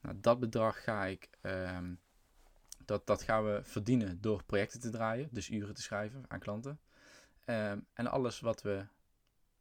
Nou, 0.00 0.16
dat 0.20 0.40
bedrag 0.40 0.82
ga 0.82 1.04
ik, 1.04 1.28
ehm, 1.40 1.94
dat, 2.84 3.06
dat 3.06 3.22
gaan 3.22 3.44
we 3.44 3.60
verdienen 3.62 4.20
door 4.20 4.44
projecten 4.44 4.80
te 4.80 4.90
draaien, 4.90 5.28
dus 5.32 5.50
uren 5.50 5.74
te 5.74 5.82
schrijven 5.82 6.24
aan 6.28 6.38
klanten. 6.38 6.80
Ehm, 7.44 7.78
en 7.92 8.06
alles 8.06 8.40
wat 8.40 8.62
we 8.62 8.86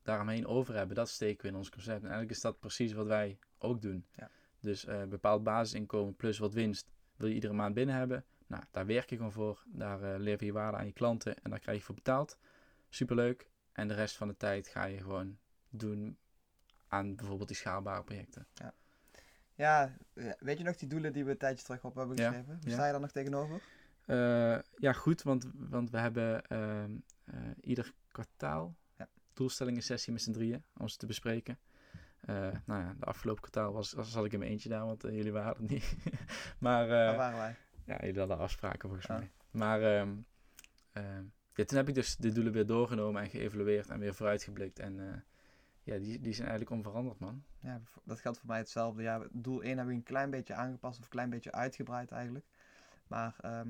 daaromheen 0.01 0.47
over 0.47 0.75
hebben, 0.75 0.95
dat 0.95 1.09
steken 1.09 1.41
we 1.41 1.47
in 1.47 1.55
ons 1.55 1.69
concept. 1.69 1.97
En 1.97 2.01
eigenlijk 2.01 2.31
is 2.31 2.41
dat 2.41 2.59
precies 2.59 2.93
wat 2.93 3.07
wij 3.07 3.39
ook 3.57 3.81
doen. 3.81 4.05
Ja. 4.15 4.29
Dus 4.59 4.85
eh 4.85 5.03
bepaald 5.03 5.43
basisinkomen 5.43 6.15
plus 6.15 6.37
wat 6.37 6.53
winst 6.53 6.94
wil 7.15 7.27
je 7.27 7.33
iedere 7.33 7.53
maand 7.53 7.73
binnen 7.75 7.95
hebben. 7.95 8.25
Nou, 8.47 8.63
daar 8.71 8.85
werk 8.85 9.09
je 9.09 9.15
gewoon 9.15 9.31
voor. 9.31 9.63
Daar 9.67 10.01
eh 10.13 10.19
lever 10.19 10.45
je 10.45 10.51
waarde 10.51 10.77
aan 10.77 10.85
je 10.85 10.93
klanten 10.93 11.43
en 11.43 11.49
daar 11.49 11.59
krijg 11.59 11.77
je 11.77 11.83
voor 11.83 11.95
betaald. 11.95 12.37
Superleuk. 12.89 13.49
En 13.71 13.87
de 13.87 13.93
rest 13.93 14.15
van 14.15 14.27
de 14.27 14.37
tijd 14.37 14.67
ga 14.67 14.85
je 14.85 14.97
gewoon 14.97 15.37
doen 15.69 16.17
aan 16.87 17.15
bijvoorbeeld 17.15 17.47
die 17.47 17.57
schaalbare 17.57 18.03
projecten. 18.03 18.47
Ja, 19.55 19.95
eh, 20.13 20.31
weet 20.39 20.57
je 20.57 20.63
nog 20.63 20.75
die 20.75 20.87
doelen 20.87 21.13
die 21.13 21.25
we 21.25 21.31
een 21.31 21.37
tijdje 21.37 21.65
terug 21.65 21.83
op 21.83 21.95
hebben 21.95 22.17
Ja, 22.17 22.27
geschreven? 22.27 22.53
Hoe 22.61 22.69
ja. 22.69 22.73
sta 22.73 22.85
je 22.85 22.91
daar 22.91 23.01
nog 23.01 23.11
tegenover? 23.11 23.61
Eh, 24.05 24.59
ja, 24.75 24.93
goed, 24.93 25.21
want, 25.21 25.51
want 25.53 25.89
we 25.89 25.97
hebben 25.97 26.45
ehm, 26.47 26.95
eh, 27.23 27.35
ieder 27.61 27.93
kwartaal 28.11 28.75
Ja. 28.97 29.09
doelstellingen 29.33 29.83
sessie 29.83 30.13
met 30.13 30.21
z'n 30.21 30.31
drieën 30.31 30.63
om 30.77 30.87
ze 30.87 30.97
te 30.97 31.05
bespreken. 31.05 31.57
Eh, 32.25 32.35
nou 32.65 32.81
ja, 32.81 32.95
de 32.99 33.05
afgelopen 33.05 33.41
kwartaal 33.41 33.73
was, 33.73 33.93
was, 33.93 34.11
zat 34.11 34.25
ik 34.25 34.33
in 34.33 34.39
mijn 34.39 34.51
eentje 34.51 34.69
daar, 34.69 34.85
want 34.85 35.03
eh, 35.03 35.15
jullie 35.15 35.31
waren 35.31 35.55
er 35.55 35.61
niet. 35.61 35.95
maar 36.59 36.83
eh, 36.83 36.89
Waar 36.89 37.15
waren 37.15 37.37
wij? 37.37 37.55
ja, 37.85 37.97
jullie 38.05 38.19
hadden 38.19 38.37
afspraken 38.37 38.89
volgens 38.89 39.07
Ja. 39.07 39.17
mij. 39.17 39.31
Maar 39.51 39.81
ehm, 39.81 40.13
ehm, 40.91 41.23
ja, 41.53 41.65
toen 41.65 41.77
heb 41.77 41.87
ik 41.87 41.95
dus 41.95 42.15
de 42.15 42.31
doelen 42.31 42.53
weer 42.53 42.65
doorgenomen 42.65 43.21
en 43.21 43.29
geëvalueerd 43.29 43.89
en 43.89 43.99
weer 43.99 44.13
vooruitgeblikt. 44.13 44.79
En 44.79 44.99
eh, 45.09 45.17
ja, 45.83 45.97
die, 45.97 46.19
die 46.21 46.33
zijn 46.33 46.47
eigenlijk 46.47 46.77
onveranderd, 46.77 47.19
man. 47.19 47.43
Ja, 47.59 47.81
dat 48.03 48.19
geldt 48.19 48.37
voor 48.37 48.47
mij 48.47 48.57
hetzelfde. 48.57 49.01
Ja, 49.01 49.21
doel 49.31 49.61
1 49.61 49.67
hebben 49.77 49.87
we 49.93 49.99
een 49.99 50.03
klein 50.05 50.29
beetje 50.29 50.53
aangepast 50.53 50.97
of 50.97 51.03
een 51.03 51.09
klein 51.09 51.29
beetje 51.29 51.51
uitgebreid 51.51 52.11
eigenlijk. 52.11 52.45
Maar 53.07 53.35
ehm, 53.41 53.69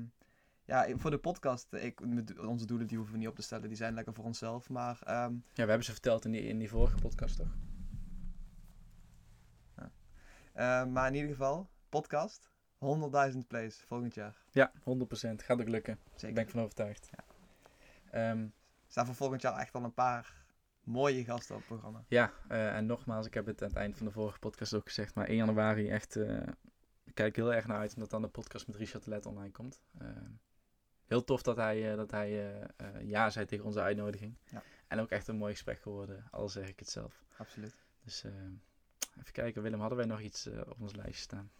ja, 0.64 0.86
voor 0.96 1.10
de 1.10 1.18
podcast, 1.18 1.72
eh, 1.72 1.84
ik, 1.84 2.00
onze 2.40 2.66
doelen 2.66 2.86
die 2.86 2.96
hoeven 2.96 3.14
we 3.14 3.20
niet 3.20 3.28
op 3.28 3.36
te 3.36 3.42
stellen, 3.42 3.68
die 3.68 3.76
zijn 3.76 3.94
lekker 3.94 4.14
voor 4.14 4.24
onszelf. 4.24 4.68
Maar 4.68 4.98
ehm, 5.02 5.32
Ja, 5.32 5.62
we 5.62 5.68
hebben 5.68 5.84
ze 5.84 5.92
verteld 5.92 6.24
in 6.24 6.30
die, 6.30 6.42
in 6.42 6.58
die 6.58 6.68
vorige 6.68 6.96
podcast, 6.96 7.36
toch? 7.36 7.54
Eh, 10.56 10.84
maar 10.84 11.06
in 11.06 11.14
ieder 11.14 11.30
geval, 11.30 11.68
podcast, 11.88 12.50
100.000 12.78 13.46
plays 13.46 13.82
volgend 13.86 14.14
jaar. 14.14 14.36
Ja, 14.50 14.72
100%. 14.84 15.42
Gaat 15.42 15.60
ook 15.60 15.68
lukken. 15.68 15.98
Zeker. 16.14 16.34
ben 16.34 16.44
ik 16.44 16.50
van 16.50 16.60
overtuigd. 16.60 17.10
Ja. 17.16 17.24
Ehm, 18.10 18.42
Er 18.42 18.92
staan 18.92 19.06
voor 19.06 19.14
volgend 19.14 19.42
jaar 19.42 19.58
echt 19.58 19.74
al 19.74 19.84
een 19.84 19.94
paar 19.94 20.44
mooie 20.82 21.24
gasten 21.24 21.54
op 21.54 21.60
het 21.60 21.68
programma. 21.70 22.04
ja, 22.08 22.32
eh, 22.48 22.76
en 22.76 22.86
nogmaals, 22.86 23.26
ik 23.26 23.34
heb 23.34 23.46
het 23.46 23.62
aan 23.62 23.68
het 23.68 23.76
eind 23.76 23.96
van 23.96 24.06
de 24.06 24.12
vorige 24.12 24.38
podcast 24.38 24.74
ook 24.74 24.86
gezegd, 24.86 25.14
maar 25.14 25.28
1 25.28 25.36
januari 25.36 25.88
echt, 25.90 26.16
eh, 26.16 26.46
ik 27.04 27.14
kijk 27.14 27.36
heel 27.36 27.54
erg 27.54 27.66
naar 27.66 27.78
uit 27.78 27.94
omdat 27.94 28.10
dan 28.10 28.22
de 28.22 28.28
podcast 28.28 28.66
met 28.66 28.76
Richard 28.76 29.06
Let 29.06 29.26
online 29.26 29.52
komt. 29.52 29.82
Ehm, 29.98 30.30
heel 31.06 31.24
tof 31.24 31.42
dat 31.42 31.56
hij, 31.56 31.96
dat 31.96 32.10
hij 32.10 32.58
ja 33.00 33.30
zei 33.30 33.46
tegen 33.46 33.64
onze 33.64 33.80
uitnodiging. 33.80 34.36
Ja. 34.44 34.62
En 34.88 35.00
ook 35.00 35.10
echt 35.10 35.28
een 35.28 35.36
mooi 35.36 35.52
gesprek 35.52 35.80
geworden, 35.80 36.28
al 36.30 36.48
zeg 36.48 36.68
ik 36.68 36.78
het 36.78 36.88
zelf. 36.90 37.24
Absoluut. 37.36 37.74
Dus 38.04 38.24
eh, 38.24 38.32
even 39.18 39.32
kijken, 39.32 39.62
Willem, 39.62 39.80
hadden 39.80 39.98
wij 39.98 40.06
nog 40.06 40.20
iets 40.20 40.46
eh, 40.46 40.60
op 40.68 40.80
ons 40.80 40.94
lijstje 40.94 41.22
staan? 41.22 41.50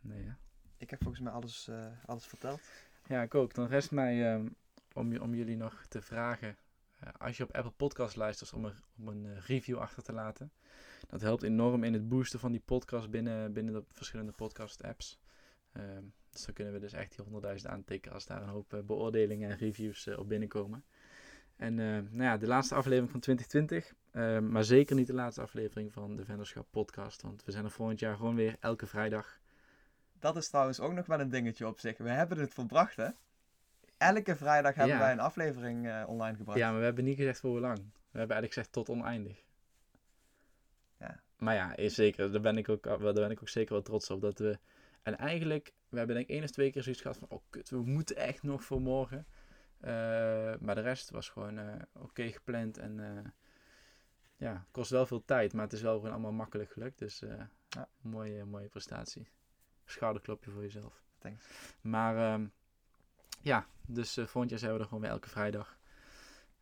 Nee, 0.00 0.22
hè? 0.24 0.32
Ik 0.76 0.90
heb 0.90 1.02
volgens 1.02 1.22
mij 1.22 1.32
alles, 1.32 1.68
eh, 1.68 1.86
alles 2.06 2.26
verteld. 2.26 2.60
Ja, 3.06 3.22
ik 3.22 3.34
ook. 3.34 3.54
Dan 3.54 3.66
rest 3.66 3.90
mij 3.90 4.32
ehm, 4.34 4.48
om, 4.92 5.12
je- 5.12 5.22
om 5.22 5.34
jullie 5.34 5.56
nog 5.56 5.86
te 5.88 6.02
vragen. 6.02 6.56
eh, 6.98 7.08
als 7.18 7.36
je 7.36 7.42
op 7.42 7.54
Apple 7.54 7.70
Podcast 7.70 8.16
luistert, 8.16 8.52
om 8.52 8.64
een, 8.64 8.74
om 8.98 9.08
een 9.08 9.40
review 9.40 9.78
achter 9.78 10.02
te 10.02 10.12
laten. 10.12 10.52
Dat 11.08 11.20
helpt 11.20 11.42
enorm 11.42 11.84
in 11.84 11.92
het 11.92 12.08
boosten 12.08 12.38
van 12.40 12.52
die 12.52 12.60
podcast 12.64 13.10
binnen, 13.10 13.52
binnen 13.52 13.74
de 13.74 13.84
verschillende 13.88 14.32
podcast 14.32 14.82
apps. 14.82 15.18
Ehm, 15.72 16.02
dus 16.30 16.44
dan 16.44 16.54
kunnen 16.54 16.72
we 16.72 16.78
dus 16.78 16.92
echt 16.92 17.16
die 17.16 17.24
100.000 17.24 17.66
aantikken 17.72 18.12
als 18.12 18.26
daar 18.26 18.42
een 18.42 18.48
hoop 18.48 18.82
beoordelingen 18.86 19.50
en 19.50 19.56
reviews 19.56 20.08
op 20.08 20.28
binnenkomen. 20.28 20.84
En 21.56 21.74
nou 21.74 22.22
ja, 22.22 22.36
de 22.36 22.46
laatste 22.46 22.74
aflevering 22.74 23.10
van 23.10 23.20
2020. 23.20 23.94
Eh, 24.14 24.38
maar 24.38 24.64
zeker 24.64 24.96
niet 24.96 25.06
de 25.06 25.14
laatste 25.14 25.40
aflevering 25.40 25.92
van 25.92 26.16
de 26.16 26.24
Venderschap 26.24 26.66
podcast. 26.70 27.22
Want 27.22 27.44
we 27.44 27.52
zijn 27.52 27.64
er 27.64 27.70
volgend 27.70 28.00
jaar 28.00 28.16
gewoon 28.16 28.34
weer 28.34 28.56
elke 28.60 28.86
vrijdag. 28.86 29.38
Dat 30.18 30.36
is 30.36 30.48
trouwens 30.48 30.80
ook 30.80 30.92
nog 30.92 31.06
wel 31.06 31.20
een 31.20 31.28
dingetje 31.28 31.66
op 31.66 31.78
zich. 31.78 31.98
We 31.98 32.08
hebben 32.10 32.38
het 32.38 32.54
volbracht, 32.54 32.96
hè? 32.96 33.08
Elke 33.98 34.36
vrijdag 34.36 34.74
hebben 34.74 34.94
Ja. 34.94 35.00
wij 35.00 35.12
een 35.12 35.20
aflevering 35.20 35.86
eh, 35.88 36.04
online 36.06 36.36
gebracht. 36.36 36.58
Ja, 36.58 36.70
maar 36.70 36.78
we 36.78 36.84
hebben 36.84 37.04
niet 37.04 37.16
gezegd 37.16 37.40
voor 37.40 37.50
hoe 37.50 37.60
lang. 37.60 37.76
We 37.78 38.18
hebben 38.18 38.36
eigenlijk 38.36 38.52
gezegd 38.52 38.72
tot 38.72 38.88
oneindig. 38.88 39.44
Ja. 40.98 41.20
Maar 41.36 41.54
ja, 41.54 41.76
is 41.76 41.94
zeker. 41.94 42.32
Daar 42.32 42.40
ben 42.40 42.56
ik 42.58 42.68
ook, 42.68 42.82
daar 42.82 43.12
ben 43.12 43.30
ik 43.30 43.40
ook 43.40 43.48
zeker 43.48 43.72
wel 43.72 43.82
trots 43.82 44.10
op. 44.10 44.20
Dat 44.20 44.38
we, 44.38 44.58
en 45.02 45.18
eigenlijk, 45.18 45.72
we 45.88 45.96
hebben 45.96 46.16
denk 46.16 46.28
ik 46.28 46.34
één 46.34 46.44
of 46.44 46.50
twee 46.50 46.70
keer 46.70 46.82
zoiets 46.82 47.02
gehad 47.02 47.18
van, 47.18 47.28
oh 47.30 47.42
kut, 47.50 47.70
we 47.70 47.82
moeten 47.82 48.16
echt 48.16 48.42
nog 48.42 48.64
voor 48.64 48.80
morgen. 48.80 49.26
Eh, 49.80 49.90
maar 50.60 50.74
de 50.74 50.80
rest 50.80 51.10
was 51.10 51.28
gewoon 51.28 51.58
eh, 51.58 51.74
oké 51.92 52.32
gepland. 52.32 52.78
En 52.78 53.00
ja, 54.44 54.52
het 54.52 54.70
kost 54.70 54.90
wel 54.90 55.06
veel 55.06 55.24
tijd, 55.24 55.52
maar 55.52 55.62
het 55.64 55.72
is 55.72 55.82
wel 55.82 55.94
gewoon 55.96 56.10
allemaal 56.10 56.32
makkelijk 56.32 56.70
gelukt. 56.70 56.98
Dus 56.98 57.22
eh, 57.22 57.40
Ja. 57.68 57.88
mooie, 58.00 58.44
mooie 58.44 58.68
prestatie. 58.68 59.28
Schouderklopje 59.84 60.50
voor 60.50 60.62
jezelf. 60.62 61.02
Thanks. 61.18 61.44
Maar 61.80 62.16
ehm, 62.32 62.46
ja, 63.40 63.66
dus 63.86 64.16
eh 64.16 64.24
volgend 64.26 64.50
jaar 64.50 64.58
zijn 64.60 64.72
we 64.72 64.78
er 64.78 64.84
gewoon 64.84 65.00
weer 65.00 65.10
elke 65.10 65.28
vrijdag. 65.28 65.76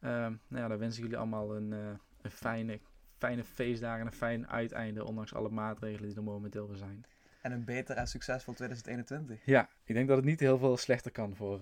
Ehm, 0.01 0.35
nou 0.49 0.63
ja, 0.63 0.69
dan 0.69 0.79
wens 0.79 0.97
ik 0.97 1.03
jullie 1.03 1.17
allemaal 1.19 1.57
een, 1.57 1.73
eh, 1.73 1.79
een 2.23 2.31
fijne, 2.31 2.81
fijne 3.19 3.45
feestdagen 3.45 4.01
en 4.01 4.07
een 4.07 4.13
fijn 4.13 4.49
uiteinde, 4.49 5.05
ondanks 5.05 5.35
alle 5.35 5.51
maatregelen 5.51 6.09
die 6.09 6.17
er 6.17 6.23
momenteel 6.23 6.69
weer 6.69 6.77
zijn. 6.77 7.05
En 7.41 7.53
een 7.53 7.65
beter 7.65 7.97
en 7.97 8.07
succesvol 8.07 8.55
2021. 8.55 9.45
Ja, 9.45 9.69
ik 9.85 9.95
denk 9.95 10.09
dat 10.09 10.17
het 10.17 10.27
niet 10.27 10.41
heel 10.41 10.59
veel 10.59 10.77
slechter 10.77 11.11
kan 11.11 11.37
voor, 11.37 11.61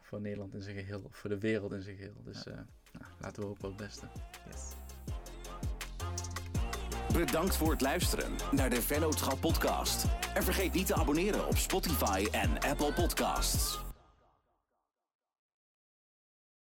voor 0.00 0.20
Nederland 0.20 0.54
in 0.54 0.62
zijn 0.62 0.76
geheel, 0.76 1.02
of 1.02 1.16
voor 1.16 1.30
de 1.30 1.38
wereld 1.38 1.72
in 1.72 1.82
zijn 1.82 1.96
geheel. 1.96 2.22
Dus 2.24 2.44
nou, 2.44 3.04
laten 3.20 3.42
we 3.42 3.48
hopen 3.48 3.68
op 3.68 3.78
het 3.78 3.86
beste. 3.86 4.06
Yes. 4.50 4.81
Bedankt 7.12 7.56
voor 7.56 7.70
het 7.70 7.80
luisteren 7.80 8.32
naar 8.50 8.70
de 8.70 8.82
Vennootschap 8.82 9.40
podcast. 9.40 10.04
En 10.34 10.42
vergeet 10.42 10.72
niet 10.72 10.86
te 10.86 10.94
abonneren 10.94 11.46
op 11.46 11.56
Spotify 11.56 12.26
en 12.30 12.50
Apple 12.70 12.92
Podcasts. 12.92 13.91